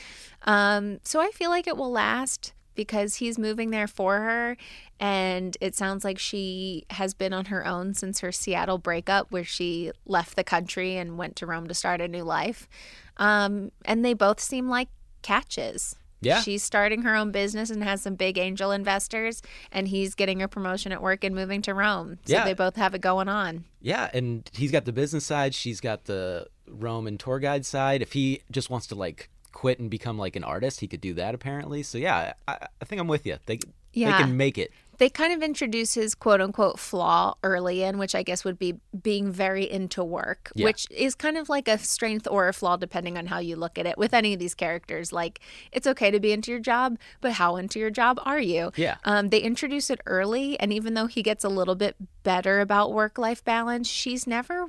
Um, 0.43 0.99
so 1.03 1.21
I 1.21 1.31
feel 1.31 1.49
like 1.49 1.67
it 1.67 1.77
will 1.77 1.91
last 1.91 2.53
because 2.77 3.15
he's 3.15 3.37
moving 3.37 3.71
there 3.71 3.87
for 3.87 4.19
her. 4.19 4.55
And 4.99 5.57
it 5.59 5.75
sounds 5.75 6.05
like 6.05 6.19
she 6.19 6.85
has 6.91 7.13
been 7.13 7.33
on 7.33 7.45
her 7.45 7.65
own 7.65 7.93
since 7.93 8.19
her 8.21 8.31
Seattle 8.31 8.77
breakup, 8.77 9.31
where 9.31 9.43
she 9.43 9.91
left 10.05 10.37
the 10.37 10.43
country 10.43 10.95
and 10.95 11.17
went 11.17 11.35
to 11.37 11.45
Rome 11.45 11.67
to 11.67 11.73
start 11.73 11.99
a 11.99 12.07
new 12.07 12.23
life. 12.23 12.69
Um, 13.17 13.71
and 13.83 14.05
they 14.05 14.13
both 14.13 14.39
seem 14.39 14.69
like 14.69 14.89
catches. 15.21 15.95
Yeah. 16.21 16.41
She's 16.41 16.63
starting 16.63 17.03
her 17.03 17.15
own 17.15 17.31
business 17.31 17.69
and 17.69 17.83
has 17.83 18.01
some 18.01 18.15
big 18.15 18.37
angel 18.37 18.71
investors, 18.71 19.41
and 19.71 19.87
he's 19.87 20.15
getting 20.15 20.41
a 20.41 20.47
promotion 20.47 20.91
at 20.91 21.01
work 21.01 21.23
and 21.23 21.35
moving 21.35 21.61
to 21.63 21.73
Rome. 21.73 22.17
So 22.25 22.33
Yeah. 22.33 22.43
they 22.45 22.53
both 22.53 22.75
have 22.75 22.95
it 22.95 23.01
going 23.01 23.29
on. 23.29 23.65
Yeah, 23.81 24.09
and 24.13 24.49
he's 24.53 24.71
got 24.71 24.85
the 24.85 24.91
business 24.93 25.25
side. 25.25 25.53
She's 25.53 25.79
got 25.79 26.05
the 26.05 26.47
Rome 26.67 27.07
and 27.07 27.19
tour 27.19 27.39
guide 27.39 27.65
side. 27.65 28.01
If 28.01 28.13
he 28.13 28.41
just 28.51 28.69
wants 28.69 28.87
to 28.87 28.95
like 28.95 29.29
quit 29.51 29.79
and 29.79 29.89
become 29.89 30.17
like 30.17 30.35
an 30.35 30.43
artist, 30.43 30.79
he 30.81 30.87
could 30.87 31.01
do 31.01 31.13
that 31.15 31.33
apparently. 31.35 31.83
So 31.83 31.97
yeah, 31.97 32.33
I, 32.47 32.67
I 32.81 32.85
think 32.85 32.99
I'm 32.99 33.07
with 33.07 33.25
you. 33.25 33.37
They 33.45 33.59
Yeah. 33.93 34.17
they 34.17 34.23
can 34.23 34.37
make 34.37 34.57
it. 34.57 34.71
They 34.97 35.09
kind 35.09 35.31
of 35.31 35.43
introduce 35.43 35.93
his 35.93 36.15
quote 36.15 36.41
unquote 36.41 36.79
flaw 36.79 37.35
early 37.43 37.83
in, 37.83 37.97
which 37.97 38.15
I 38.15 38.23
guess 38.23 38.43
would 38.43 38.57
be 38.57 38.79
being 39.01 39.31
very 39.31 39.69
into 39.69 40.03
work, 40.03 40.51
Yeah. 40.55 40.65
which 40.65 40.87
is 40.89 41.13
kind 41.15 41.37
of 41.37 41.49
like 41.49 41.67
a 41.67 41.77
strength 41.77 42.27
or 42.29 42.47
a 42.47 42.53
flaw 42.53 42.77
depending 42.77 43.17
on 43.17 43.27
how 43.27 43.39
you 43.39 43.55
look 43.55 43.77
at 43.77 43.85
it 43.85 43.97
with 43.97 44.13
any 44.13 44.33
of 44.33 44.39
these 44.39 44.55
characters. 44.55 45.13
Like, 45.13 45.39
it's 45.71 45.85
okay 45.87 46.09
to 46.11 46.19
be 46.19 46.31
into 46.31 46.51
your 46.51 46.59
job, 46.59 46.97
but 47.21 47.33
how 47.33 47.57
into 47.57 47.79
your 47.79 47.91
job 47.91 48.19
are 48.25 48.39
you? 48.39 48.71
Yeah. 48.75 48.97
Um, 49.03 49.29
they 49.29 49.39
introduce 49.39 49.89
it 49.89 50.01
early, 50.05 50.59
and 50.59 50.73
even 50.73 50.93
though 50.95 51.07
he 51.07 51.21
gets 51.21 51.43
a 51.43 51.49
little 51.49 51.75
bit 51.75 51.95
better 52.23 52.59
about 52.59 52.91
work 52.91 53.17
life 53.17 53.43
balance, 53.43 53.87
she's 53.87 54.25
never 54.27 54.65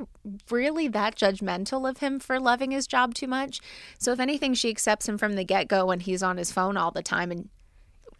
really 0.50 0.88
that 0.88 1.16
judgmental 1.16 1.88
of 1.88 1.98
him 1.98 2.20
for 2.20 2.38
loving 2.38 2.70
his 2.70 2.86
job 2.86 3.14
too 3.14 3.26
much. 3.26 3.60
So, 3.98 4.12
if 4.12 4.20
anything, 4.20 4.54
she 4.54 4.68
accepts 4.68 5.08
him 5.08 5.16
from 5.18 5.34
the 5.36 5.44
get 5.44 5.68
go 5.68 5.86
when 5.86 6.00
he's 6.00 6.22
on 6.22 6.36
his 6.36 6.52
phone 6.52 6.76
all 6.76 6.90
the 6.90 7.02
time. 7.02 7.30
And 7.30 7.48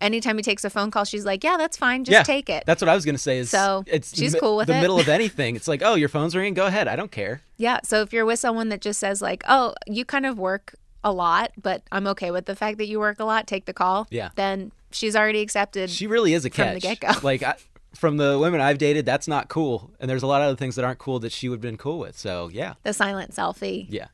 anytime 0.01 0.37
he 0.37 0.43
takes 0.43 0.65
a 0.65 0.71
phone 0.71 0.91
call, 0.91 1.05
she's 1.05 1.25
like, 1.25 1.43
Yeah, 1.45 1.57
that's 1.57 1.77
fine. 1.77 2.05
Just 2.05 2.13
yeah, 2.15 2.23
take 2.23 2.49
it. 2.51 2.65
That's 2.67 2.81
what 2.83 2.89
I 2.89 2.95
was 2.95 3.05
gonna 3.05 3.19
say. 3.19 3.39
Is 3.39 3.51
So, 3.51 3.85
it's 3.87 4.17
she's 4.17 4.35
mi- 4.35 4.41
cool 4.41 4.57
with 4.57 4.67
the 4.69 4.77
it. 4.77 4.81
middle 4.81 4.99
of 4.99 5.09
anything. 5.19 5.57
It's 5.57 5.69
like, 5.69 5.83
oh, 5.85 5.95
your 5.95 6.09
phone's 6.09 6.35
ringing. 6.37 6.55
Go 6.55 6.67
ahead. 6.67 6.89
I 6.89 6.97
don't 6.97 7.11
care. 7.11 7.43
Yeah. 7.57 7.81
So 7.85 8.03
if 8.03 8.13
you're 8.13 8.25
with 8.27 8.39
someone 8.39 8.69
that 8.71 8.81
just 8.81 9.01
says, 9.01 9.21
like, 9.23 9.43
oh, 9.49 9.75
you 9.87 10.05
kind 10.05 10.27
of 10.27 10.39
work 10.39 10.75
a 11.05 11.13
lot, 11.13 11.53
but 11.61 11.83
I'm 11.93 12.07
okay 12.09 12.31
with 12.31 12.47
the 12.47 12.57
fact 12.57 12.79
that 12.79 12.87
you 12.87 12.99
work 12.99 13.21
a 13.21 13.25
lot, 13.25 13.47
take 13.47 13.65
the 13.67 13.73
call. 13.73 14.07
Yeah. 14.11 14.31
Then 14.35 14.73
she's 14.91 15.15
already 15.17 15.41
accepted. 15.41 15.91
She 15.91 16.07
really 16.07 16.33
is 16.35 16.45
a 16.45 16.51
catch 16.51 16.67
From 16.67 16.75
the 16.75 16.81
get-go. 16.81 17.13
Like 17.23 17.43
I, 17.43 17.55
from 17.95 18.17
the 18.17 18.39
women 18.39 18.61
I've 18.61 18.79
dated, 18.79 19.07
that's 19.07 19.27
not 19.29 19.49
cool. 19.49 19.91
And 20.01 20.11
there's 20.11 20.23
a 20.23 20.27
lot 20.27 20.43
of 20.43 20.49
other 20.49 20.57
things 20.57 20.77
that 20.77 20.85
aren't 20.85 20.99
cool 20.99 21.19
that 21.21 21.33
she 21.33 21.49
would 21.49 21.57
have 21.57 21.61
been 21.63 21.77
cool 21.79 21.99
with. 21.99 22.19
So 22.19 22.49
yeah, 22.53 22.75
the 22.83 22.93
silent 22.93 23.33
selfie. 23.33 23.87
yeah. 23.89 24.07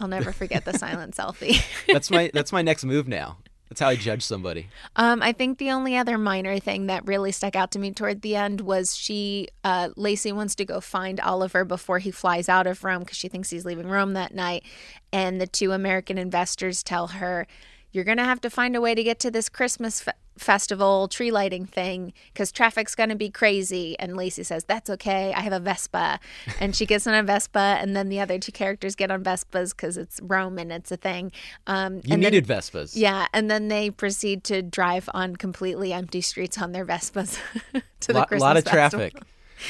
I'll 0.00 0.08
never 0.08 0.32
forget 0.32 0.64
the 0.64 0.72
silent 0.78 1.14
selfie. 1.14 1.62
That's 1.86 2.10
my 2.10 2.30
that's 2.34 2.50
my 2.50 2.60
next 2.62 2.84
move 2.84 3.06
now. 3.06 3.38
That's 3.72 3.80
how 3.80 3.88
I 3.88 3.96
judge 3.96 4.22
somebody. 4.22 4.68
Um, 4.96 5.22
I 5.22 5.32
think 5.32 5.56
the 5.56 5.70
only 5.70 5.96
other 5.96 6.18
minor 6.18 6.58
thing 6.58 6.88
that 6.88 7.06
really 7.06 7.32
stuck 7.32 7.56
out 7.56 7.70
to 7.70 7.78
me 7.78 7.90
toward 7.90 8.20
the 8.20 8.36
end 8.36 8.60
was 8.60 8.94
she, 8.94 9.48
uh, 9.64 9.88
Lacey 9.96 10.30
wants 10.30 10.54
to 10.56 10.66
go 10.66 10.78
find 10.78 11.18
Oliver 11.20 11.64
before 11.64 11.98
he 11.98 12.10
flies 12.10 12.50
out 12.50 12.66
of 12.66 12.84
Rome 12.84 12.98
because 12.98 13.16
she 13.16 13.28
thinks 13.28 13.48
he's 13.48 13.64
leaving 13.64 13.88
Rome 13.88 14.12
that 14.12 14.34
night. 14.34 14.64
And 15.10 15.40
the 15.40 15.46
two 15.46 15.72
American 15.72 16.18
investors 16.18 16.82
tell 16.82 17.06
her, 17.06 17.46
You're 17.92 18.04
going 18.04 18.18
to 18.18 18.24
have 18.24 18.40
to 18.42 18.50
find 18.50 18.74
a 18.74 18.80
way 18.80 18.94
to 18.94 19.02
get 19.02 19.18
to 19.20 19.30
this 19.30 19.48
Christmas 19.48 20.00
fe- 20.00 20.12
festival 20.38 21.08
tree 21.08 21.30
lighting 21.30 21.66
thing 21.66 22.12
because 22.32 22.50
traffic's 22.50 22.94
going 22.94 23.10
to 23.10 23.14
be 23.14 23.28
crazy. 23.30 23.98
And 23.98 24.16
Lacey 24.16 24.42
says, 24.44 24.64
That's 24.64 24.88
okay. 24.90 25.32
I 25.34 25.40
have 25.40 25.52
a 25.52 25.60
Vespa. 25.60 26.18
And 26.58 26.74
she 26.74 26.86
gets 26.86 27.06
on 27.06 27.14
a 27.14 27.22
Vespa. 27.22 27.76
And 27.80 27.94
then 27.94 28.08
the 28.08 28.18
other 28.20 28.38
two 28.38 28.50
characters 28.52 28.94
get 28.94 29.10
on 29.10 29.22
Vespas 29.22 29.70
because 29.76 29.96
it's 29.98 30.20
Rome 30.22 30.58
and 30.58 30.72
it's 30.72 30.90
a 30.90 30.96
thing. 30.96 31.32
Um, 31.66 31.96
You 31.96 32.00
and 32.14 32.22
then- 32.24 32.32
needed 32.32 32.46
Vespas. 32.46 32.92
yeah, 32.96 33.26
and 33.34 33.50
then 33.50 33.68
they 33.68 33.90
proceed 33.90 34.42
to 34.44 34.62
drive 34.62 35.08
on 35.12 35.36
completely 35.36 35.92
empty 35.92 36.22
streets 36.22 36.56
on 36.60 36.72
their 36.72 36.86
Vespas 36.86 37.38
to 38.00 38.06
the 38.08 38.14
lot, 38.14 38.28
Christmas 38.28 38.40
lot 38.42 38.56
of 38.56 38.64
festival. 38.64 39.10
traffic. 39.10 39.22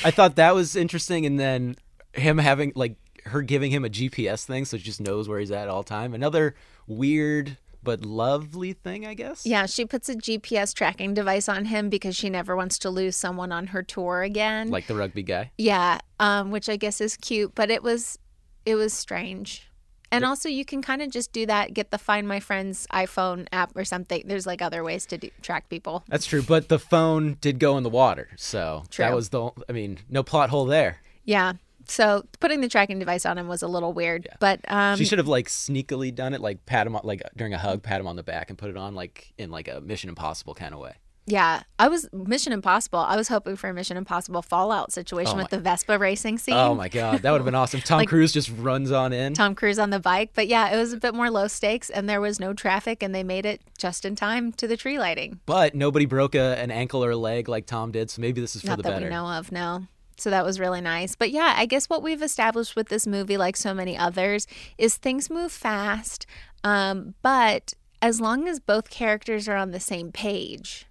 I 0.04 0.10
thought 0.10 0.36
that 0.36 0.54
was 0.54 0.74
interesting, 0.76 1.26
and 1.26 1.38
then 1.40 1.76
him 2.14 2.38
having 2.38 2.72
like 2.74 2.94
her 3.26 3.42
giving 3.42 3.70
him 3.70 3.84
a 3.84 3.88
GPS 3.90 4.44
thing, 4.44 4.64
so 4.64 4.76
she 4.78 4.84
just 4.84 5.00
knows 5.00 5.28
where 5.28 5.38
he's 5.38 5.50
at 5.50 5.68
all 5.68 5.82
time. 5.82 6.14
Another 6.14 6.54
weird 6.86 7.58
but 7.82 8.04
lovely 8.04 8.72
thing, 8.72 9.06
I 9.06 9.14
guess. 9.14 9.44
Yeah, 9.46 9.66
she 9.66 9.84
puts 9.84 10.08
a 10.08 10.14
GPS 10.14 10.74
tracking 10.74 11.14
device 11.14 11.48
on 11.48 11.66
him 11.66 11.88
because 11.88 12.16
she 12.16 12.30
never 12.30 12.56
wants 12.56 12.78
to 12.80 12.90
lose 12.90 13.16
someone 13.16 13.52
on 13.52 13.68
her 13.68 13.82
tour 13.82 14.22
again. 14.22 14.70
Like 14.70 14.86
the 14.86 14.94
rugby 14.94 15.22
guy. 15.22 15.50
yeah, 15.58 15.98
um, 16.20 16.50
which 16.50 16.68
I 16.68 16.76
guess 16.76 17.00
is 17.00 17.16
cute, 17.16 17.54
but 17.54 17.70
it 17.70 17.82
was 17.82 18.18
it 18.64 18.76
was 18.76 18.92
strange. 18.92 19.68
And 20.12 20.26
also, 20.26 20.50
you 20.50 20.66
can 20.66 20.82
kind 20.82 21.00
of 21.00 21.10
just 21.10 21.32
do 21.32 21.46
that. 21.46 21.72
Get 21.72 21.90
the 21.90 21.96
Find 21.96 22.28
My 22.28 22.38
Friends 22.38 22.86
iPhone 22.92 23.46
app 23.50 23.74
or 23.74 23.82
something. 23.82 24.24
There's 24.26 24.46
like 24.46 24.60
other 24.60 24.84
ways 24.84 25.06
to 25.06 25.16
do, 25.16 25.30
track 25.40 25.70
people. 25.70 26.04
That's 26.06 26.26
true, 26.26 26.42
but 26.42 26.68
the 26.68 26.78
phone 26.78 27.38
did 27.40 27.58
go 27.58 27.78
in 27.78 27.82
the 27.82 27.88
water, 27.88 28.28
so 28.36 28.84
True. 28.90 29.06
that 29.06 29.14
was 29.14 29.30
the. 29.30 29.50
I 29.70 29.72
mean, 29.72 30.00
no 30.10 30.22
plot 30.22 30.50
hole 30.50 30.66
there. 30.66 30.98
Yeah, 31.24 31.54
So 31.88 32.24
putting 32.40 32.60
the 32.60 32.68
tracking 32.68 32.98
device 32.98 33.24
on 33.26 33.38
him 33.38 33.48
was 33.48 33.62
a 33.62 33.68
little 33.68 33.92
weird, 33.92 34.28
but 34.40 34.60
um, 34.68 34.96
she 34.96 35.04
should 35.04 35.18
have 35.18 35.28
like 35.28 35.48
sneakily 35.48 36.14
done 36.14 36.34
it, 36.34 36.40
like 36.40 36.64
pat 36.66 36.86
him 36.86 36.94
on, 36.96 37.02
like 37.04 37.22
during 37.36 37.54
a 37.54 37.58
hug, 37.58 37.82
pat 37.82 38.00
him 38.00 38.06
on 38.06 38.16
the 38.16 38.22
back, 38.22 38.50
and 38.50 38.58
put 38.58 38.70
it 38.70 38.76
on 38.76 38.94
like 38.94 39.32
in 39.38 39.50
like 39.50 39.68
a 39.68 39.80
Mission 39.80 40.08
Impossible 40.08 40.54
kind 40.54 40.74
of 40.74 40.80
way. 40.80 40.94
Yeah, 41.24 41.62
I 41.78 41.86
was 41.86 42.08
Mission 42.12 42.52
Impossible. 42.52 42.98
I 42.98 43.14
was 43.14 43.28
hoping 43.28 43.54
for 43.54 43.70
a 43.70 43.72
Mission 43.74 43.96
Impossible 43.96 44.42
Fallout 44.42 44.90
situation 44.92 45.34
Oh 45.34 45.36
with 45.36 45.50
the 45.50 45.60
Vespa 45.60 45.96
racing 45.96 46.38
scene. 46.38 46.54
Oh 46.54 46.74
my 46.74 46.88
god, 46.88 47.22
that 47.22 47.30
would 47.30 47.38
have 47.38 47.44
been 47.44 47.54
awesome. 47.62 47.80
Tom 47.80 47.98
Like- 47.98 48.08
Cruise 48.08 48.32
just 48.32 48.50
runs 48.50 48.90
on 48.90 49.12
in. 49.12 49.32
Tom 49.34 49.54
Cruise 49.54 49.78
on 49.78 49.90
the 49.90 50.00
bike, 50.00 50.30
but 50.34 50.48
yeah, 50.48 50.74
it 50.74 50.76
was 50.76 50.92
a 50.92 50.96
bit 50.96 51.14
more 51.14 51.30
low 51.30 51.46
stakes, 51.46 51.90
and 51.90 52.08
there 52.08 52.20
was 52.20 52.40
no 52.40 52.52
traffic, 52.52 53.04
and 53.04 53.14
they 53.14 53.22
made 53.22 53.46
it 53.46 53.60
just 53.78 54.04
in 54.04 54.16
time 54.16 54.50
to 54.54 54.66
the 54.66 54.76
tree 54.76 54.98
lighting. 54.98 55.38
But 55.46 55.76
nobody 55.76 56.06
broke 56.06 56.34
a, 56.34 56.58
an 56.58 56.72
ankle 56.72 57.04
or 57.04 57.12
a 57.12 57.16
leg 57.16 57.48
like 57.48 57.66
Tom 57.66 57.92
did, 57.92 58.10
so 58.10 58.20
maybe 58.20 58.40
this 58.40 58.56
is 58.56 58.62
for 58.62 58.68
Not 58.68 58.78
the 58.78 58.82
that 58.82 58.88
better. 58.90 59.04
we 59.06 59.10
know 59.10 59.26
of, 59.28 59.52
no. 59.52 59.86
So 60.22 60.30
that 60.30 60.44
was 60.44 60.60
really 60.60 60.80
nice. 60.80 61.16
But 61.16 61.30
yeah, 61.30 61.54
I 61.56 61.66
guess 61.66 61.88
what 61.88 62.02
we've 62.02 62.22
established 62.22 62.76
with 62.76 62.88
this 62.88 63.06
movie, 63.06 63.36
like 63.36 63.56
so 63.56 63.74
many 63.74 63.96
others, 63.98 64.46
is 64.78 64.96
things 64.96 65.28
move 65.28 65.50
fast, 65.50 66.26
um, 66.62 67.14
but 67.22 67.74
as 68.00 68.20
long 68.20 68.48
as 68.48 68.60
both 68.60 68.88
characters 68.90 69.48
are 69.48 69.56
on 69.56 69.72
the 69.72 69.80
same 69.80 70.12
page, 70.12 70.86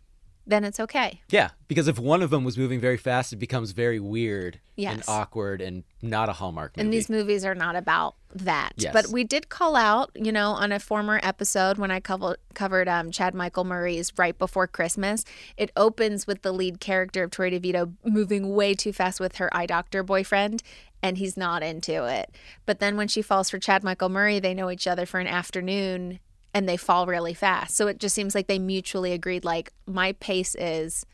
then 0.45 0.63
it's 0.63 0.79
okay. 0.79 1.21
Yeah, 1.29 1.51
because 1.67 1.87
if 1.87 1.99
one 1.99 2.21
of 2.21 2.29
them 2.29 2.43
was 2.43 2.57
moving 2.57 2.79
very 2.79 2.97
fast, 2.97 3.31
it 3.31 3.37
becomes 3.37 3.71
very 3.71 3.99
weird 3.99 4.59
and 4.77 5.03
awkward 5.07 5.61
and 5.61 5.83
not 6.01 6.29
a 6.29 6.33
Hallmark 6.33 6.75
movie. 6.75 6.85
And 6.85 6.93
these 6.93 7.09
movies 7.09 7.45
are 7.45 7.53
not 7.53 7.75
about 7.75 8.15
that. 8.33 8.73
Yes. 8.77 8.93
But 8.93 9.07
we 9.07 9.23
did 9.23 9.49
call 9.49 9.75
out, 9.75 10.11
you 10.15 10.31
know, 10.31 10.51
on 10.51 10.71
a 10.71 10.79
former 10.79 11.19
episode 11.21 11.77
when 11.77 11.91
I 11.91 11.99
covered 11.99 12.37
covered 12.53 12.87
um, 12.87 13.11
Chad 13.11 13.35
Michael 13.35 13.63
Murray's 13.63 14.11
Write 14.17 14.39
Before 14.39 14.67
Christmas. 14.67 15.23
It 15.57 15.71
opens 15.75 16.25
with 16.25 16.41
the 16.41 16.51
lead 16.51 16.79
character 16.79 17.23
of 17.23 17.31
Torrey 17.31 17.51
DeVitto 17.51 17.93
moving 18.03 18.55
way 18.55 18.73
too 18.73 18.93
fast 18.93 19.19
with 19.19 19.35
her 19.35 19.55
eye 19.55 19.67
doctor 19.67 20.01
boyfriend, 20.01 20.63
and 21.03 21.17
he's 21.17 21.37
not 21.37 21.61
into 21.61 22.05
it. 22.05 22.35
But 22.65 22.79
then 22.79 22.97
when 22.97 23.07
she 23.07 23.21
falls 23.21 23.49
for 23.49 23.59
Chad 23.59 23.83
Michael 23.83 24.09
Murray, 24.09 24.39
they 24.39 24.53
know 24.53 24.71
each 24.71 24.87
other 24.87 25.05
for 25.05 25.19
an 25.19 25.27
afternoon 25.27 26.19
and 26.53 26.67
they 26.67 26.77
fall 26.77 27.05
really 27.05 27.33
fast. 27.33 27.75
So 27.75 27.87
it 27.87 27.99
just 27.99 28.13
seems 28.15 28.35
like 28.35 28.47
they 28.47 28.59
mutually 28.59 29.11
agreed, 29.13 29.45
like, 29.45 29.71
my 29.85 30.13
pace 30.13 30.55
is. 30.55 31.05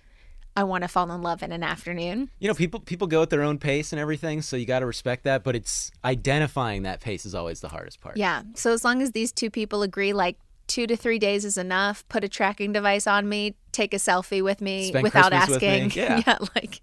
I 0.55 0.63
want 0.63 0.81
to 0.83 0.87
fall 0.87 1.11
in 1.11 1.21
love 1.21 1.43
in 1.43 1.51
an 1.51 1.61
afternoon. 1.61 2.31
you 2.39 2.47
know, 2.47 2.55
people 2.55 2.79
people 2.79 3.05
go 3.05 3.21
at 3.21 3.29
their 3.29 3.43
own 3.43 3.59
pace 3.59 3.93
and 3.93 3.99
everything, 3.99 4.41
so 4.41 4.57
you 4.57 4.65
got 4.65 4.79
to 4.79 4.87
respect 4.87 5.23
that. 5.25 5.43
But 5.43 5.55
it's 5.55 5.91
identifying 6.03 6.81
that 6.81 6.99
pace 6.99 7.27
is 7.27 7.35
always 7.35 7.59
the 7.59 7.69
hardest 7.69 8.01
part. 8.01 8.17
Yeah. 8.17 8.41
So 8.55 8.73
as 8.73 8.83
long 8.83 9.03
as 9.03 9.11
these 9.11 9.31
two 9.31 9.51
people 9.51 9.83
agree, 9.83 10.13
like 10.13 10.39
two 10.65 10.87
to 10.87 10.95
three 10.97 11.19
days 11.19 11.45
is 11.45 11.59
enough, 11.59 12.03
put 12.09 12.23
a 12.23 12.27
tracking 12.27 12.73
device 12.73 13.05
on 13.05 13.29
me, 13.29 13.55
take 13.71 13.93
a 13.93 13.97
selfie 13.97 14.43
with 14.43 14.59
me 14.59 14.87
Spend 14.87 15.03
without 15.03 15.31
Christmas 15.31 15.49
with 15.49 15.61
me. 15.61 15.67
asking. 15.67 16.23
Yeah. 16.25 16.37
like 16.55 16.81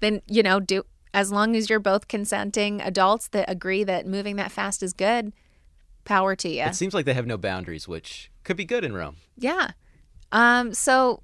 then 0.00 0.20
you 0.26 0.42
know, 0.42 0.58
do 0.58 0.82
as 1.14 1.30
long 1.30 1.54
as 1.54 1.70
you're 1.70 1.78
both 1.78 2.08
consenting 2.08 2.80
adults 2.80 3.28
that 3.28 3.48
agree 3.48 3.84
that 3.84 4.04
moving 4.04 4.34
that 4.34 4.50
fast 4.50 4.82
is 4.82 4.92
good, 4.92 5.32
power 6.04 6.34
to 6.36 6.48
you. 6.48 6.62
It 6.62 6.74
seems 6.74 6.94
like 6.94 7.04
they 7.04 7.14
have 7.14 7.26
no 7.26 7.36
boundaries, 7.36 7.88
which 7.88 8.30
could 8.44 8.56
be 8.56 8.64
good 8.64 8.84
in 8.84 8.94
Rome. 8.94 9.16
Yeah. 9.36 9.72
Um, 10.30 10.72
so, 10.74 11.22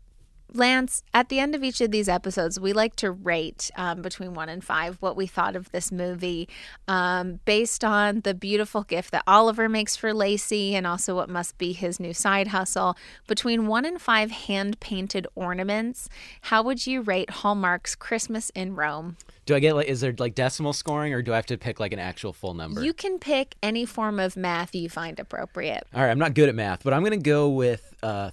Lance, 0.55 1.03
at 1.13 1.29
the 1.29 1.39
end 1.39 1.55
of 1.55 1.63
each 1.63 1.81
of 1.81 1.91
these 1.91 2.09
episodes, 2.09 2.59
we 2.59 2.73
like 2.73 2.97
to 2.97 3.11
rate 3.11 3.71
um, 3.77 4.03
between 4.03 4.35
one 4.35 4.49
and 4.49 4.65
five 4.65 4.97
what 5.01 5.17
we 5.17 5.27
thought 5.27 5.55
of 5.55 5.71
this 5.73 5.93
movie 5.93 6.49
um, 6.87 7.41
based 7.45 7.85
on 7.85 8.21
the 8.21 8.35
beautiful 8.35 8.83
gift 8.83 9.11
that 9.13 9.25
Oliver 9.27 9.69
makes 9.69 9.97
for 9.97 10.15
Lacey 10.15 10.75
and 10.75 10.87
also 10.87 11.15
what 11.15 11.29
must 11.29 11.59
be 11.59 11.73
his 11.73 12.01
new 12.01 12.15
side 12.15 12.49
hustle. 12.49 12.97
Between 13.27 13.67
one 13.67 13.85
and 13.85 14.01
five 14.01 14.31
hand 14.31 14.81
painted 14.81 15.27
ornaments, 15.35 16.09
how 16.43 16.63
would 16.63 16.87
you 16.87 17.03
rate 17.03 17.31
Hallmark's 17.31 17.95
Christmas 17.95 18.51
in 18.51 18.75
Rome? 18.75 19.17
Do 19.45 19.55
I 19.55 19.61
get 19.61 19.75
like 19.75 19.87
is 19.87 20.01
there 20.01 20.15
like 20.19 20.35
decimal 20.35 20.75
scoring, 20.75 21.15
or 21.15 21.23
do 21.23 21.33
I 21.33 21.37
have 21.37 21.47
to 21.47 21.57
pick 21.57 21.81
like 21.81 21.95
an 21.95 21.99
actual 21.99 22.35
full 22.35 22.53
number? 22.53 22.85
You 22.85 22.93
can 22.93 23.19
pick 23.19 23.55
any 23.63 23.87
form 23.87 24.21
of 24.21 24.37
math 24.37 24.75
you 24.75 24.91
find 24.91 25.19
appropriate. 25.19 25.87
All 25.95 26.03
right, 26.03 26.11
I'm 26.11 26.19
not 26.19 26.35
good 26.35 26.51
at 26.51 26.55
math, 26.55 26.85
but 26.85 26.93
I'm 26.93 27.03
gonna 27.03 27.17
go 27.17 27.49
with 27.49 27.95
uh, 28.03 28.31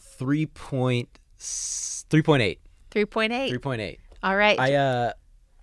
three 1.38 2.22
point 2.22 2.60
three 2.92 3.06
point 3.06 3.34
eight. 3.34 3.48
3.8. 3.48 3.50
Three 3.50 3.58
point 3.60 3.82
eight. 3.82 4.00
All 4.24 4.36
right. 4.36 4.60
I 4.60 4.74
uh 4.76 5.14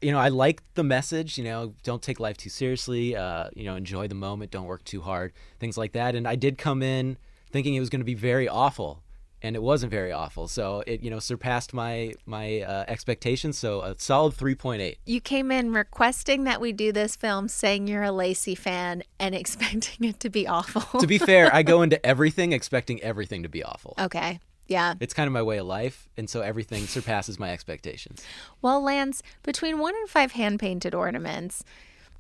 you 0.02 0.10
know, 0.10 0.18
I 0.18 0.28
like 0.28 0.62
the 0.74 0.82
message, 0.82 1.38
you 1.38 1.44
know, 1.44 1.74
don't 1.84 2.02
take 2.02 2.18
life 2.18 2.36
too 2.36 2.50
seriously, 2.50 3.14
uh, 3.14 3.48
you 3.54 3.64
know, 3.64 3.76
enjoy 3.76 4.08
the 4.08 4.16
moment, 4.16 4.50
don't 4.50 4.66
work 4.66 4.82
too 4.82 5.00
hard, 5.00 5.32
things 5.60 5.78
like 5.78 5.92
that. 5.92 6.16
And 6.16 6.26
I 6.26 6.34
did 6.34 6.58
come 6.58 6.82
in 6.82 7.16
thinking 7.52 7.74
it 7.74 7.80
was 7.80 7.88
going 7.88 8.00
to 8.00 8.04
be 8.04 8.14
very 8.14 8.48
awful, 8.48 9.02
and 9.42 9.54
it 9.54 9.62
wasn't 9.62 9.90
very 9.92 10.10
awful. 10.10 10.48
So 10.48 10.82
it, 10.88 11.02
you 11.02 11.10
know, 11.10 11.20
surpassed 11.20 11.72
my 11.72 12.14
my 12.26 12.62
uh, 12.62 12.84
expectations, 12.88 13.56
so 13.58 13.82
a 13.82 13.94
solid 13.98 14.34
3.8. 14.34 14.96
You 15.06 15.20
came 15.20 15.52
in 15.52 15.72
requesting 15.72 16.44
that 16.44 16.60
we 16.60 16.72
do 16.72 16.90
this 16.90 17.14
film, 17.14 17.46
saying 17.46 17.86
you're 17.86 18.02
a 18.02 18.12
Lacey 18.12 18.56
fan, 18.56 19.04
and 19.20 19.34
expecting 19.42 20.08
it 20.08 20.18
to 20.20 20.30
be 20.30 20.48
awful. 20.48 20.98
to 20.98 21.06
be 21.06 21.18
fair, 21.18 21.54
I 21.54 21.62
go 21.72 21.82
into 21.82 22.04
everything 22.04 22.52
expecting 22.52 23.00
everything 23.02 23.44
to 23.44 23.48
be 23.48 23.62
awful. 23.62 23.94
okay. 23.98 24.40
Yeah. 24.68 24.94
It's 25.00 25.12
kind 25.14 25.26
of 25.26 25.32
my 25.32 25.42
way 25.42 25.58
of 25.58 25.66
life, 25.66 26.08
and 26.16 26.30
so 26.30 26.40
everything 26.40 26.86
surpasses 26.86 27.38
my 27.38 27.50
expectations. 27.50 28.24
Well, 28.62 28.82
Lance, 28.82 29.22
between 29.42 29.78
one 29.78 29.94
and 29.96 30.08
five 30.08 30.32
hand 30.32 30.60
painted 30.60 30.94
ornaments, 30.94 31.62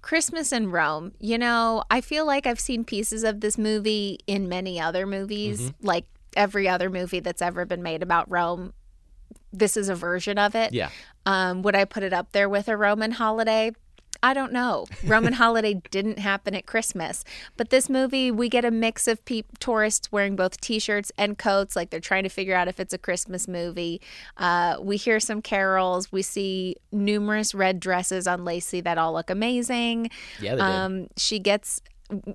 Christmas 0.02 0.52
in 0.52 0.70
Rome, 0.70 1.12
you 1.20 1.38
know, 1.38 1.84
I 1.90 2.00
feel 2.00 2.26
like 2.26 2.46
I've 2.46 2.60
seen 2.60 2.84
pieces 2.84 3.22
of 3.24 3.40
this 3.40 3.56
movie 3.56 4.18
in 4.26 4.48
many 4.48 4.80
other 4.80 5.06
movies, 5.06 5.60
Mm-hmm. 5.62 5.86
like 5.86 6.04
every 6.36 6.68
other 6.68 6.90
movie 6.90 7.20
that's 7.20 7.40
ever 7.42 7.64
been 7.64 7.82
made 7.82 8.02
about 8.02 8.30
Rome. 8.30 8.72
This 9.52 9.76
is 9.76 9.88
a 9.88 9.94
version 9.94 10.38
of 10.38 10.54
it. 10.54 10.72
Yeah. 10.72 10.88
Um, 11.26 11.62
would 11.62 11.76
I 11.76 11.84
put 11.84 12.02
it 12.02 12.12
up 12.12 12.32
there 12.32 12.48
with 12.48 12.68
a 12.68 12.76
Roman 12.76 13.12
holiday? 13.12 13.72
I 14.22 14.34
don't 14.34 14.52
know. 14.52 14.86
Roman 15.04 15.32
holiday 15.34 15.74
didn't 15.90 16.18
happen 16.18 16.54
at 16.54 16.66
Christmas, 16.66 17.24
but 17.56 17.70
this 17.70 17.88
movie 17.88 18.30
we 18.30 18.48
get 18.48 18.64
a 18.64 18.70
mix 18.70 19.08
of 19.08 19.24
pe- 19.24 19.42
tourists 19.58 20.10
wearing 20.12 20.36
both 20.36 20.60
T-shirts 20.60 21.10
and 21.18 21.38
coats, 21.38 21.76
like 21.76 21.90
they're 21.90 22.00
trying 22.00 22.22
to 22.22 22.28
figure 22.28 22.54
out 22.54 22.68
if 22.68 22.78
it's 22.78 22.94
a 22.94 22.98
Christmas 22.98 23.48
movie. 23.48 24.00
Uh, 24.36 24.76
we 24.80 24.96
hear 24.96 25.20
some 25.20 25.42
carols. 25.42 26.12
We 26.12 26.22
see 26.22 26.76
numerous 26.90 27.54
red 27.54 27.80
dresses 27.80 28.26
on 28.26 28.44
Lacey 28.44 28.80
that 28.82 28.98
all 28.98 29.12
look 29.12 29.30
amazing. 29.30 30.10
Yeah, 30.40 30.52
they 30.52 30.62
did. 30.62 30.62
Um, 30.62 31.08
she 31.16 31.38
gets 31.38 31.80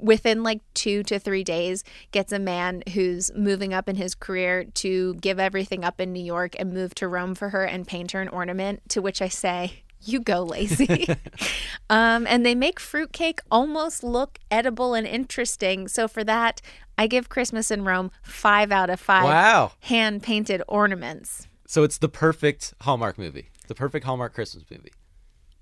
within 0.02 0.44
like 0.44 0.62
two 0.74 1.04
to 1.04 1.20
three 1.20 1.44
days 1.44 1.84
gets 2.12 2.32
a 2.32 2.40
man 2.40 2.82
who's 2.94 3.32
moving 3.36 3.74
up 3.74 3.88
in 3.88 3.96
his 3.96 4.16
career 4.16 4.64
to 4.64 5.14
give 5.16 5.40
everything 5.40 5.84
up 5.84 6.02
in 6.02 6.12
new 6.12 6.24
york 6.24 6.56
and 6.58 6.74
move 6.74 6.96
to 6.96 7.08
rome 7.08 7.36
for 7.36 7.50
her 7.50 7.64
and 7.64 7.88
paint 7.88 8.12
her 8.12 8.22
an 8.22 8.28
ornament 8.30 8.82
to 8.90 9.02
which 9.02 9.22
i 9.22 9.28
say 9.28 9.84
you 10.04 10.20
go 10.20 10.43
lazy 10.43 11.08
um, 11.89 12.26
and 12.28 12.45
they 12.45 12.56
make 12.56 12.80
fruitcake 12.80 13.39
almost 13.52 14.04
look 14.04 14.38
edible 14.52 14.93
and 14.93 15.06
interesting 15.08 15.88
so 15.88 16.08
for 16.08 16.24
that 16.24 16.62
i 16.98 17.08
give 17.08 17.30
christmas 17.30 17.72
in 17.72 17.84
rome 17.84 18.12
five 18.22 18.72
out 18.72 18.89
of 18.89 19.00
five 19.00 19.24
Wow. 19.26 19.72
hand 19.82 20.22
painted 20.24 20.62
ornaments 20.68 21.48
So 21.66 21.84
it's 21.84 21.98
the 21.98 22.10
perfect 22.10 22.74
Hallmark 22.82 23.18
movie, 23.18 23.50
the 23.68 23.76
perfect 23.76 24.06
Hallmark 24.06 24.34
Christmas 24.34 24.64
movie. 24.72 24.93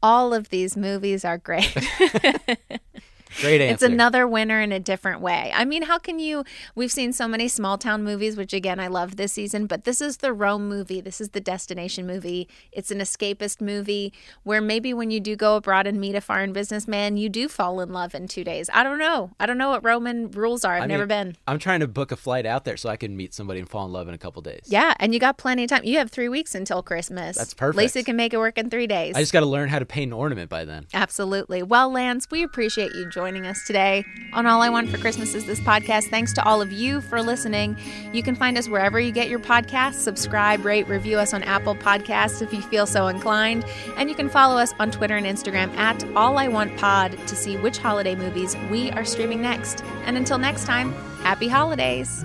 all 0.03 0.33
of 0.33 0.49
these 0.49 0.77
movies 0.77 1.25
are 1.25 1.37
great 1.39 1.73
Great 3.41 3.61
answer. 3.61 3.73
It's 3.73 3.93
another 3.93 4.27
winner 4.27 4.61
in 4.61 4.71
a 4.71 4.79
different 4.79 5.21
way. 5.21 5.51
I 5.53 5.65
mean, 5.65 5.83
how 5.83 5.97
can 5.97 6.19
you? 6.19 6.43
We've 6.73 6.91
seen 6.91 7.13
so 7.13 7.27
many 7.27 7.47
small 7.47 7.77
town 7.77 8.03
movies, 8.03 8.37
which 8.37 8.53
again, 8.53 8.79
I 8.79 8.87
love 8.87 9.15
this 9.15 9.33
season, 9.33 9.67
but 9.67 9.83
this 9.83 10.01
is 10.01 10.17
the 10.17 10.33
Rome 10.33 10.67
movie. 10.67 11.01
This 11.01 11.19
is 11.19 11.29
the 11.29 11.41
destination 11.41 12.07
movie. 12.07 12.47
It's 12.71 12.91
an 12.91 12.99
escapist 12.99 13.61
movie 13.61 14.13
where 14.43 14.61
maybe 14.61 14.93
when 14.93 15.11
you 15.11 15.19
do 15.19 15.35
go 15.35 15.57
abroad 15.57 15.87
and 15.87 15.99
meet 15.99 16.15
a 16.15 16.21
foreign 16.21 16.53
businessman, 16.53 17.17
you 17.17 17.29
do 17.29 17.47
fall 17.47 17.81
in 17.81 17.91
love 17.91 18.15
in 18.15 18.27
two 18.27 18.43
days. 18.43 18.69
I 18.73 18.83
don't 18.83 18.99
know. 18.99 19.31
I 19.39 19.45
don't 19.45 19.57
know 19.57 19.71
what 19.71 19.83
Roman 19.83 20.31
rules 20.31 20.63
are. 20.63 20.75
I've 20.75 20.83
I 20.83 20.87
never 20.87 21.03
mean, 21.03 21.07
been. 21.07 21.37
I'm 21.47 21.59
trying 21.59 21.81
to 21.81 21.87
book 21.87 22.11
a 22.11 22.15
flight 22.15 22.45
out 22.45 22.63
there 22.63 22.77
so 22.77 22.89
I 22.89 22.95
can 22.95 23.17
meet 23.17 23.33
somebody 23.33 23.59
and 23.59 23.69
fall 23.69 23.85
in 23.85 23.91
love 23.91 24.07
in 24.07 24.13
a 24.13 24.17
couple 24.17 24.41
days. 24.41 24.63
Yeah, 24.67 24.93
and 24.99 25.13
you 25.13 25.19
got 25.19 25.37
plenty 25.37 25.63
of 25.63 25.69
time. 25.69 25.83
You 25.83 25.97
have 25.97 26.09
three 26.09 26.29
weeks 26.29 26.55
until 26.55 26.81
Christmas. 26.81 27.37
That's 27.37 27.53
perfect. 27.53 27.77
Lacey 27.77 28.03
can 28.03 28.15
make 28.15 28.33
it 28.33 28.37
work 28.37 28.57
in 28.57 28.69
three 28.69 28.87
days. 28.87 29.15
I 29.15 29.19
just 29.19 29.33
got 29.33 29.41
to 29.41 29.45
learn 29.45 29.69
how 29.69 29.79
to 29.79 29.85
paint 29.85 30.09
an 30.09 30.13
ornament 30.13 30.49
by 30.49 30.63
then. 30.63 30.87
Absolutely. 30.93 31.63
Well, 31.63 31.91
Lance, 31.91 32.27
we 32.31 32.43
appreciate 32.43 32.93
you 32.93 33.09
joining 33.09 33.24
us 33.25 33.65
today 33.65 34.05
on 34.33 34.45
All 34.45 34.61
I 34.61 34.69
Want 34.69 34.87
for 34.87 34.99
Christmas 34.99 35.33
is 35.33 35.47
This 35.47 35.59
podcast. 35.59 36.09
Thanks 36.09 36.31
to 36.33 36.45
all 36.45 36.61
of 36.61 36.71
you 36.71 37.01
for 37.01 37.23
listening. 37.23 37.75
You 38.13 38.21
can 38.21 38.35
find 38.35 38.55
us 38.55 38.69
wherever 38.69 38.99
you 38.99 39.11
get 39.11 39.29
your 39.29 39.39
podcasts. 39.39 39.95
Subscribe, 39.95 40.63
rate, 40.63 40.87
review 40.87 41.17
us 41.17 41.33
on 41.33 41.41
Apple 41.41 41.73
Podcasts 41.73 42.43
if 42.43 42.53
you 42.53 42.61
feel 42.61 42.85
so 42.85 43.07
inclined. 43.07 43.65
And 43.97 44.09
you 44.09 44.15
can 44.15 44.29
follow 44.29 44.59
us 44.59 44.75
on 44.77 44.91
Twitter 44.91 45.17
and 45.17 45.25
Instagram 45.25 45.75
at 45.75 46.03
All 46.15 46.37
I 46.37 46.47
Want 46.47 46.77
Pod 46.77 47.17
to 47.27 47.35
see 47.35 47.57
which 47.57 47.79
holiday 47.79 48.13
movies 48.13 48.55
we 48.69 48.91
are 48.91 49.03
streaming 49.03 49.41
next. 49.41 49.83
And 50.05 50.17
until 50.17 50.37
next 50.37 50.65
time, 50.65 50.93
happy 51.23 51.47
holidays. 51.47 52.23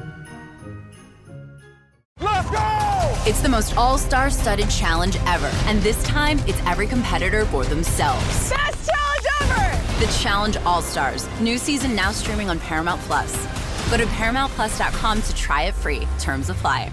Let's 2.21 2.51
go! 2.51 3.15
It's 3.27 3.41
the 3.41 3.49
most 3.49 3.75
all 3.75 3.97
star 3.97 4.29
studded 4.29 4.69
challenge 4.69 5.17
ever. 5.27 5.51
And 5.65 5.81
this 5.81 6.03
time, 6.03 6.39
it's 6.41 6.61
every 6.67 6.87
competitor 6.87 7.47
for 7.47 7.65
themselves. 7.65 8.51
Best 8.51 8.51
challenge 8.51 8.89
ever! 8.91 9.00
The 10.01 10.07
Challenge 10.19 10.57
All 10.65 10.81
Stars. 10.81 11.29
New 11.41 11.59
season 11.59 11.95
now 11.95 12.11
streaming 12.11 12.49
on 12.49 12.59
Paramount 12.59 13.03
Plus. 13.03 13.37
Go 13.91 13.99
to 13.99 14.07
ParamountPlus.com 14.07 15.21
to 15.21 15.35
try 15.35 15.65
it 15.65 15.75
free. 15.75 16.09
Terms 16.19 16.49
apply. 16.49 16.91